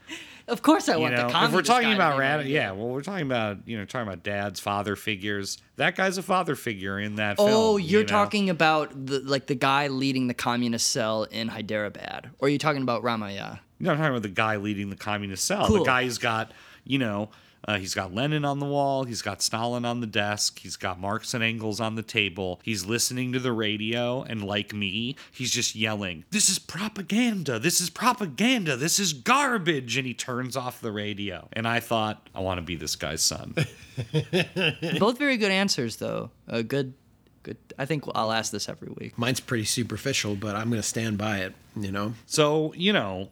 [0.48, 3.02] Of course I you want know, the if we're talking about rad- yeah, well, we're
[3.02, 5.59] talking about you know talking about dads, father figures.
[5.77, 7.59] That guy's a father figure in that oh, film.
[7.59, 8.09] Oh, you're you know?
[8.09, 12.59] talking about the like the guy leading the communist cell in Hyderabad, or are you
[12.59, 13.60] talking about Ramaya?
[13.78, 15.66] No, I'm talking about the guy leading the communist cell.
[15.66, 15.78] Cool.
[15.78, 16.52] The guy who's got,
[16.85, 17.31] you know,
[17.66, 20.98] uh, he's got Lenin on the wall, he's got Stalin on the desk, he's got
[21.01, 22.60] Marx and Engels on the table.
[22.62, 27.59] He's listening to the radio, and like me, he's just yelling, "This is propaganda!
[27.59, 28.76] This is propaganda!
[28.76, 31.48] This is garbage!" And he turns off the radio.
[31.52, 33.55] And I thought, I want to be this guy's son.
[34.98, 36.30] Both very good answers, though.
[36.48, 36.94] A good,
[37.43, 37.56] good.
[37.78, 39.18] I think I'll ask this every week.
[39.18, 41.55] Mine's pretty superficial, but I'm going to stand by it.
[41.76, 43.30] You know, So, you know,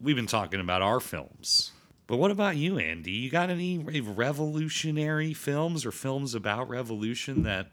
[0.00, 1.72] we've been talking about our films.
[2.06, 3.12] But what about you, Andy?
[3.12, 7.68] You got any revolutionary films or films about revolution that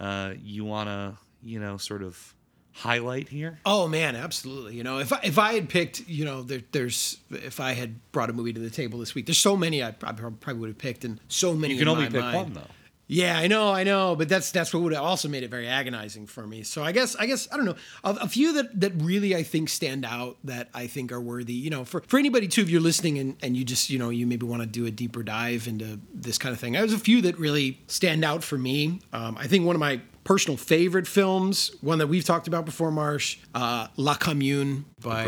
[0.00, 2.34] uh, you want to, you know, sort of
[2.72, 3.58] highlight here?
[3.64, 4.74] Oh man, absolutely.
[4.74, 8.00] You know, if I, if I had picked, you know, there, there's if I had
[8.12, 10.68] brought a movie to the table this week, there's so many I, I probably would
[10.68, 11.74] have picked, and so many.
[11.74, 12.36] You can only pick mind.
[12.36, 12.70] one, though.
[13.08, 15.68] Yeah, I know, I know, but that's that's what would have also made it very
[15.68, 16.64] agonizing for me.
[16.64, 19.44] So I guess I guess I don't know a, a few that that really I
[19.44, 21.52] think stand out that I think are worthy.
[21.52, 24.10] You know, for for anybody too, if you're listening and and you just you know
[24.10, 26.72] you maybe want to do a deeper dive into this kind of thing.
[26.72, 29.00] There's a few that really stand out for me.
[29.12, 32.90] Um, I think one of my personal favorite films, one that we've talked about before,
[32.90, 35.24] Marsh, uh, La Commune by.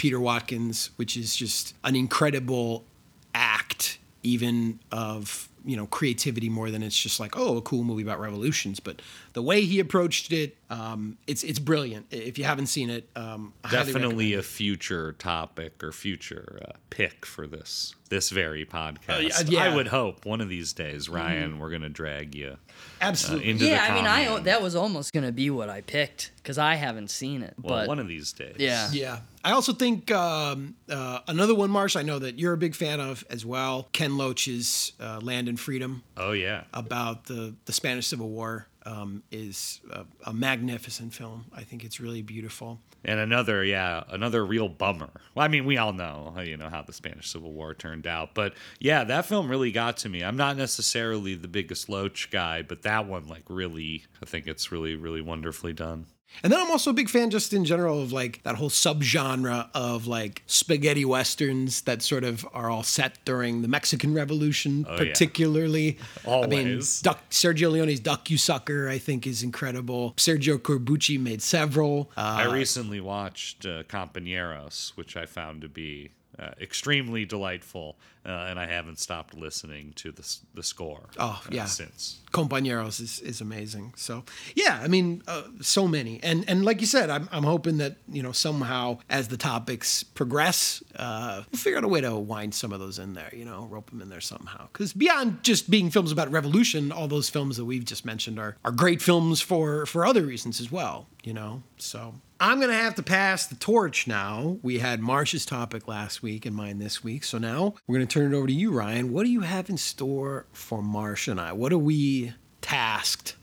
[0.00, 2.84] Peter Watkins, which is just an incredible
[3.32, 8.02] act even of you know creativity more than it's just like oh a cool movie
[8.02, 8.80] about revolutions.
[8.80, 12.06] But the way he approached it, um, it's it's brilliant.
[12.10, 17.26] If you haven't seen it, um, I Definitely a future topic or future uh, pick
[17.26, 19.40] for this this very podcast.
[19.40, 19.64] Uh, yeah.
[19.64, 22.56] I would hope one of these days, Ryan, we're gonna drag you
[23.00, 23.46] Absolutely.
[23.46, 26.32] uh, into yeah, the I mean, I that was almost gonna be what I picked
[26.36, 27.54] because I haven't seen it.
[27.60, 28.56] Well, but one of these days.
[28.58, 28.88] Yeah.
[28.92, 29.18] Yeah.
[29.42, 33.00] I also think um, uh, another one, Marsh, I know that you're a big fan
[33.00, 33.88] of as well.
[33.92, 36.64] Ken Loach's uh, Land and Freedom Oh yeah.
[36.74, 41.46] about the, the Spanish Civil War um, is a, a magnificent film.
[41.54, 42.80] I think it's really beautiful.
[43.02, 45.08] And another, yeah, another real bummer.
[45.34, 48.34] Well, I mean, we all know, you know, how the Spanish Civil War turned out,
[48.34, 50.22] but yeah, that film really got to me.
[50.22, 54.70] I'm not necessarily the biggest Loach guy, but that one, like, really, I think it's
[54.70, 56.06] really, really wonderfully done.
[56.42, 59.68] And then I'm also a big fan, just in general, of like that whole subgenre
[59.74, 64.92] of like spaghetti westerns that sort of are all set during the Mexican Revolution, Oh,
[64.94, 64.98] yeah.
[65.10, 65.98] particularly.
[66.26, 70.14] I mean, Duck, Sergio Leone's Duck You Sucker, I think, is incredible.
[70.16, 72.10] Sergio Corbucci made several.
[72.16, 78.30] Uh, I recently watched uh, Compañeros, which I found to be uh, extremely delightful, uh,
[78.48, 81.64] and I haven't stopped listening to the, the score Oh, uh, yeah.
[81.66, 82.18] since.
[82.32, 83.92] Compañeros is, is amazing.
[83.96, 84.24] So
[84.54, 87.96] yeah, I mean, uh, so many, and and like you said, I'm I'm hoping that
[88.08, 92.54] you know somehow as the topics progress, uh, we'll figure out a way to wind
[92.54, 93.30] some of those in there.
[93.34, 94.68] You know, rope them in there somehow.
[94.72, 98.56] Because beyond just being films about revolution, all those films that we've just mentioned are
[98.64, 101.06] are great films for for other reasons as well.
[101.24, 102.14] You know, so.
[102.42, 104.56] I'm going to have to pass the torch now.
[104.62, 107.22] We had Marsh's topic last week and mine this week.
[107.22, 109.12] So now we're going to turn it over to you, Ryan.
[109.12, 111.52] What do you have in store for Marsh and I?
[111.52, 113.36] What are we tasked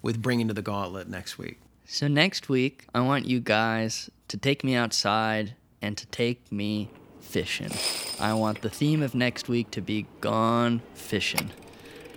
[0.00, 1.60] with bringing to the gauntlet next week?
[1.84, 6.88] So next week, I want you guys to take me outside and to take me
[7.20, 7.70] fishing.
[8.18, 11.50] I want the theme of next week to be gone fishing.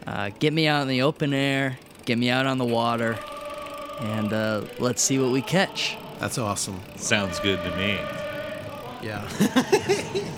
[0.07, 3.19] Uh, get me out in the open air, get me out on the water,
[3.99, 5.97] and uh, let's see what we catch.
[6.19, 6.79] That's awesome.
[6.95, 7.99] Sounds good to me.
[9.01, 9.27] Yeah.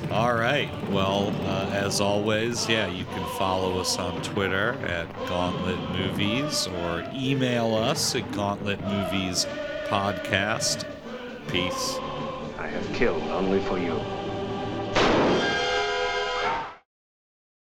[0.11, 0.69] All right.
[0.89, 7.05] Well, uh, as always, yeah, you can follow us on Twitter at Gauntlet Movies or
[7.13, 9.45] email us at Gauntlet Movies
[9.85, 10.85] Podcast.
[11.47, 11.97] Peace.
[12.57, 13.97] I have killed only for you.